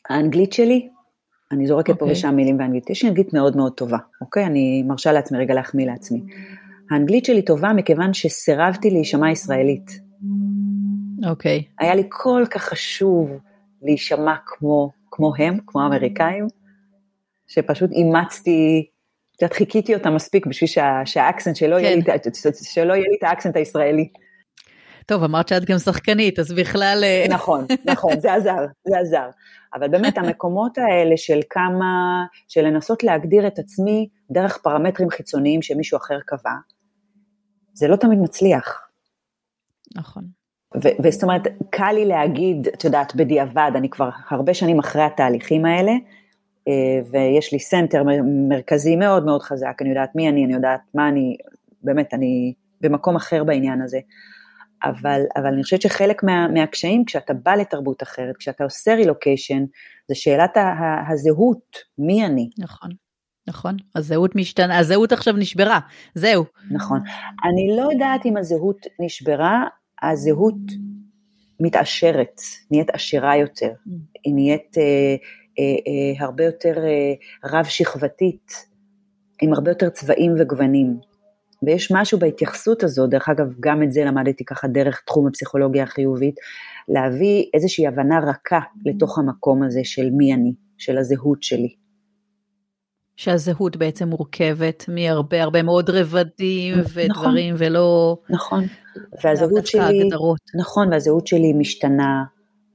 האנגלית 0.10 0.54
שלי 0.54 0.90
אני 1.52 1.68
זורקת 1.68 1.90
okay. 1.90 1.98
פה 1.98 2.06
אוקיי. 2.06 2.12
ושם 2.12 2.36
מילים 2.36 2.58
באנגלית. 2.58 2.90
יש 2.90 3.04
לי 3.04 3.10
אנגלית 3.10 3.34
מאוד 3.34 3.58
מאוד 3.58 3.74
טובה, 3.74 3.98
אוקיי? 4.22 4.46
אני 4.46 4.84
מרשה 4.84 5.12
לעצמי 5.12 5.38
רגע 5.38 5.54
להחמיא 5.54 5.86
לעצמי. 5.86 6.20
האנגלית 6.92 7.26
שלי 7.26 7.42
טובה 7.42 7.74
מכיוון 7.74 8.14
שסירבתי 8.14 8.90
להישמע 8.90 9.32
ישראלית. 9.32 10.00
אוקיי. 11.30 11.64
Okay. 11.66 11.84
היה 11.84 11.96
לי 11.96 12.04
כל 12.10 12.44
כך 12.52 12.64
חשוב 12.64 13.32
להישמע 13.82 14.36
כמו, 14.46 14.90
כמו 15.12 15.34
הם, 15.38 15.58
כמו 15.68 15.82
האמריקאים, 15.82 16.48
שפשוט 17.48 17.92
אימצתי, 17.92 18.86
את 19.36 19.42
יודעת, 19.42 19.58
חיכיתי 19.58 19.94
אותם 19.94 20.16
מספיק 20.16 20.46
בשביל 20.46 20.68
שה, 20.68 21.02
שהאקסנט 21.06 21.56
שלא, 21.56 21.76
כן. 21.76 21.84
יהיה 21.84 21.96
לי, 21.96 22.02
שלא 22.64 22.94
יהיה 22.94 23.08
לי 23.10 23.16
את 23.20 23.24
האקסנט 23.24 23.56
הישראלי. 23.56 24.10
טוב, 25.06 25.24
אמרת 25.24 25.48
שאת 25.48 25.66
גם 25.66 25.78
שחקנית, 25.78 26.40
אז 26.40 26.52
בכלל... 26.52 27.00
אה, 27.04 27.26
נכון, 27.30 27.66
נכון, 27.86 28.20
זה 28.20 28.34
עזר, 28.34 28.66
זה 28.88 28.98
עזר. 29.00 29.30
אבל 29.74 29.88
באמת 29.88 30.18
המקומות 30.22 30.78
האלה 30.78 31.18
של 31.18 31.40
כמה, 31.50 32.26
של 32.48 32.62
לנסות 32.62 33.04
להגדיר 33.04 33.48
את 33.48 33.60
עצמי 33.60 34.10
דרך 34.32 34.58
פרמטרים 34.58 35.10
חיצוניים 35.10 35.62
שמישהו 35.62 35.98
אחר 35.98 36.20
קבע, 36.26 36.54
זה 37.74 37.88
לא 37.88 37.96
תמיד 37.96 38.20
מצליח. 38.20 38.88
נכון. 39.96 40.24
וזאת 41.04 41.24
אומרת, 41.24 41.42
קל 41.70 41.92
לי 41.92 42.06
להגיד, 42.06 42.68
את 42.68 42.84
יודעת, 42.84 43.16
בדיעבד, 43.16 43.72
אני 43.76 43.90
כבר 43.90 44.10
הרבה 44.30 44.54
שנים 44.54 44.80
אחרי 44.80 45.02
התהליכים 45.02 45.66
האלה, 45.66 45.92
אה, 46.68 47.00
ויש 47.12 47.54
לי 47.54 47.60
center 47.60 48.04
מרכזי 48.50 48.96
מאוד 48.96 49.26
מאוד 49.26 49.42
חזק, 49.42 49.78
אני 49.82 49.90
יודעת 49.90 50.16
מי 50.16 50.30
אני, 50.30 50.46
אני 50.46 50.54
יודעת 50.54 50.82
מה 50.94 51.10
אני, 51.10 51.38
באמת, 51.84 52.14
אני 52.14 52.54
במקום 52.82 53.16
אחר 53.16 53.44
בעניין 53.44 53.82
הזה. 53.82 54.00
אבל, 54.84 55.22
אבל 55.36 55.54
אני 55.54 55.64
חושבת 55.64 55.82
שחלק 55.82 56.24
מה, 56.24 56.48
מהקשיים 56.48 57.06
כשאתה 57.06 57.34
בא 57.34 57.56
לתרבות 57.56 58.04
אחרת, 58.04 58.38
כשאתה 58.38 58.64
עושה 58.64 58.96
רילוקיישן, 58.96 59.64
זה 60.08 60.16
שאלת 60.16 60.58
הזהות, 61.12 61.78
מי 61.98 62.26
אני. 62.26 62.50
נכון. 62.58 62.90
נכון, 63.48 63.78
הזהות 63.96 64.36
משתנה, 64.36 64.78
הזהות 64.78 65.12
עכשיו 65.12 65.34
נשברה, 65.34 65.80
זהו. 66.16 66.46
נכון. 66.72 67.00
אני 67.50 67.78
לא 67.78 67.90
יודעת 67.92 68.26
אם 68.26 68.38
הזהות 68.38 68.78
נשברה, 69.00 69.64
הזהות 70.04 70.56
מתעשרת, 71.60 72.42
נהיית 72.72 72.90
עשירה 72.90 73.38
יותר. 73.38 73.72
היא 74.24 74.34
נהיית 74.34 74.78
אה, 74.78 74.84
אה, 75.60 75.64
אה, 75.88 76.26
הרבה 76.26 76.44
יותר 76.44 76.74
אה, 76.78 77.14
רב 77.50 77.66
שכבתית, 77.66 78.52
עם 79.42 79.54
הרבה 79.54 79.72
יותר 79.72 79.90
צבעים 79.90 80.36
וגוונים. 80.40 80.98
ויש 81.64 81.92
משהו 81.92 82.20
בהתייחסות 82.20 82.84
הזו, 82.84 83.08
דרך 83.08 83.30
אגב, 83.30 83.54
גם 83.60 83.84
את 83.84 83.92
זה 83.92 84.06
למדתי 84.06 84.46
ככה 84.46 84.68
דרך 84.68 85.02
תחום 85.06 85.28
הפסיכולוגיה 85.28 85.84
החיובית, 85.84 86.36
להביא 86.90 87.46
איזושהי 87.54 87.88
הבנה 87.88 88.20
רכה 88.30 88.60
לתוך 88.86 89.20
המקום 89.20 89.64
הזה 89.64 89.82
של 89.84 90.10
מי 90.10 90.34
אני, 90.34 90.54
של 90.78 90.98
הזהות 90.98 91.44
שלי. 91.44 91.76
שהזהות 93.16 93.78
בעצם 93.78 94.08
מורכבת 94.08 94.86
מהרבה 94.88 95.44
הרבה 95.44 95.64
מאוד 95.64 95.90
רבדים 95.90 96.76
נכון, 96.78 96.92
ודברים 96.94 97.56
ולא... 97.58 98.18
נכון, 98.30 98.64
והזהות 99.24 99.68
שלי, 99.68 100.04
הגדרות. 100.04 100.40
נכון, 100.60 100.94
והזהות 100.94 101.28
שלי 101.28 101.54
משתנה, 101.54 102.24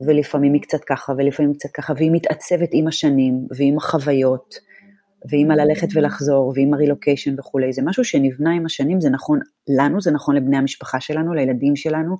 ולפעמים 0.06 0.52
היא 0.52 0.62
קצת 0.62 0.84
ככה 0.88 1.12
ולפעמים 1.18 1.54
קצת 1.54 1.68
ככה, 1.74 1.92
והיא 1.96 2.10
מתעצבת 2.12 2.68
עם 2.72 2.88
השנים 2.88 3.46
ועם 3.58 3.76
החוויות. 3.76 4.71
ועם 5.30 5.50
הללכת 5.50 5.88
ולחזור, 5.94 6.52
ועם 6.56 6.74
הרילוקיישן 6.74 7.40
וכולי, 7.40 7.72
זה 7.72 7.82
משהו 7.84 8.04
שנבנה 8.04 8.52
עם 8.52 8.66
השנים, 8.66 9.00
זה 9.00 9.10
נכון 9.10 9.40
לנו, 9.68 10.00
זה 10.00 10.10
נכון 10.10 10.36
לבני 10.36 10.56
המשפחה 10.56 11.00
שלנו, 11.00 11.34
לילדים 11.34 11.76
שלנו, 11.76 12.16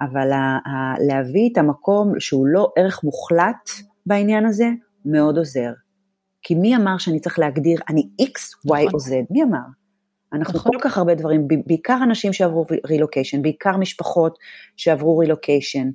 אבל 0.00 0.30
להביא 1.08 1.48
את 1.52 1.58
המקום 1.58 2.20
שהוא 2.20 2.46
לא 2.46 2.72
ערך 2.76 3.04
מוחלט 3.04 3.70
בעניין 4.06 4.46
הזה, 4.46 4.68
מאוד 5.04 5.38
עוזר. 5.38 5.72
כי 6.42 6.54
מי 6.54 6.76
אמר 6.76 6.98
שאני 6.98 7.20
צריך 7.20 7.38
להגדיר, 7.38 7.80
אני 7.88 8.08
X, 8.22 8.68
Y 8.68 8.86
נכון. 8.86 8.88
או 8.94 8.98
Z, 8.98 9.26
מי 9.30 9.42
אמר? 9.42 9.58
אנחנו 10.32 10.58
נכון. 10.58 10.72
כל 10.72 10.78
כך 10.80 10.98
הרבה 10.98 11.14
דברים, 11.14 11.48
בעיקר 11.66 11.98
אנשים 12.02 12.32
שעברו 12.32 12.66
רילוקיישן, 12.86 13.42
בעיקר 13.42 13.76
משפחות 13.76 14.38
שעברו 14.76 15.18
רילוקיישן. 15.18 15.90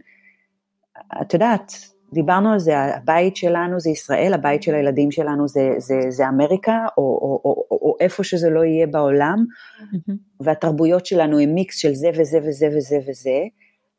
את 1.22 1.34
יודעת, 1.34 1.72
דיברנו 2.14 2.52
על 2.54 2.60
זה, 2.60 2.80
הבית 2.80 3.36
שלנו 3.36 3.80
זה 3.80 3.90
ישראל, 3.90 4.34
הבית 4.34 4.64
של 4.64 4.76
הילדים 4.76 5.12
שלנו 5.12 5.48
זה, 5.48 5.74
זה, 5.78 5.96
זה 6.10 6.28
אמריקה, 6.30 6.86
או, 6.98 7.04
או, 7.04 7.42
או, 7.46 7.66
או, 7.72 7.78
או 7.82 7.96
איפה 8.00 8.24
שזה 8.24 8.50
לא 8.50 8.64
יהיה 8.64 8.88
בעולם, 8.88 9.46
mm-hmm. 9.80 10.14
והתרבויות 10.40 11.06
שלנו 11.06 11.40
הם 11.40 11.54
מיקס 11.54 11.78
של 11.78 11.94
זה 11.94 12.10
וזה 12.20 12.40
וזה 12.44 12.68
וזה 12.78 12.98
וזה, 13.08 13.40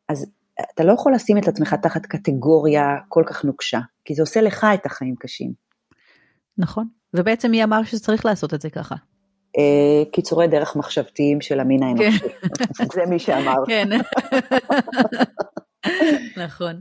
אז 0.08 0.26
אתה 0.74 0.84
לא 0.84 0.92
יכול 0.92 1.14
לשים 1.14 1.38
את 1.38 1.48
עצמך 1.48 1.74
תחת 1.74 2.06
קטגוריה 2.06 2.96
כל 3.08 3.24
כך 3.26 3.44
נוקשה, 3.44 3.80
כי 4.04 4.14
זה 4.14 4.22
עושה 4.22 4.40
לך 4.40 4.66
את 4.74 4.86
החיים 4.86 5.14
קשים. 5.18 5.52
נכון, 6.58 6.86
ובעצם 7.14 7.50
מי 7.50 7.64
אמר 7.64 7.84
שצריך 7.84 8.26
לעשות 8.26 8.54
את 8.54 8.60
זה 8.60 8.70
ככה? 8.70 8.94
אה, 9.58 10.04
קיצורי 10.12 10.48
דרך 10.48 10.76
מחשבתיים 10.76 11.40
של 11.40 11.60
המין 11.60 11.82
האנושי, 11.82 12.18
כן. 12.78 12.84
זה 12.94 13.06
מי 13.08 13.18
שאמר. 13.18 13.64
כן, 13.68 13.88
נכון. 16.44 16.80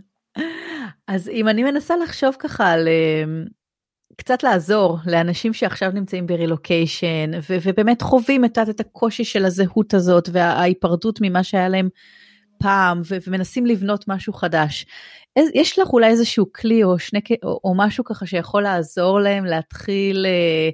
אז 1.08 1.30
אם 1.30 1.48
אני 1.48 1.64
מנסה 1.64 1.98
לחשוב 1.98 2.36
ככה 2.40 2.72
על 2.72 2.88
אמ, 2.88 3.46
קצת 4.18 4.44
לעזור 4.44 4.98
לאנשים 5.06 5.54
שעכשיו 5.54 5.92
נמצאים 5.92 6.28
ברילוקיישן 6.28 7.32
ו- 7.50 7.58
ובאמת 7.64 8.02
חווים 8.02 8.46
את, 8.46 8.58
את 8.70 8.80
הקושי 8.80 9.24
של 9.24 9.46
הזהות 9.46 9.94
הזאת 9.94 10.30
וההיפרדות 10.32 11.20
ממה 11.22 11.44
שהיה 11.44 11.70
להם 11.70 11.90
הפעם 12.56 13.02
ומנסים 13.28 13.66
לבנות 13.66 14.08
משהו 14.08 14.34
חדש. 14.34 14.86
יש 15.54 15.80
לך 15.80 15.88
אולי 15.94 16.08
איזשהו 16.08 16.46
כלי 16.54 16.84
או, 16.84 17.00
שני, 17.00 17.20
או, 17.44 17.60
או 17.64 17.74
משהו 17.76 18.04
ככה 18.04 18.26
שיכול 18.26 18.64
לעזור 18.64 19.20
להם 19.20 19.46
להתחיל 19.46 20.26
אה, 20.26 20.70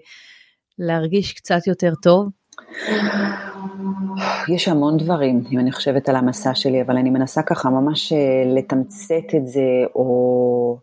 להרגיש 0.80 1.34
קצת 1.34 1.68
יותר 1.68 1.93
טוב? 2.01 2.30
יש 4.55 4.68
המון 4.68 4.97
דברים, 4.97 5.43
אם 5.51 5.60
אני 5.60 5.72
חושבת 5.72 6.10
על 6.10 6.16
המסע 6.16 6.55
שלי, 6.55 6.82
אבל 6.82 6.97
אני 6.97 7.10
מנסה 7.10 7.43
ככה 7.43 7.70
ממש 7.70 8.14
אה, 8.14 8.43
לתמצת 8.55 9.36
את 9.38 9.47
זה, 9.47 9.86
או... 9.95 10.78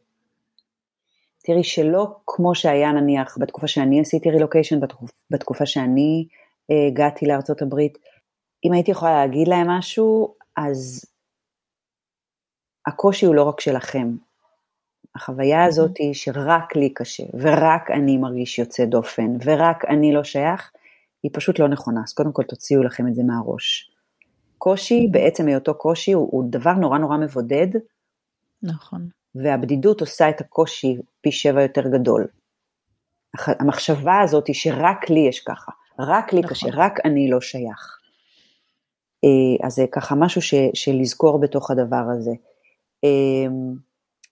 תראי, 1.45 1.65
שלא 1.65 2.17
כמו 2.27 2.55
שהיה 2.55 2.93
נניח 2.93 3.39
בתקופה 3.41 3.67
שאני 3.67 4.01
עשיתי 4.01 4.31
רילוקיישן, 4.31 4.81
בתקופ... 4.81 5.11
בתקופה 5.31 5.67
שאני 5.67 6.27
אה, 6.71 6.87
הגעתי 6.87 7.27
לארצות 7.27 7.63
הברית, 7.63 7.99
אם 8.65 8.73
הייתי 8.73 8.91
יכולה 8.91 9.13
להגיד 9.13 9.49
להם 9.49 9.69
משהו, 9.69 10.35
אז 10.57 11.05
הקושי 12.87 13.27
הוא 13.27 13.35
לא 13.35 13.43
רק 13.43 13.61
שלכם. 13.61 14.17
החוויה 15.15 15.65
הזאת 15.65 15.97
היא 15.99 16.15
שרק 16.15 16.77
לי 16.77 16.95
קשה, 16.95 17.25
ורק 17.41 17.91
אני 17.91 18.17
מרגיש 18.17 18.59
יוצא 18.59 18.85
דופן, 18.85 19.37
ורק 19.45 19.85
אני 19.85 20.13
לא 20.13 20.25
שייך, 20.25 20.73
היא 21.25 21.31
פשוט 21.35 21.59
לא 21.59 21.69
נכונה, 21.69 22.01
אז 22.05 22.13
קודם 22.13 22.33
כל 22.33 22.43
תוציאו 22.43 22.83
לכם 22.83 23.09
את 23.09 23.15
זה 23.15 23.23
מהראש. 23.23 23.91
קושי, 24.59 25.09
בעצם 25.11 25.47
היותו 25.47 25.75
קושי, 25.75 26.13
הוא, 26.13 26.29
הוא 26.33 26.45
דבר 26.51 26.73
נורא 26.73 26.99
נורא 26.99 27.17
מבודד. 27.17 27.67
נכון. 28.63 29.09
והבדידות 29.35 30.01
עושה 30.01 30.29
את 30.29 30.41
הקושי 30.41 30.97
פי 31.21 31.33
שבע 31.33 31.63
יותר 31.63 31.89
גדול. 31.89 32.27
המחשבה 33.47 34.21
הזאת 34.21 34.47
היא 34.47 34.55
שרק 34.55 35.11
לי 35.11 35.21
יש 35.29 35.41
ככה, 35.41 35.73
רק 35.99 36.33
לי 36.33 36.41
נכון. 36.41 36.51
קשה, 36.51 36.67
רק 36.73 36.99
אני 37.05 37.31
לא 37.31 37.41
שייך. 37.41 37.99
אה, 39.25 39.67
אז 39.67 39.75
זה 39.75 39.85
ככה 39.93 40.15
משהו 40.15 40.43
ש, 40.43 40.55
של 40.75 40.93
לזכור 40.93 41.41
בתוך 41.41 41.71
הדבר 41.71 42.05
הזה. 42.17 42.31
אה, 43.05 43.53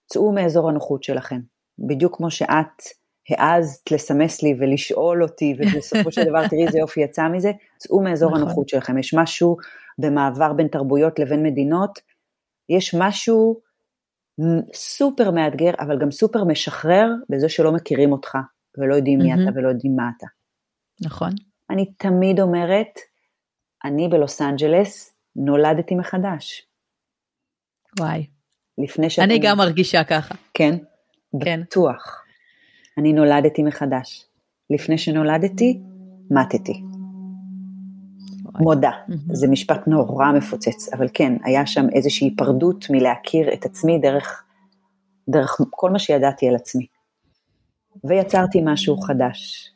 צאו 0.05 0.31
מאזור 0.31 0.69
הנוחות 0.69 1.03
שלכם, 1.03 1.39
בדיוק 1.79 2.17
כמו 2.17 2.31
שאת 2.31 2.83
העזת 3.29 3.91
לסמס 3.91 4.43
לי 4.43 4.55
ולשאול 4.59 5.23
אותי, 5.23 5.55
ובסופו 5.57 6.11
של 6.11 6.23
דבר 6.23 6.47
תראי 6.47 6.67
איזה 6.67 6.79
יופי 6.79 7.01
יצא 7.01 7.27
מזה, 7.27 7.51
צאו 7.77 8.01
מאזור 8.03 8.29
נכון. 8.29 8.41
הנוחות 8.41 8.69
שלכם. 8.69 8.97
יש 8.97 9.13
משהו 9.13 9.57
במעבר 9.97 10.53
בין 10.53 10.67
תרבויות 10.67 11.19
לבין 11.19 11.43
מדינות, 11.43 11.99
יש 12.69 12.95
משהו 12.99 13.61
סופר 14.73 15.31
מאתגר, 15.31 15.71
אבל 15.79 15.99
גם 15.99 16.11
סופר 16.11 16.43
משחרר 16.43 17.07
בזה 17.29 17.49
שלא 17.49 17.71
מכירים 17.71 18.11
אותך, 18.11 18.37
ולא 18.77 18.95
יודעים 18.95 19.19
מי 19.19 19.33
אתה 19.33 19.51
ולא 19.55 19.69
יודעים 19.69 19.95
מה 19.95 20.09
אתה. 20.17 20.27
נכון. 21.01 21.29
אני 21.69 21.93
תמיד 21.97 22.39
אומרת, 22.39 22.99
אני 23.85 24.07
בלוס 24.07 24.41
אנג'לס 24.41 25.17
נולדתי 25.35 25.95
מחדש. 25.95 26.67
וואי. 27.99 28.27
לפני 28.77 29.09
שאתם... 29.09 29.23
אני 29.23 29.39
גם 29.39 29.57
מרגישה 29.57 30.03
ככה. 30.03 30.35
כן? 30.53 30.75
כן. 31.43 31.61
בטוח. 31.61 32.22
אני 32.97 33.13
נולדתי 33.13 33.63
מחדש. 33.63 34.25
לפני 34.69 34.97
שנולדתי, 34.97 35.79
מתתי. 36.31 36.83
מודה, 38.59 38.91
זה 39.31 39.47
משפט 39.47 39.87
נורא 39.87 40.31
מפוצץ, 40.31 40.93
אבל 40.93 41.07
כן, 41.13 41.33
היה 41.43 41.65
שם 41.65 41.85
איזושהי 41.95 42.27
היפרדות 42.27 42.85
מלהכיר 42.89 43.53
את 43.53 43.65
עצמי 43.65 43.99
דרך, 43.99 44.43
דרך 45.29 45.61
כל 45.69 45.91
מה 45.91 45.99
שידעתי 45.99 46.47
על 46.47 46.55
עצמי. 46.55 46.85
ויצרתי 48.03 48.61
משהו 48.63 48.97
חדש. 48.97 49.69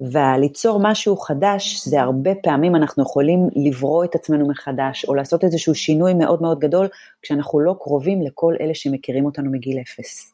וליצור 0.00 0.80
משהו 0.82 1.16
חדש, 1.16 1.88
זה 1.88 2.00
הרבה 2.00 2.30
פעמים 2.42 2.76
אנחנו 2.76 3.02
יכולים 3.02 3.48
לברוא 3.56 4.04
את 4.04 4.14
עצמנו 4.14 4.48
מחדש, 4.48 5.04
או 5.04 5.14
לעשות 5.14 5.44
איזשהו 5.44 5.74
שינוי 5.74 6.14
מאוד 6.14 6.42
מאוד 6.42 6.58
גדול, 6.58 6.88
כשאנחנו 7.22 7.60
לא 7.60 7.74
קרובים 7.80 8.22
לכל 8.22 8.54
אלה 8.60 8.74
שמכירים 8.74 9.24
אותנו 9.24 9.50
מגיל 9.50 9.78
אפס. 9.80 10.32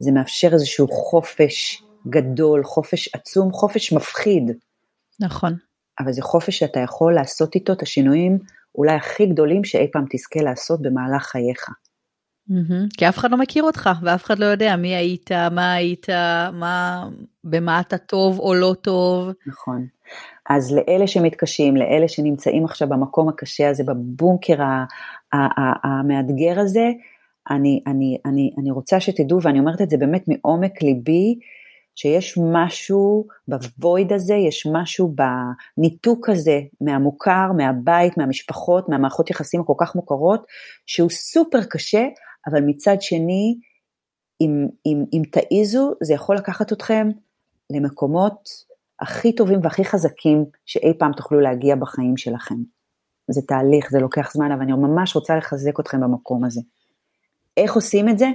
זה 0.00 0.12
מאפשר 0.12 0.48
איזשהו 0.52 0.88
חופש 0.88 1.82
גדול, 2.08 2.64
חופש 2.64 3.14
עצום, 3.14 3.52
חופש 3.52 3.92
מפחיד. 3.92 4.50
נכון. 5.20 5.54
אבל 5.98 6.12
זה 6.12 6.22
חופש 6.22 6.58
שאתה 6.58 6.80
יכול 6.80 7.14
לעשות 7.14 7.54
איתו 7.54 7.72
את 7.72 7.82
השינויים 7.82 8.38
אולי 8.74 8.94
הכי 8.94 9.26
גדולים 9.26 9.64
שאי 9.64 9.90
פעם 9.92 10.04
תזכה 10.10 10.42
לעשות 10.42 10.82
במהלך 10.82 11.22
חייך. 11.22 11.68
Mm-hmm. 12.50 12.88
כי 12.98 13.08
אף 13.08 13.18
אחד 13.18 13.30
לא 13.30 13.36
מכיר 13.36 13.62
אותך 13.62 13.90
ואף 14.02 14.24
אחד 14.24 14.38
לא 14.38 14.44
יודע 14.44 14.76
מי 14.76 14.94
היית, 14.94 15.32
מה 15.32 15.72
היית, 15.72 16.06
מה, 16.52 17.08
במה 17.44 17.80
אתה 17.80 17.98
טוב 17.98 18.38
או 18.38 18.54
לא 18.54 18.74
טוב. 18.82 19.30
נכון. 19.46 19.86
אז 20.50 20.72
לאלה 20.72 21.06
שמתקשים, 21.06 21.76
לאלה 21.76 22.08
שנמצאים 22.08 22.64
עכשיו 22.64 22.88
במקום 22.88 23.28
הקשה 23.28 23.70
הזה, 23.70 23.84
בבונקר 23.84 24.56
המאתגר 25.82 26.60
הזה, 26.60 26.88
אני, 27.50 27.82
אני, 27.86 28.18
אני, 28.26 28.50
אני 28.58 28.70
רוצה 28.70 29.00
שתדעו, 29.00 29.42
ואני 29.42 29.58
אומרת 29.58 29.80
את 29.80 29.90
זה 29.90 29.96
באמת 29.96 30.24
מעומק 30.28 30.82
ליבי, 30.82 31.38
שיש 31.94 32.38
משהו 32.52 33.26
בוויד 33.78 34.12
הזה, 34.12 34.34
יש 34.34 34.66
משהו 34.72 35.14
בניתוק 35.14 36.28
הזה 36.28 36.60
מהמוכר, 36.80 37.52
מהבית, 37.56 38.18
מהמשפחות, 38.18 38.88
מהמערכות 38.88 39.30
יחסים 39.30 39.60
הכל 39.60 39.74
כך 39.78 39.94
מוכרות, 39.94 40.46
שהוא 40.86 41.10
סופר 41.10 41.64
קשה, 41.70 42.06
אבל 42.50 42.60
מצד 42.66 42.96
שני, 43.00 43.58
אם, 44.40 44.66
אם, 44.86 45.04
אם 45.12 45.22
תעיזו, 45.32 45.92
זה 46.02 46.14
יכול 46.14 46.36
לקחת 46.36 46.72
אתכם 46.72 47.08
למקומות 47.70 48.48
הכי 49.00 49.34
טובים 49.34 49.58
והכי 49.62 49.84
חזקים 49.84 50.44
שאי 50.66 50.98
פעם 50.98 51.12
תוכלו 51.12 51.40
להגיע 51.40 51.76
בחיים 51.76 52.16
שלכם. 52.16 52.54
זה 53.30 53.40
תהליך, 53.48 53.90
זה 53.90 53.98
לוקח 53.98 54.32
זמן, 54.32 54.52
אבל 54.52 54.62
אני 54.62 54.72
ממש 54.72 55.16
רוצה 55.16 55.36
לחזק 55.36 55.80
אתכם 55.80 56.00
במקום 56.00 56.44
הזה. 56.44 56.60
איך 57.60 57.74
עושים 57.74 58.08
את 58.08 58.18
זה? 58.18 58.26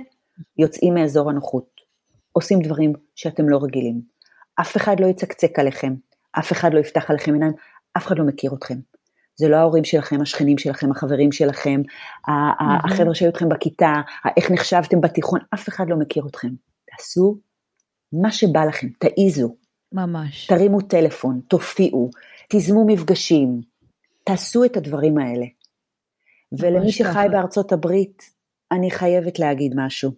יוצאים 0.57 0.93
מאזור 0.93 1.29
הנוחות. 1.29 1.75
עושים 2.31 2.59
דברים 2.61 2.93
שאתם 3.15 3.49
לא 3.49 3.59
רגילים. 3.63 4.01
אף 4.61 4.77
אחד 4.77 4.99
לא 4.99 5.07
יצקצק 5.07 5.59
עליכם, 5.59 5.93
אף 6.39 6.51
אחד 6.51 6.73
לא 6.73 6.79
יפתח 6.79 7.09
עליכם 7.09 7.33
עיניים, 7.33 7.53
אף 7.97 8.07
אחד 8.07 8.19
לא 8.19 8.25
מכיר 8.25 8.53
אתכם. 8.53 8.75
זה 9.35 9.47
לא 9.47 9.55
ההורים 9.55 9.83
שלכם, 9.83 10.21
השכנים 10.21 10.57
שלכם, 10.57 10.91
החברים 10.91 11.31
שלכם, 11.31 11.81
החבר'ה 12.85 13.15
שהיו 13.15 13.29
אתכם 13.29 13.49
בכיתה, 13.49 13.93
איך 14.37 14.51
נחשבתם 14.51 15.01
בתיכון, 15.01 15.39
אף 15.53 15.69
אחד 15.69 15.85
לא 15.89 15.97
מכיר 15.97 16.27
אתכם. 16.27 16.49
תעשו 16.91 17.37
מה 18.13 18.31
שבא 18.31 18.65
לכם, 18.65 18.87
תעיזו. 18.99 19.55
ממש. 19.91 20.47
תרימו 20.47 20.81
טלפון, 20.81 21.39
תופיעו, 21.47 22.09
תיזמו 22.49 22.85
מפגשים, 22.87 23.61
תעשו 24.23 24.63
את 24.63 24.77
הדברים 24.77 25.17
האלה. 25.17 25.45
ולמי 26.51 26.91
שחי. 26.91 27.27
בארצות 27.31 27.71
הברית, 27.71 28.34
אני 28.71 28.91
חייבת 28.91 29.39
להגיד 29.39 29.73
משהו. 29.75 30.11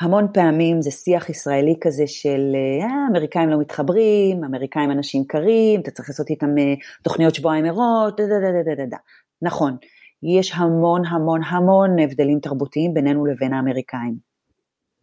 המון 0.00 0.26
פעמים 0.34 0.82
זה 0.82 0.90
שיח 0.90 1.30
ישראלי 1.30 1.74
כזה 1.80 2.06
של 2.06 2.52
אה, 2.54 3.06
אמריקאים 3.10 3.48
לא 3.48 3.60
מתחברים, 3.60 4.44
אמריקאים 4.44 4.90
אנשים 4.90 5.24
קרים, 5.24 5.80
אתה 5.80 5.90
צריך 5.90 6.08
לעשות 6.08 6.30
איתם 6.30 6.58
אה, 6.58 6.74
תוכניות 7.02 7.34
שבועיים 7.34 7.64
מראש, 7.64 8.12
דה 8.16 8.26
דה 8.26 8.40
דה 8.64 8.74
דה 8.74 8.86
דה. 8.86 8.96
נכון, 9.42 9.76
יש 10.22 10.52
המון 10.54 11.06
המון 11.06 11.40
המון 11.44 11.98
הבדלים 11.98 12.40
תרבותיים 12.40 12.94
בינינו 12.94 13.26
לבין 13.26 13.52
האמריקאים. 13.52 14.16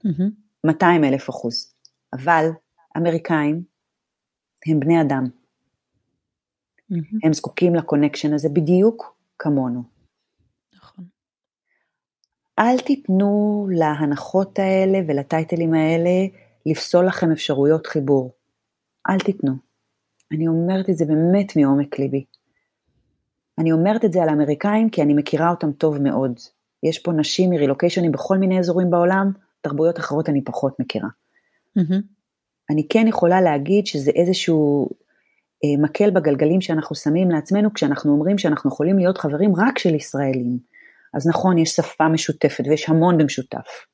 Mm-hmm. 0.06 0.32
200 0.64 1.04
אלף 1.04 1.30
אחוז. 1.30 1.74
אבל 2.14 2.50
אמריקאים 2.98 3.64
הם 4.68 4.80
בני 4.80 5.02
אדם. 5.02 5.24
Mm-hmm. 6.92 7.18
הם 7.24 7.34
זקוקים 7.34 7.76
לקונקשן 7.76 8.34
הזה 8.34 8.50
בדיוק 8.50 9.16
כמונו. 9.40 9.97
אל 12.60 12.80
תיתנו 12.80 13.68
להנחות 13.72 14.60
האלה 14.60 15.00
ולטייטלים 15.08 15.74
האלה 15.74 16.26
לפסול 16.66 17.08
לכם 17.08 17.32
אפשרויות 17.32 17.88
חיבור. 17.88 18.32
אל 19.10 19.20
תיתנו. 19.20 19.52
אני 20.32 20.48
אומרת 20.48 20.90
את 20.90 20.98
זה 20.98 21.06
באמת 21.06 21.56
מעומק 21.56 22.00
ליבי. 22.00 22.24
אני 23.58 23.72
אומרת 23.72 24.06
את 24.06 24.14
זה 24.14 24.24
על 24.24 24.30
האמריקאים 24.30 24.90
כי 24.90 25.02
אני 25.02 25.14
מכירה 25.14 25.50
אותם 25.50 25.72
טוב 25.72 25.98
מאוד. 25.98 26.40
יש 26.84 27.00
פה 27.00 27.12
נשים 27.12 27.50
מרילוקיישנים 27.50 28.12
בכל 28.12 28.38
מיני 28.38 28.60
אזורים 28.60 28.90
בעולם, 28.90 29.32
תרבויות 29.62 30.00
אחרות 30.00 30.30
אני 30.30 30.44
פחות 30.44 30.80
מכירה. 30.80 31.10
Mm-hmm. 31.80 32.02
אני 32.70 32.88
כן 32.90 33.08
יכולה 33.08 33.42
להגיד 33.42 33.88
שזה 33.88 34.12
איזשהו 34.16 34.90
אה, 35.64 35.82
מקל 35.84 36.10
בגלגלים 36.10 36.62
שאנחנו 36.62 36.96
שמים 36.96 37.32
לעצמנו 37.32 37.74
כשאנחנו 37.74 38.12
אומרים 38.12 38.38
שאנחנו 38.38 38.70
יכולים 38.70 38.98
להיות 38.98 39.18
חברים 39.18 39.56
רק 39.56 39.80
של 39.80 39.96
ישראלים. 39.96 40.58
אז 41.18 41.28
נכון, 41.28 41.58
יש 41.58 41.70
שפה 41.70 42.08
משותפת 42.08 42.64
ויש 42.68 42.90
המון 42.90 43.18
במשותף. 43.18 43.86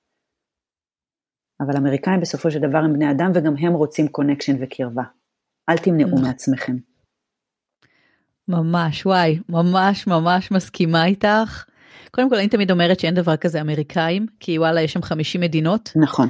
אבל 1.61 1.77
אמריקאים 1.77 2.21
בסופו 2.21 2.51
של 2.51 2.59
דבר 2.59 2.77
הם 2.77 2.93
בני 2.93 3.11
אדם 3.11 3.31
וגם 3.33 3.53
הם 3.57 3.73
רוצים 3.73 4.07
קונקשן 4.07 4.55
וקרבה. 4.59 5.03
אל 5.69 5.77
תמנעו 5.77 6.09
נכון. 6.09 6.21
מעצמכם. 6.21 6.75
ממש, 8.47 9.05
וואי, 9.05 9.39
ממש 9.49 10.07
ממש 10.07 10.51
מסכימה 10.51 11.05
איתך. 11.05 11.65
קודם 12.11 12.29
כל, 12.29 12.35
אני 12.35 12.47
תמיד 12.47 12.71
אומרת 12.71 12.99
שאין 12.99 13.15
דבר 13.15 13.37
כזה 13.37 13.61
אמריקאים, 13.61 14.25
כי 14.39 14.59
וואלה, 14.59 14.81
יש 14.81 14.93
שם 14.93 15.01
50 15.01 15.41
מדינות. 15.41 15.91
נכון. 15.95 16.29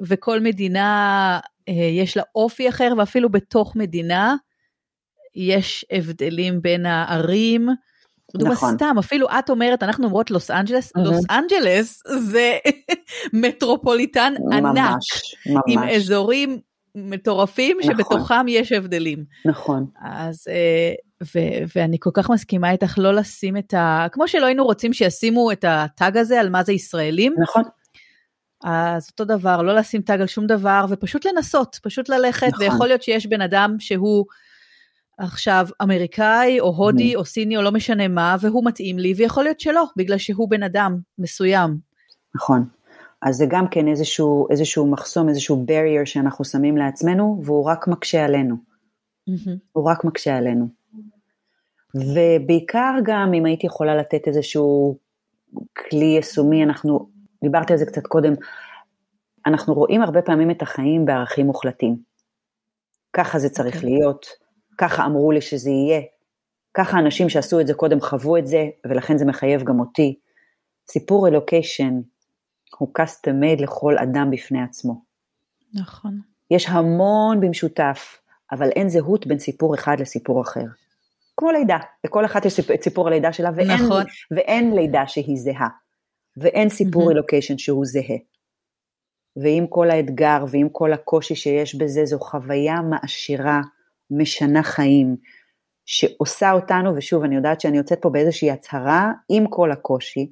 וכל 0.00 0.40
מדינה 0.40 1.40
אה, 1.68 1.74
יש 1.74 2.16
לה 2.16 2.22
אופי 2.34 2.68
אחר, 2.68 2.92
ואפילו 2.98 3.28
בתוך 3.28 3.76
מדינה 3.76 4.34
יש 5.34 5.86
הבדלים 5.90 6.62
בין 6.62 6.86
הערים, 6.86 7.68
נכון. 8.40 8.74
סתם, 8.74 8.96
אפילו 8.98 9.26
את 9.38 9.50
אומרת, 9.50 9.82
אנחנו 9.82 10.04
אומרות 10.04 10.30
לוס 10.30 10.50
אנג'לס, 10.50 10.88
mm-hmm. 10.88 11.00
לוס 11.00 11.24
אנג'לס 11.30 12.02
זה 12.18 12.58
מטרופוליטן 13.42 14.34
ממש, 14.40 14.78
ענק, 14.78 14.78
ממש. 15.46 15.64
עם 15.66 15.82
אזורים 15.82 16.60
מטורפים 16.94 17.76
נכון. 17.80 17.92
שבתוכם 17.92 18.48
יש 18.48 18.72
הבדלים. 18.72 19.24
נכון. 19.44 19.86
אז, 20.02 20.44
אה, 20.48 20.92
ו- 21.22 21.64
ואני 21.76 21.96
כל 22.00 22.10
כך 22.14 22.30
מסכימה 22.30 22.70
איתך 22.70 22.98
לא 22.98 23.14
לשים 23.14 23.56
את 23.56 23.74
ה... 23.74 24.06
כמו 24.12 24.28
שלא 24.28 24.46
היינו 24.46 24.64
רוצים 24.64 24.92
שישימו 24.92 25.52
את 25.52 25.64
הטאג 25.68 26.16
הזה 26.16 26.40
על 26.40 26.50
מה 26.50 26.62
זה 26.62 26.72
ישראלים. 26.72 27.34
נכון. 27.38 27.62
אז 28.64 29.08
אותו 29.10 29.24
דבר, 29.24 29.62
לא 29.62 29.74
לשים 29.74 30.02
טאג 30.02 30.20
על 30.20 30.26
שום 30.26 30.46
דבר 30.46 30.84
ופשוט 30.88 31.26
לנסות, 31.26 31.78
פשוט 31.82 32.08
ללכת, 32.08 32.46
נכון. 32.46 32.62
ויכול 32.62 32.86
להיות 32.86 33.02
שיש 33.02 33.26
בן 33.26 33.40
אדם 33.40 33.76
שהוא 33.78 34.24
עכשיו 35.18 35.66
אמריקאי 35.82 36.60
או 36.60 36.66
הודי 36.76 37.14
mm. 37.14 37.18
או 37.18 37.24
סיני 37.24 37.56
או 37.56 37.62
לא 37.62 37.72
משנה 37.72 38.08
מה, 38.08 38.36
והוא 38.40 38.64
מתאים 38.66 38.98
לי, 38.98 39.14
ויכול 39.16 39.44
להיות 39.44 39.60
שלא, 39.60 39.84
בגלל 39.96 40.18
שהוא 40.18 40.50
בן 40.50 40.62
אדם 40.62 40.98
מסוים. 41.18 41.78
נכון. 42.34 42.64
אז 43.22 43.36
זה 43.36 43.46
גם 43.48 43.68
כן 43.68 43.88
איזשהו, 43.88 44.46
איזשהו 44.50 44.90
מחסום, 44.90 45.28
איזשהו 45.28 45.64
barrier 45.68 46.06
שאנחנו 46.06 46.44
שמים 46.44 46.76
לעצמנו, 46.76 47.40
והוא 47.44 47.64
רק 47.64 47.88
מקשה 47.88 48.24
עלינו. 48.24 48.56
Mm-hmm. 49.30 49.50
הוא 49.72 49.84
רק 49.84 50.04
מקשה 50.04 50.36
עלינו. 50.36 50.68
ובעיקר 51.94 52.94
גם 53.04 53.34
אם 53.34 53.46
הייתי 53.46 53.66
יכולה 53.66 53.96
לתת 53.96 54.28
איזשהו 54.28 54.98
כלי 55.78 56.04
יישומי, 56.04 56.64
אנחנו, 56.64 57.08
דיברתי 57.42 57.72
על 57.72 57.78
זה 57.78 57.86
קצת 57.86 58.06
קודם, 58.06 58.32
אנחנו 59.46 59.74
רואים 59.74 60.02
הרבה 60.02 60.22
פעמים 60.22 60.50
את 60.50 60.62
החיים 60.62 61.04
בערכים 61.04 61.46
מוחלטים. 61.46 61.96
ככה 63.12 63.38
זה 63.38 63.48
צריך 63.48 63.74
okay. 63.74 63.78
אוקיי. 63.78 63.90
להיות, 63.90 64.26
ככה 64.78 65.06
אמרו 65.06 65.32
לי 65.32 65.40
שזה 65.40 65.70
יהיה, 65.70 66.00
ככה 66.74 66.98
אנשים 66.98 67.28
שעשו 67.28 67.60
את 67.60 67.66
זה 67.66 67.74
קודם 67.74 68.00
חוו 68.00 68.36
את 68.36 68.46
זה, 68.46 68.64
ולכן 68.88 69.18
זה 69.18 69.24
מחייב 69.24 69.62
גם 69.62 69.80
אותי. 69.80 70.18
סיפור 70.90 71.28
אלוקיישן 71.28 72.00
הוא 72.78 72.88
custom 72.98 73.30
made 73.42 73.62
לכל 73.62 73.98
אדם 73.98 74.30
בפני 74.30 74.62
עצמו. 74.62 75.02
נכון. 75.74 76.20
יש 76.50 76.68
המון 76.68 77.40
במשותף, 77.40 78.20
אבל 78.52 78.68
אין 78.68 78.88
זהות 78.88 79.26
בין 79.26 79.38
סיפור 79.38 79.74
אחד 79.74 79.96
לסיפור 80.00 80.42
אחר. 80.42 80.64
כמו 81.36 81.50
לידה, 81.50 81.78
לכל 82.04 82.24
אחת 82.24 82.44
יש 82.44 82.60
את 82.60 82.82
סיפור 82.82 83.08
הלידה 83.08 83.32
שלה, 83.32 83.50
ואין, 83.56 83.70
נכון. 83.70 84.04
ואין 84.30 84.74
לידה 84.74 85.06
שהיא 85.06 85.36
זהה, 85.36 85.68
ואין 86.36 86.68
סיפור 86.68 87.08
רילוקיישן 87.08 87.54
mm-hmm. 87.54 87.58
שהוא 87.58 87.84
זהה. 87.84 88.16
ועם 89.36 89.66
כל 89.66 89.90
האתגר 89.90 90.44
ועם 90.48 90.68
כל 90.68 90.92
הקושי 90.92 91.34
שיש 91.34 91.74
בזה, 91.74 92.04
זו 92.04 92.18
חוויה 92.18 92.80
מעשירה, 92.82 93.60
משנה 94.16 94.62
חיים, 94.62 95.16
שעושה 95.86 96.52
אותנו, 96.52 96.96
ושוב, 96.96 97.24
אני 97.24 97.36
יודעת 97.36 97.60
שאני 97.60 97.76
יוצאת 97.76 97.98
פה 98.02 98.10
באיזושהי 98.10 98.50
הצהרה, 98.50 99.12
עם 99.28 99.46
כל 99.50 99.72
הקושי, 99.72 100.30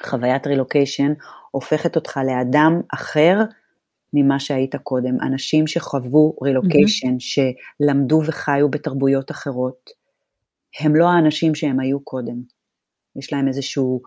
חוויית 0.00 0.46
רילוקיישן 0.46 1.12
הופכת 1.50 1.96
אותך 1.96 2.20
לאדם 2.26 2.80
אחר 2.94 3.38
ממה 4.12 4.40
שהיית 4.40 4.76
קודם. 4.76 5.20
אנשים 5.20 5.66
שחוו 5.66 6.36
רילוקיישן, 6.42 7.16
mm-hmm. 7.16 7.80
שלמדו 7.80 8.22
וחיו 8.26 8.68
בתרבויות 8.68 9.30
אחרות, 9.30 9.90
הם 10.80 10.96
לא 10.96 11.08
האנשים 11.08 11.54
שהם 11.54 11.80
היו 11.80 12.00
קודם. 12.00 12.42
יש 13.16 13.32
להם 13.32 13.48
איזשהו 13.48 14.00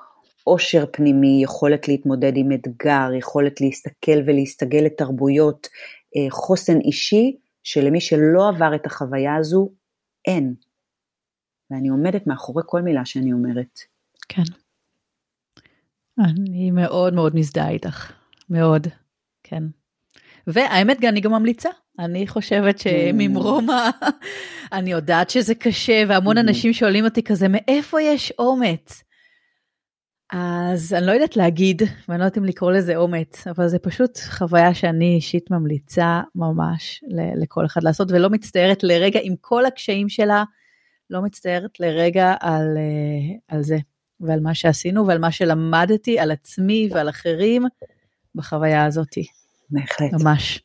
עושר 0.44 0.86
פנימי, 0.92 1.40
יכולת 1.44 1.88
להתמודד 1.88 2.32
עם 2.36 2.52
אתגר, 2.52 3.14
יכולת 3.18 3.62
להסתכל 3.62 4.20
ולהסתגל 4.26 4.80
לתרבויות, 4.80 5.68
אה, 6.16 6.30
חוסן 6.30 6.80
אישי, 6.80 7.38
שלמי 7.64 8.02
שלא 8.02 8.50
עבר 8.50 8.76
את 8.76 8.86
החוויה 8.86 9.36
הזו, 9.36 9.70
אין. 10.28 10.54
ואני 11.72 11.90
עומדת 11.90 12.28
מאחורי 12.28 12.64
כל 12.66 12.82
מילה 12.82 13.06
שאני 13.06 13.34
אומרת. 13.34 13.80
כן. 14.30 14.44
אני 16.20 16.72
מאוד 16.72 17.14
מאוד 17.14 17.36
מזדהה 17.36 17.70
איתך, 17.70 18.12
מאוד, 18.50 18.88
כן. 19.44 19.64
והאמת, 20.48 21.04
אני 21.04 21.22
גם 21.22 21.32
ממליצה. 21.32 21.70
אני 22.00 22.28
חושבת 22.28 22.80
שממרום 22.80 23.70
ה... 23.70 23.90
אני 24.74 24.92
יודעת 24.92 25.30
שזה 25.30 25.56
קשה, 25.56 26.04
והמון 26.08 26.38
אנשים 26.38 26.74
שואלים 26.74 27.06
אותי 27.06 27.24
כזה, 27.24 27.48
מאיפה 27.50 28.02
יש 28.02 28.34
אומץ? 28.40 29.04
אז 30.36 30.94
אני 30.94 31.06
לא 31.06 31.12
יודעת 31.12 31.38
להגיד, 31.38 31.82
ואני 32.08 32.20
לא 32.20 32.26
יודעת 32.26 32.38
אם 32.38 32.46
לקרוא 32.46 32.72
לזה 32.72 32.96
אומץ, 32.96 33.48
אבל 33.48 33.68
זה 33.68 33.80
פשוט 33.80 34.18
חוויה 34.18 34.74
שאני 34.74 35.16
אישית 35.16 35.52
ממליצה 35.52 36.22
ממש 36.36 37.04
לכל 37.36 37.66
אחד 37.66 37.84
לעשות, 37.84 38.12
ולא 38.12 38.30
מצטערת 38.30 38.84
לרגע, 38.84 39.20
עם 39.24 39.36
כל 39.42 39.66
הקשיים 39.66 40.10
שלה, 40.10 40.44
לא 41.10 41.22
מצטערת 41.22 41.80
לרגע 41.80 42.36
על, 42.40 42.78
אה, 42.78 43.36
על 43.48 43.64
זה, 43.64 43.78
ועל 44.20 44.40
מה 44.40 44.54
שעשינו, 44.54 45.08
ועל 45.08 45.20
מה 45.20 45.32
שלמדתי 45.32 46.20
על 46.20 46.32
עצמי 46.32 46.90
ועל 46.92 47.10
אחרים 47.10 47.64
בחוויה 48.36 48.86
הזאתי. 48.86 49.26
בהחלט. 49.70 50.14
ממש. 50.22 50.64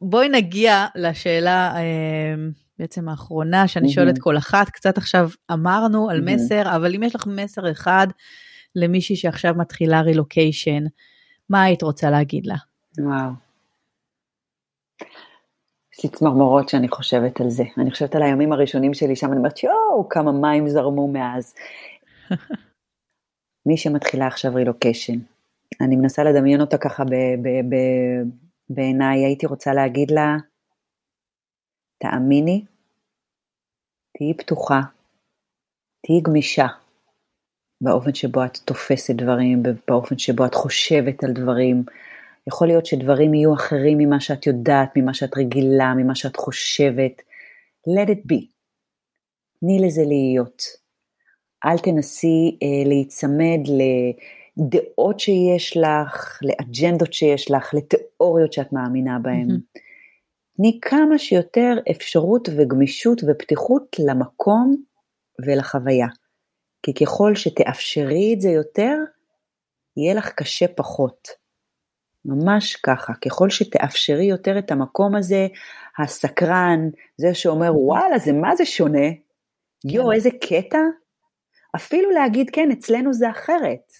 בואי 0.00 0.28
נגיע 0.28 0.86
לשאלה 0.94 1.76
אה, 1.76 2.34
בעצם 2.78 3.08
האחרונה 3.08 3.68
שאני 3.68 3.88
שואלת 3.88 4.18
כל 4.18 4.36
אחת, 4.36 4.70
קצת 4.70 4.98
עכשיו 4.98 5.28
אמרנו 5.52 6.10
על 6.10 6.20
מסר, 6.20 6.76
אבל 6.76 6.94
אם 6.94 7.02
יש 7.02 7.14
לך 7.14 7.26
מסר 7.26 7.70
אחד 7.70 8.06
למישהי 8.74 9.16
שעכשיו 9.16 9.54
מתחילה 9.54 10.00
רילוקיישן, 10.00 10.84
מה 11.50 11.62
היית 11.62 11.82
רוצה 11.82 12.10
להגיד 12.10 12.46
לה? 12.46 12.56
וואו. 12.98 13.30
יש 15.98 16.04
לי 16.04 16.10
צמרמורות 16.10 16.68
שאני 16.68 16.88
חושבת 16.88 17.40
על 17.40 17.50
זה. 17.50 17.64
אני 17.78 17.90
חושבת 17.90 18.14
על 18.14 18.22
הימים 18.22 18.52
הראשונים 18.52 18.94
שלי 18.94 19.16
שם, 19.16 19.26
אני 19.26 19.36
אומרת, 19.36 19.62
יואו, 19.62 20.08
כמה 20.08 20.32
מים 20.32 20.68
זרמו 20.68 21.08
מאז. 21.08 21.54
מי 23.66 23.76
שמתחילה 23.76 24.26
עכשיו 24.26 24.54
רילוקיישן, 24.54 25.18
אני 25.80 25.96
מנסה 25.96 26.24
לדמיין 26.24 26.60
אותה 26.60 26.78
ככה 26.78 27.02
בעיניי, 28.70 29.24
הייתי 29.24 29.46
רוצה 29.46 29.72
להגיד 29.72 30.10
לה, 30.10 30.36
תאמיני, 31.98 32.64
תהיי 34.18 34.34
פתוחה, 34.34 34.80
תהיי 36.06 36.20
גמישה 36.20 36.66
באופן 37.80 38.14
שבו 38.14 38.44
את 38.44 38.56
תופסת 38.56 39.14
דברים, 39.14 39.62
באופן 39.88 40.18
שבו 40.18 40.46
את 40.46 40.54
חושבת 40.54 41.24
על 41.24 41.32
דברים. 41.32 41.84
יכול 42.46 42.66
להיות 42.66 42.86
שדברים 42.86 43.34
יהיו 43.34 43.54
אחרים 43.54 43.98
ממה 43.98 44.20
שאת 44.20 44.46
יודעת, 44.46 44.96
ממה 44.96 45.14
שאת 45.14 45.36
רגילה, 45.36 45.94
ממה 45.96 46.14
שאת 46.14 46.36
חושבת. 46.36 47.22
let 47.88 48.08
it 48.08 48.32
be. 48.32 48.46
תני 49.60 49.78
לזה 49.86 50.02
להיות. 50.06 50.62
אל 51.64 51.78
תנסי 51.78 52.58
אה, 52.62 52.88
להיצמד 52.88 53.60
לדעות 54.56 55.20
שיש 55.20 55.76
לך, 55.76 56.40
לאג'נדות 56.42 57.12
שיש 57.12 57.50
לך, 57.50 57.74
לתיאוריות 57.74 58.52
שאת 58.52 58.72
מאמינה 58.72 59.18
בהן. 59.18 59.48
Mm-hmm. 59.50 59.87
תני 60.60 60.78
כמה 60.82 61.18
שיותר 61.18 61.74
אפשרות 61.90 62.48
וגמישות 62.56 63.20
ופתיחות 63.28 63.96
למקום 63.98 64.76
ולחוויה. 65.46 66.06
כי 66.82 66.94
ככל 66.94 67.34
שתאפשרי 67.34 68.34
את 68.34 68.40
זה 68.40 68.48
יותר, 68.48 68.96
יהיה 69.96 70.14
לך 70.14 70.32
קשה 70.32 70.66
פחות. 70.68 71.28
ממש 72.24 72.76
ככה, 72.76 73.12
ככל 73.24 73.50
שתאפשרי 73.50 74.24
יותר 74.24 74.58
את 74.58 74.70
המקום 74.70 75.16
הזה, 75.16 75.46
הסקרן, 75.98 76.80
זה 77.16 77.34
שאומר 77.34 77.76
וואלה 77.76 78.18
זה 78.18 78.32
מה 78.32 78.56
זה 78.56 78.66
שונה, 78.66 79.08
יואו 79.84 80.08
כן. 80.08 80.14
איזה 80.14 80.30
קטע, 80.30 80.78
אפילו 81.76 82.10
להגיד 82.10 82.50
כן 82.52 82.70
אצלנו 82.70 83.12
זה 83.12 83.30
אחרת, 83.30 83.92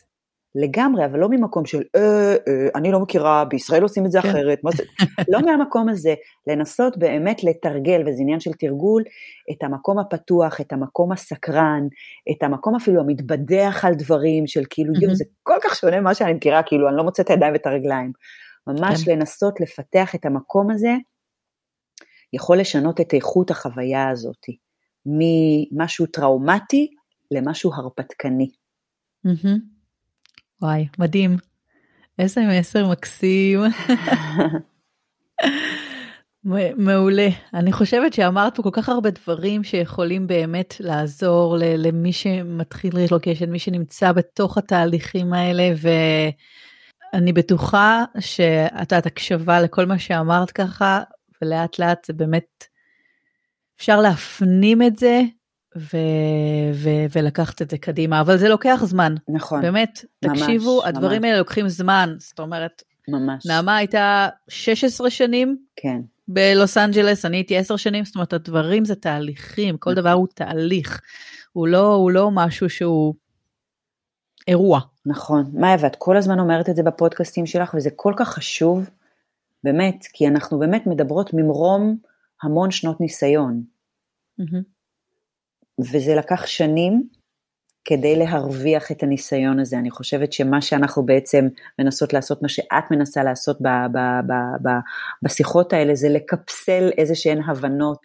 לגמרי, 0.62 1.04
אבל 1.04 1.18
לא 1.18 1.28
ממקום 1.28 1.66
של, 1.66 1.82
אה, 1.96 2.36
אה, 2.48 2.68
אני 2.74 2.92
לא 2.92 3.00
מכירה, 3.00 3.44
בישראל 3.44 3.82
עושים 3.82 4.06
את 4.06 4.10
זה 4.10 4.22
כן. 4.22 4.28
אחרת, 4.28 4.58
מה 4.64 4.70
זה? 4.70 4.82
לא 5.32 5.40
מהמקום 5.40 5.88
הזה, 5.88 6.14
לנסות 6.46 6.96
באמת 6.96 7.44
לתרגל, 7.44 8.00
וזה 8.06 8.22
עניין 8.22 8.40
של 8.40 8.52
תרגול, 8.52 9.02
את 9.50 9.62
המקום 9.62 9.98
הפתוח, 9.98 10.60
את 10.60 10.72
המקום 10.72 11.12
הסקרן, 11.12 11.86
את 12.30 12.42
המקום 12.42 12.74
אפילו 12.74 13.00
המתבדח 13.00 13.84
על 13.84 13.94
דברים, 13.94 14.46
של 14.46 14.62
כאילו, 14.70 14.92
יואו, 15.00 15.14
זה 15.14 15.24
כל 15.42 15.56
כך 15.62 15.76
שונה 15.76 16.00
ממה 16.00 16.14
שאני 16.14 16.32
מכירה, 16.32 16.62
כאילו, 16.62 16.88
אני 16.88 16.96
לא 16.96 17.04
מוצאת 17.04 17.26
את 17.26 17.30
הידיים 17.30 17.52
ואת 17.52 17.66
הרגליים. 17.66 18.12
ממש 18.66 19.04
כן. 19.04 19.12
לנסות 19.12 19.60
לפתח 19.60 20.14
את 20.14 20.26
המקום 20.26 20.70
הזה, 20.70 20.94
יכול 22.32 22.58
לשנות 22.58 23.00
את 23.00 23.14
איכות 23.14 23.50
החוויה 23.50 24.08
הזאת, 24.08 24.46
ממשהו 25.06 26.06
טראומטי 26.06 26.88
למשהו 27.30 27.72
הרפתקני. 27.74 28.50
Mm-hmm. 29.26 29.77
וואי, 30.62 30.88
מדהים. 30.98 31.36
איזה 32.18 32.40
מסר 32.60 32.88
מקסים. 32.88 33.60
מעולה. 36.76 37.28
אני 37.54 37.72
חושבת 37.72 38.12
שאמרת 38.12 38.56
פה 38.56 38.62
כל 38.62 38.70
כך 38.72 38.88
הרבה 38.88 39.10
דברים 39.10 39.64
שיכולים 39.64 40.26
באמת 40.26 40.74
לעזור 40.80 41.56
למי 41.60 42.12
שמתחיל 42.12 42.96
רילוקיישן, 42.96 43.50
מי 43.50 43.58
שנמצא 43.58 44.12
בתוך 44.12 44.58
התהליכים 44.58 45.32
האלה, 45.32 45.72
ואני 47.12 47.32
בטוחה 47.32 48.04
שאת 48.18 48.92
יודעת 48.92 49.06
הקשבה 49.06 49.60
לכל 49.60 49.86
מה 49.86 49.98
שאמרת 49.98 50.50
ככה, 50.50 51.02
ולאט 51.42 51.78
לאט 51.78 52.04
זה 52.04 52.12
באמת, 52.12 52.64
אפשר 53.76 54.00
להפנים 54.00 54.82
את 54.82 54.96
זה 54.96 55.22
ו- 55.78 56.72
ו- 56.74 57.06
ולקחת 57.12 57.62
את 57.62 57.70
זה 57.70 57.78
קדימה, 57.78 58.20
אבל 58.20 58.36
זה 58.36 58.48
לוקח 58.48 58.80
זמן. 58.84 59.14
נכון. 59.28 59.62
באמת, 59.62 60.04
ממש, 60.24 60.40
תקשיבו, 60.40 60.84
הדברים 60.84 61.22
ממש. 61.22 61.28
האלה 61.28 61.38
לוקחים 61.38 61.68
זמן, 61.68 62.14
זאת 62.18 62.40
אומרת, 62.40 62.82
ממש. 63.08 63.46
נעמה 63.46 63.76
הייתה 63.76 64.28
16 64.48 65.10
שנים 65.10 65.56
כן, 65.76 66.00
בלוס 66.28 66.76
אנג'לס, 66.76 67.24
אני 67.24 67.36
הייתי 67.36 67.56
10 67.56 67.76
שנים, 67.76 68.04
זאת 68.04 68.14
אומרת, 68.14 68.32
הדברים 68.32 68.84
זה 68.84 68.94
תהליכים, 68.94 69.76
כל 69.76 69.94
דבר 69.94 70.12
הוא 70.12 70.26
תהליך, 70.34 71.00
הוא 71.52 71.68
לא, 71.68 71.94
הוא 71.94 72.10
לא 72.10 72.30
משהו 72.30 72.70
שהוא 72.70 73.14
אירוע. 74.48 74.80
נכון. 75.06 75.50
מאיה, 75.54 75.76
ואת 75.80 75.96
כל 75.96 76.16
הזמן 76.16 76.38
אומרת 76.38 76.68
את 76.68 76.76
זה 76.76 76.82
בפודקאסטים 76.82 77.46
שלך, 77.46 77.74
וזה 77.74 77.90
כל 77.96 78.12
כך 78.16 78.28
חשוב, 78.28 78.90
באמת, 79.64 80.04
כי 80.12 80.28
אנחנו 80.28 80.58
באמת 80.58 80.86
מדברות 80.86 81.30
ממרום 81.34 81.96
המון 82.42 82.70
שנות 82.70 83.00
ניסיון, 83.00 83.62
מהמם. 84.38 84.77
וזה 85.80 86.14
לקח 86.14 86.46
שנים 86.46 87.02
כדי 87.84 88.16
להרוויח 88.16 88.92
את 88.92 89.02
הניסיון 89.02 89.60
הזה. 89.60 89.78
אני 89.78 89.90
חושבת 89.90 90.32
שמה 90.32 90.60
שאנחנו 90.60 91.06
בעצם 91.06 91.48
מנסות 91.78 92.12
לעשות, 92.12 92.42
מה 92.42 92.48
שאת 92.48 92.90
מנסה 92.90 93.22
לעשות 93.22 93.60
ב, 93.60 93.68
ב, 93.68 93.98
ב, 94.26 94.32
ב, 94.62 94.68
בשיחות 95.22 95.72
האלה, 95.72 95.94
זה 95.94 96.08
לקפסל 96.08 96.90
איזה 96.98 97.14
שהן 97.14 97.42
הבנות 97.42 98.00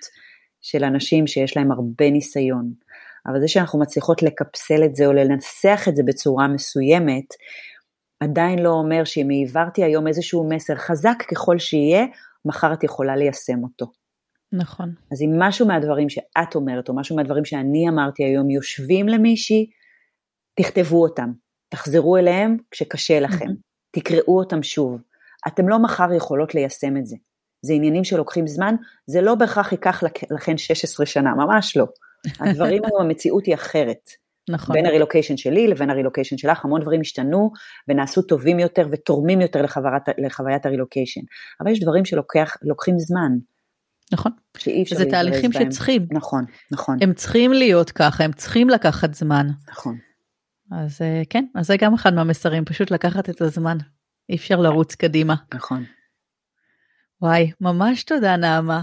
של 0.61 0.83
אנשים 0.83 1.27
שיש 1.27 1.57
להם 1.57 1.71
הרבה 1.71 2.11
ניסיון. 2.11 2.71
אבל 3.27 3.39
זה 3.39 3.47
שאנחנו 3.47 3.79
מצליחות 3.79 4.23
לקפסל 4.23 4.83
את 4.85 4.95
זה 4.95 5.05
או 5.05 5.13
לנסח 5.13 5.85
את 5.89 5.95
זה 5.95 6.03
בצורה 6.03 6.47
מסוימת, 6.47 7.25
עדיין 8.19 8.59
לא 8.59 8.69
אומר 8.69 9.03
שאם 9.03 9.29
העברתי 9.29 9.83
היום 9.83 10.07
איזשהו 10.07 10.49
מסר 10.49 10.75
חזק 10.75 11.23
ככל 11.31 11.59
שיהיה, 11.59 12.05
מחר 12.45 12.73
את 12.73 12.83
יכולה 12.83 13.15
ליישם 13.15 13.63
אותו. 13.63 14.02
נכון. 14.57 14.93
אז 15.11 15.21
אם 15.21 15.29
משהו 15.39 15.67
מהדברים 15.67 16.09
שאת 16.09 16.55
אומרת, 16.55 16.89
או 16.89 16.95
משהו 16.95 17.15
מהדברים 17.15 17.45
שאני 17.45 17.89
אמרתי 17.89 18.23
היום, 18.23 18.49
יושבים 18.49 19.07
למישהי, 19.07 19.69
תכתבו 20.59 21.01
אותם, 21.01 21.31
תחזרו 21.69 22.17
אליהם 22.17 22.57
כשקשה 22.71 23.19
לכם. 23.19 23.45
תקראו 23.95 24.39
אותם 24.39 24.63
שוב. 24.63 25.01
אתם 25.47 25.69
לא 25.69 25.79
מחר 25.79 26.13
יכולות 26.13 26.55
ליישם 26.55 26.97
את 26.97 27.05
זה. 27.05 27.15
זה 27.65 27.73
עניינים 27.73 28.03
שלוקחים 28.03 28.47
זמן, 28.47 28.75
זה 29.07 29.21
לא 29.21 29.35
בהכרח 29.35 29.71
ייקח 29.71 30.03
לכ- 30.03 30.31
לכן 30.31 30.57
16 30.57 31.05
שנה, 31.05 31.35
ממש 31.35 31.77
לא. 31.77 31.85
הדברים 32.39 32.83
האלו, 32.85 33.01
המציאות 33.01 33.45
היא 33.45 33.55
אחרת. 33.55 34.09
נכון. 34.49 34.73
בין 34.73 34.85
הרילוקיישן 34.85 35.37
שלי 35.37 35.67
לבין 35.67 35.89
הרילוקיישן 35.89 36.37
שלך, 36.37 36.65
המון 36.65 36.81
דברים 36.81 37.01
השתנו 37.01 37.51
ונעשו 37.87 38.21
טובים 38.21 38.59
יותר 38.59 38.87
ותורמים 38.91 39.41
יותר 39.41 39.61
לחוויית, 39.61 40.03
לחוויית 40.17 40.65
הרילוקיישן. 40.65 41.21
אבל 41.61 41.71
יש 41.71 41.79
דברים 41.79 42.05
שלוקחים 42.05 42.99
זמן, 42.99 43.31
נכון. 44.13 44.31
שאי 44.57 44.83
אפשר 44.83 44.95
זה 44.95 45.03
להזדרז 45.03 45.23
תהליכים 45.25 45.51
בהם. 45.51 45.71
שצריכים. 45.71 46.07
נכון, 46.11 46.43
נכון, 46.71 46.97
הם 47.01 47.13
צריכים 47.13 47.53
להיות 47.53 47.91
ככה, 47.91 48.23
הם 48.23 48.31
צריכים 48.31 48.69
לקחת 48.69 49.13
זמן. 49.13 49.47
נכון. 49.71 49.97
אז 50.71 51.01
אה, 51.01 51.21
כן, 51.29 51.45
אז 51.55 51.67
זה 51.67 51.77
גם 51.77 51.93
אחד 51.93 52.13
מהמסרים, 52.13 52.65
פשוט 52.65 52.91
לקחת 52.91 53.29
את 53.29 53.41
הזמן. 53.41 53.77
אי 54.29 54.35
אפשר 54.35 54.55
לרוץ 54.55 54.95
קדימה. 54.95 55.35
נכון. 55.53 55.83
וואי, 57.21 57.51
ממש 57.61 58.03
תודה 58.03 58.35
נעמה. 58.37 58.81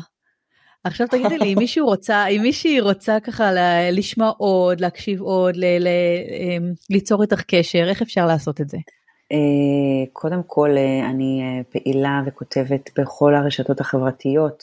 עכשיו 0.85 1.07
תגידי 1.09 1.39
לי, 1.39 1.53
אם 1.53 1.59
מישהו 1.65 1.87
רוצה, 1.87 2.27
אם 2.27 2.43
מישהי 2.43 2.81
רוצה 2.81 3.21
ככה 3.21 3.53
ל- 3.53 3.89
לשמוע 3.93 4.33
עוד, 4.39 4.81
להקשיב 4.81 5.21
עוד, 5.21 5.57
ל- 5.57 5.79
ל- 5.79 5.89
אמ, 6.31 6.73
ליצור 6.91 7.23
איתך 7.23 7.43
קשר, 7.43 7.87
איך 7.89 8.03
אפשר 8.03 8.27
לעשות 8.27 8.61
את 8.61 8.69
זה? 8.69 8.77
אה, 9.33 10.07
קודם 10.13 10.41
כל, 10.47 10.71
אה, 10.77 11.11
אני 11.11 11.63
פעילה 11.71 12.23
וכותבת 12.27 12.91
בכל 12.99 13.35
הרשתות 13.35 13.81
החברתיות. 13.81 14.63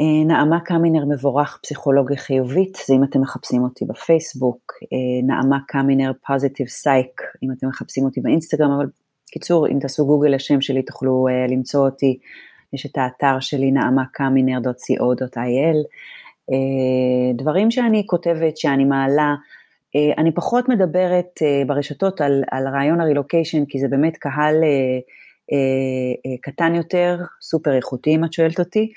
אה, 0.00 0.24
נעמה 0.24 0.60
קמינר 0.60 1.04
מבורך 1.04 1.58
פסיכולוגיה 1.62 2.16
חיובית, 2.16 2.78
זה 2.86 2.94
אם 2.94 3.04
אתם 3.04 3.20
מחפשים 3.20 3.62
אותי 3.62 3.84
בפייסבוק, 3.84 4.72
אה, 4.82 5.26
נעמה 5.26 5.58
קמינר 5.68 6.12
פוזיטיב 6.26 6.66
סייק, 6.66 7.22
אם 7.42 7.52
אתם 7.52 7.68
מחפשים 7.68 8.04
אותי 8.04 8.20
באינסטגרם, 8.20 8.70
אבל 8.70 8.86
קיצור, 9.30 9.68
אם 9.68 9.78
תעשו 9.80 10.06
גוגל 10.06 10.28
לשם 10.28 10.60
שלי 10.60 10.82
תוכלו 10.82 11.28
אה, 11.28 11.46
למצוא 11.48 11.84
אותי, 11.84 12.18
יש 12.72 12.86
את 12.86 12.98
האתר 12.98 13.40
שלי 13.40 13.70
נעמקמינר.co.il, 13.70 15.78
אה, 16.50 17.32
דברים 17.34 17.70
שאני 17.70 18.02
כותבת, 18.06 18.56
שאני 18.56 18.84
מעלה, 18.84 19.34
אני 20.18 20.34
פחות 20.34 20.68
מדברת 20.68 21.40
ברשתות 21.66 22.20
על, 22.20 22.42
על 22.50 22.68
רעיון 22.68 23.00
הרילוקיישן, 23.00 23.64
כי 23.64 23.78
זה 23.78 23.88
באמת 23.88 24.16
קהל 24.16 24.54
קטן 26.42 26.74
יותר, 26.74 27.18
סופר 27.40 27.76
איכותי 27.76 28.14
אם 28.14 28.24
את 28.24 28.32
שואלת 28.32 28.58
אותי, 28.58 28.92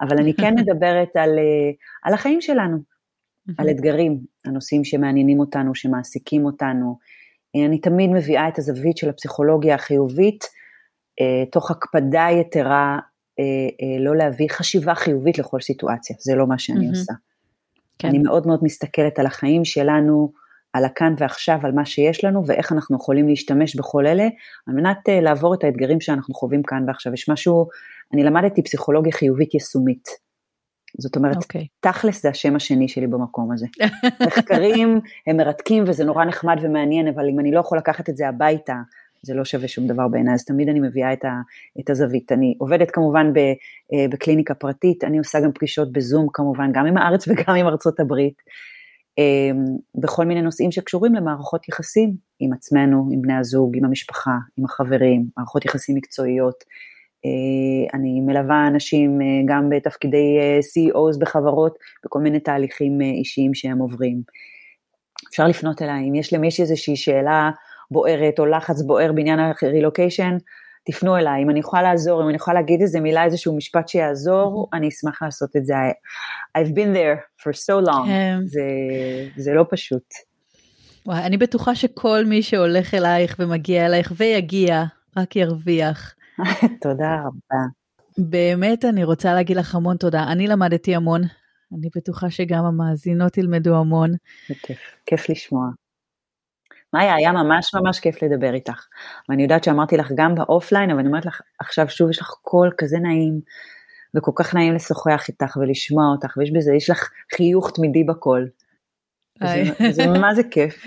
אבל 0.00 0.18
אני 0.18 0.34
כן 0.34 0.54
מדברת 0.58 1.16
על, 1.16 1.38
אה, 1.38 1.70
על 2.02 2.14
החיים 2.14 2.40
שלנו, 2.40 2.76
על 3.58 3.70
אתגרים, 3.70 4.20
הנושאים 4.44 4.84
שמעניינים 4.84 5.40
אותנו, 5.40 5.74
שמעסיקים 5.74 6.44
אותנו. 6.44 6.98
אה, 7.56 7.66
אני 7.66 7.80
תמיד 7.80 8.10
מביאה 8.10 8.48
את 8.48 8.58
הזווית 8.58 8.96
של 8.96 9.08
הפסיכולוגיה 9.08 9.74
החיובית, 9.74 10.44
אה, 11.20 11.46
תוך 11.52 11.70
הקפדה 11.70 12.26
יתרה 12.40 12.98
לא 14.00 14.16
להביא 14.16 14.48
חשיבה 14.50 14.94
חיובית 14.94 15.38
לכל 15.38 15.60
סיטואציה, 15.60 16.16
זה 16.20 16.34
לא 16.34 16.46
מה 16.46 16.58
שאני. 16.58 16.88
עושה. 16.88 17.12
כן. 17.98 18.08
אני 18.08 18.18
מאוד 18.18 18.46
מאוד 18.46 18.60
מסתכלת 18.62 19.18
על 19.18 19.26
החיים 19.26 19.64
שלנו, 19.64 20.32
על 20.74 20.84
הכאן 20.84 21.14
ועכשיו, 21.18 21.58
על 21.62 21.72
מה 21.72 21.84
שיש 21.84 22.24
לנו 22.24 22.46
ואיך 22.46 22.72
אנחנו 22.72 22.96
יכולים 22.96 23.28
להשתמש 23.28 23.76
בכל 23.76 24.06
אלה, 24.06 24.28
על 24.66 24.74
מנת 24.74 25.08
uh, 25.08 25.22
לעבור 25.22 25.54
את 25.54 25.64
האתגרים 25.64 26.00
שאנחנו 26.00 26.34
חווים 26.34 26.62
כאן 26.62 26.84
ועכשיו. 26.86 27.14
יש 27.14 27.28
משהו, 27.28 27.66
אני 28.12 28.24
למדתי 28.24 28.62
פסיכולוגיה 28.62 29.12
חיובית 29.12 29.54
יישומית. 29.54 30.08
זאת 30.98 31.16
אומרת, 31.16 31.36
אוקיי. 31.36 31.66
תכלס 31.80 32.22
זה 32.22 32.28
השם 32.28 32.56
השני 32.56 32.88
שלי 32.88 33.06
במקום 33.06 33.52
הזה. 33.52 33.66
מחקרים 34.26 35.00
הם 35.26 35.36
מרתקים 35.36 35.84
וזה 35.86 36.04
נורא 36.04 36.24
נחמד 36.24 36.56
ומעניין, 36.62 37.08
אבל 37.08 37.28
אם 37.28 37.40
אני 37.40 37.52
לא 37.52 37.60
יכול 37.60 37.78
לקחת 37.78 38.08
את 38.08 38.16
זה 38.16 38.28
הביתה, 38.28 38.74
זה 39.22 39.34
לא 39.34 39.44
שווה 39.44 39.68
שום 39.68 39.86
דבר 39.86 40.08
בעיניי, 40.08 40.34
אז 40.34 40.44
תמיד 40.44 40.68
אני 40.68 40.80
מביאה 40.80 41.12
את, 41.12 41.24
ה, 41.24 41.32
את 41.80 41.90
הזווית. 41.90 42.32
אני 42.32 42.54
עובדת 42.58 42.90
כמובן 42.90 43.32
ב, 43.32 43.38
אה, 43.38 44.06
בקליניקה 44.10 44.54
פרטית, 44.54 45.04
אני 45.04 45.18
עושה 45.18 45.40
גם 45.40 45.52
פגישות 45.52 45.92
בזום 45.92 46.26
כמובן, 46.32 46.72
גם 46.72 46.86
עם 46.86 46.96
הארץ 46.96 47.28
וגם 47.28 47.54
עם 47.54 47.66
ארצות 47.66 48.00
הברית, 48.00 48.34
אה, 48.38 48.52
בכל 49.94 50.24
מיני 50.24 50.42
נושאים 50.42 50.72
שקשורים 50.72 51.14
למערכות 51.14 51.68
יחסים 51.68 52.16
עם 52.40 52.52
עצמנו, 52.52 53.08
עם 53.12 53.22
בני 53.22 53.34
הזוג, 53.34 53.76
עם 53.76 53.84
המשפחה, 53.84 54.36
עם 54.56 54.64
החברים, 54.64 55.26
מערכות 55.36 55.64
יחסים 55.64 55.96
מקצועיות. 55.96 56.64
אה, 57.24 57.98
אני 57.98 58.20
מלווה 58.20 58.66
אנשים 58.66 59.20
אה, 59.20 59.26
גם 59.46 59.68
בתפקידי 59.70 60.38
אה, 60.38 60.58
CEOs 60.58 61.18
בחברות, 61.20 61.78
בכל 62.04 62.20
מיני 62.20 62.40
תהליכים 62.40 63.00
אישיים 63.00 63.54
שהם 63.54 63.78
עוברים. 63.78 64.22
אפשר 65.30 65.46
לפנות 65.46 65.82
אליי, 65.82 66.08
אם 66.08 66.14
יש 66.14 66.32
למישהי 66.32 66.62
איזושהי 66.62 66.96
שאלה 66.96 67.50
בוערת 67.90 68.38
או 68.38 68.46
לחץ 68.46 68.82
בוער 68.82 69.12
בעניין 69.12 69.38
הרילוקיישן, 69.40 70.36
תפנו 70.84 71.16
אליי, 71.16 71.42
אם 71.42 71.50
אני 71.50 71.60
יכולה 71.60 71.82
לעזור, 71.82 72.22
אם 72.22 72.28
אני 72.28 72.36
יכולה 72.36 72.60
להגיד 72.60 72.80
איזה 72.80 73.00
מילה, 73.00 73.24
איזשהו 73.24 73.56
משפט 73.56 73.88
שיעזור, 73.88 74.68
אני 74.72 74.88
אשמח 74.88 75.22
לעשות 75.22 75.56
את 75.56 75.66
זה. 75.66 75.74
I've 76.58 76.70
been 76.70 76.96
there 76.96 77.42
for 77.42 77.52
so 77.52 77.86
long, 77.86 78.06
כן. 78.06 78.38
זה, 78.44 78.62
זה 79.36 79.52
לא 79.52 79.64
פשוט. 79.70 80.14
וואי, 81.06 81.22
אני 81.22 81.36
בטוחה 81.36 81.74
שכל 81.74 82.24
מי 82.26 82.42
שהולך 82.42 82.94
אלייך 82.94 83.36
ומגיע 83.38 83.86
אלייך 83.86 84.12
ויגיע, 84.16 84.84
רק 85.16 85.36
ירוויח. 85.36 86.14
תודה 86.82 87.16
רבה. 87.24 87.62
באמת 88.18 88.84
אני 88.84 89.04
רוצה 89.04 89.34
להגיד 89.34 89.56
לך 89.56 89.74
המון 89.74 89.96
תודה. 89.96 90.24
אני 90.32 90.46
למדתי 90.46 90.94
המון, 90.94 91.22
אני 91.72 91.88
בטוחה 91.96 92.30
שגם 92.30 92.64
המאזינות 92.64 93.38
ילמדו 93.38 93.76
המון. 93.76 94.10
זה 94.48 94.54
כיף, 94.62 94.78
כיף 95.06 95.28
לשמוע. 95.28 95.66
מאיה, 96.94 97.14
היה 97.14 97.32
ממש 97.32 97.74
ממש 97.74 98.00
כיף 98.00 98.22
לדבר 98.22 98.54
איתך. 98.54 98.86
ואני 99.28 99.42
יודעת 99.42 99.64
שאמרתי 99.64 99.96
לך 99.96 100.12
גם 100.14 100.34
באופליין, 100.34 100.90
אבל 100.90 100.98
אני 100.98 101.08
אומרת 101.08 101.26
לך, 101.26 101.40
עכשיו 101.60 101.88
שוב 101.88 102.10
יש 102.10 102.20
לך 102.20 102.28
קול 102.42 102.70
כזה 102.78 102.98
נעים, 102.98 103.40
וכל 104.16 104.32
כך 104.34 104.54
נעים 104.54 104.74
לשוחח 104.74 105.24
איתך 105.28 105.56
ולשמוע 105.56 106.04
אותך, 106.06 106.36
ויש 106.36 106.50
בזה, 106.50 106.74
יש 106.74 106.90
לך 106.90 107.10
חיוך 107.34 107.70
תמידי 107.70 108.04
בקול. 108.04 108.48
זה, 109.40 109.62
זה 109.90 110.06
מה 110.06 110.34
זה 110.34 110.42
כיף, 110.50 110.84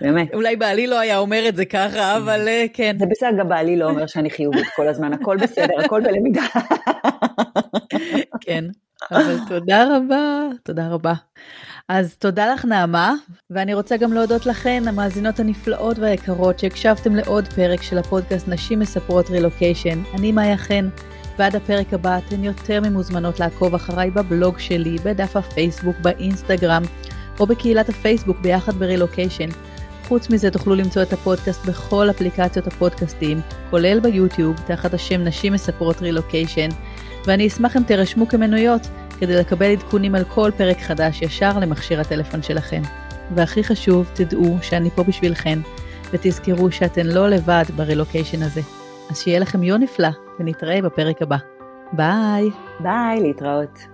באמת. 0.00 0.34
אולי 0.34 0.56
בעלי 0.56 0.86
לא 0.86 0.98
היה 0.98 1.18
אומר 1.18 1.48
את 1.48 1.56
זה 1.56 1.64
ככה, 1.64 2.16
אבל 2.16 2.48
אה, 2.48 2.66
כן. 2.72 2.96
זה 2.98 3.06
בסדר, 3.10 3.38
גם 3.38 3.48
בעלי 3.48 3.76
לא 3.76 3.90
אומר 3.90 4.06
שאני 4.06 4.30
חיובית 4.30 4.66
כל 4.76 4.88
הזמן, 4.88 5.12
הכל 5.12 5.36
בסדר, 5.42 5.80
הכל 5.84 6.00
בלמידה. 6.00 6.42
כן, 8.44 8.64
אבל 9.10 9.36
תודה 9.48 9.96
רבה, 9.96 10.48
תודה 10.62 10.88
רבה. 10.88 11.12
אז 11.88 12.16
תודה 12.18 12.54
לך 12.54 12.64
נעמה, 12.64 13.14
ואני 13.50 13.74
רוצה 13.74 13.96
גם 13.96 14.12
להודות 14.12 14.46
לכן, 14.46 14.82
המאזינות 14.86 15.40
הנפלאות 15.40 15.98
והיקרות, 15.98 16.58
שהקשבתם 16.58 17.16
לעוד 17.16 17.48
פרק 17.48 17.82
של 17.82 17.98
הפודקאסט 17.98 18.48
נשים 18.48 18.78
מספרות 18.78 19.30
רילוקיישן. 19.30 20.02
אני 20.14 20.32
מאיה 20.32 20.56
חן, 20.56 20.88
ועד 21.38 21.56
הפרק 21.56 21.94
הבא 21.94 22.18
אתן 22.18 22.44
יותר 22.44 22.80
ממוזמנות 22.80 23.40
לעקוב 23.40 23.74
אחריי 23.74 24.10
בבלוג 24.10 24.58
שלי, 24.58 24.96
בדף 25.04 25.36
הפייסבוק, 25.36 25.96
באינסטגרם, 26.02 26.82
או 27.40 27.46
בקהילת 27.46 27.88
הפייסבוק 27.88 28.38
ביחד 28.40 28.72
ברילוקיישן. 28.74 29.48
חוץ 30.08 30.30
מזה 30.30 30.50
תוכלו 30.50 30.74
למצוא 30.74 31.02
את 31.02 31.12
הפודקאסט 31.12 31.64
בכל 31.66 32.10
אפליקציות 32.10 32.66
הפודקאסטים, 32.66 33.40
כולל 33.70 34.00
ביוטיוב, 34.00 34.56
תחת 34.66 34.94
השם 34.94 35.24
נשים 35.24 35.52
מספרות 35.52 36.02
רילוקיישן, 36.02 36.68
ואני 37.26 37.46
אשמח 37.46 37.76
אם 37.76 37.82
תירשמו 37.82 38.28
כמנויות, 38.28 38.86
כדי 39.20 39.36
לקבל 39.36 39.72
עדכונים 39.72 40.14
על 40.14 40.24
כל 40.24 40.50
פרק 40.56 40.80
חדש 40.80 41.22
ישר 41.22 41.58
למכשיר 41.58 42.00
הטלפון 42.00 42.42
שלכם. 42.42 42.82
והכי 43.34 43.64
חשוב, 43.64 44.10
תדעו 44.14 44.58
שאני 44.62 44.90
פה 44.90 45.02
בשבילכן, 45.02 45.58
ותזכרו 46.12 46.70
שאתן 46.70 47.06
לא 47.06 47.28
לבד 47.28 47.64
ברילוקיישן 47.76 48.42
הזה. 48.42 48.60
אז 49.10 49.20
שיהיה 49.20 49.38
לכם 49.38 49.62
יום 49.62 49.82
נפלא, 49.82 50.08
ונתראה 50.38 50.82
בפרק 50.82 51.22
הבא. 51.22 51.36
ביי. 51.92 52.50
ביי, 52.80 53.20
להתראות. 53.20 53.93